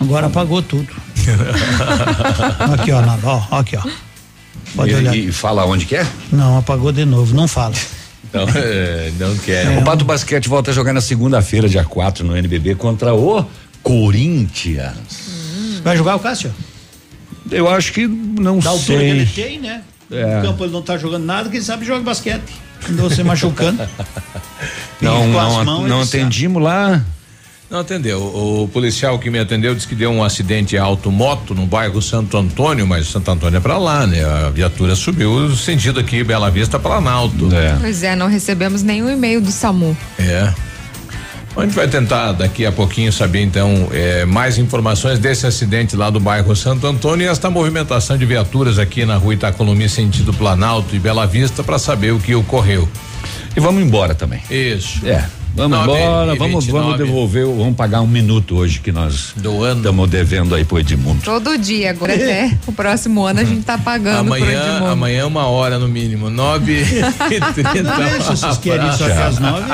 [0.00, 0.88] Agora apagou tudo.
[2.72, 3.82] aqui, ó, ó, aqui, ó.
[4.76, 5.16] Pode e, olhar.
[5.16, 6.06] e fala onde que é?
[6.32, 7.74] Não, apagou de novo, não fala.
[8.32, 9.66] Não, é, não quer.
[9.74, 9.78] É.
[9.78, 13.44] O Pato Basquete volta a jogar na segunda-feira, dia 4, no NBB, contra o
[13.82, 15.27] Corinthians.
[15.82, 16.54] Vai jogar o Cássio?
[17.50, 19.10] Eu acho que não Da altura que sei.
[19.10, 19.82] ele tem, né?
[20.10, 20.36] É.
[20.36, 22.42] No campo ele não tá jogando nada, quem sabe joga basquete.
[22.88, 23.86] Andou se machucando.
[25.00, 27.04] Não, não, mãos não atendimos lá.
[27.70, 28.20] Não atendeu.
[28.20, 32.84] O policial que me atendeu disse que deu um acidente auto-moto no bairro Santo Antônio,
[32.84, 34.24] mas Santo Antônio é pra lá, né?
[34.24, 37.48] A viatura subiu sentido aqui, Bela Vista, Planalto.
[37.80, 39.96] Pois é, não recebemos nenhum e-mail do SAMU.
[40.18, 40.52] É.
[41.58, 46.08] A gente vai tentar daqui a pouquinho saber então eh, mais informações desse acidente lá
[46.08, 50.94] do bairro Santo Antônio e esta movimentação de viaturas aqui na rua Itacolomi sentido Planalto
[50.94, 52.88] e Bela Vista para saber o que ocorreu.
[53.56, 54.40] E vamos embora também.
[54.48, 55.04] Isso.
[55.04, 55.37] É.
[55.54, 56.70] Vamos Nove embora, vamos, 29.
[56.72, 61.22] vamos devolver, vamos pagar um minuto hoje que nós estamos devendo aí pro Edmundo.
[61.22, 65.78] Todo dia, agora até o próximo ano a gente tá pagando Amanhã, amanhã uma hora
[65.78, 67.96] no mínimo, nove e trinta.
[67.96, 69.64] Deixa, vocês querem isso até as nove.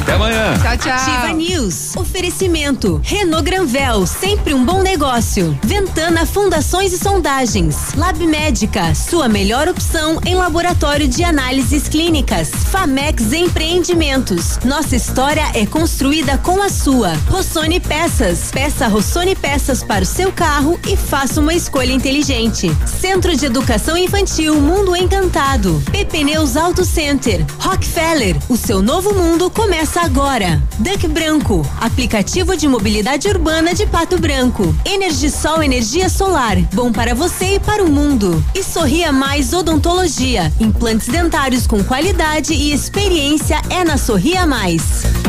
[0.00, 0.54] Até amanhã.
[0.62, 0.92] Tchau, tchau.
[0.92, 1.96] Ativa News.
[1.96, 3.00] Oferecimento.
[3.04, 5.58] Renault Granvel, sempre um bom negócio.
[5.62, 7.94] Ventana Fundações e Sondagens.
[7.94, 12.50] Lab Médica, sua melhor opção em laboratório de análises clínicas.
[12.70, 14.58] Famex Empreendimentos.
[14.64, 17.14] Nossa história é construída com a sua.
[17.30, 18.50] Rossoni Peças.
[18.50, 22.70] Peça Rossoni Peças para o seu carro e faça uma escolha inteligente.
[23.00, 25.82] Centro de Educação Infantil Mundo Encantado.
[25.90, 27.42] PP Neus Auto Center.
[27.58, 28.36] Rockefeller.
[28.50, 30.62] O seu novo mundo começa agora.
[30.78, 31.66] Duck Branco.
[31.80, 34.76] Aplicativo de mobilidade urbana de Pato Branco.
[34.84, 36.58] Energisol Energia Solar.
[36.74, 38.44] Bom para você e para o mundo.
[38.54, 40.52] E Sorria Mais Odontologia.
[40.60, 45.23] Implantes dentários com qualidade e experiência é na Sorria Mais.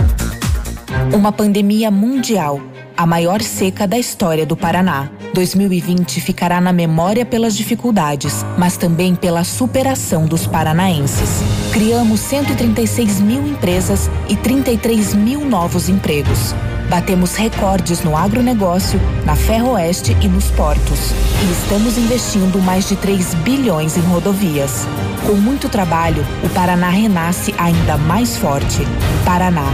[1.14, 2.62] Uma pandemia mundial,
[2.96, 5.10] a maior seca da história do Paraná.
[5.34, 11.42] 2020 ficará na memória pelas dificuldades, mas também pela superação dos paranaenses.
[11.74, 16.54] Criamos 136 mil empresas e 33 mil novos empregos.
[16.90, 21.12] Batemos recordes no agronegócio, na Ferroeste e nos portos.
[21.42, 24.86] E estamos investindo mais de 3 bilhões em rodovias.
[25.26, 28.84] Com muito trabalho, o Paraná renasce ainda mais forte.
[29.26, 29.66] Paraná,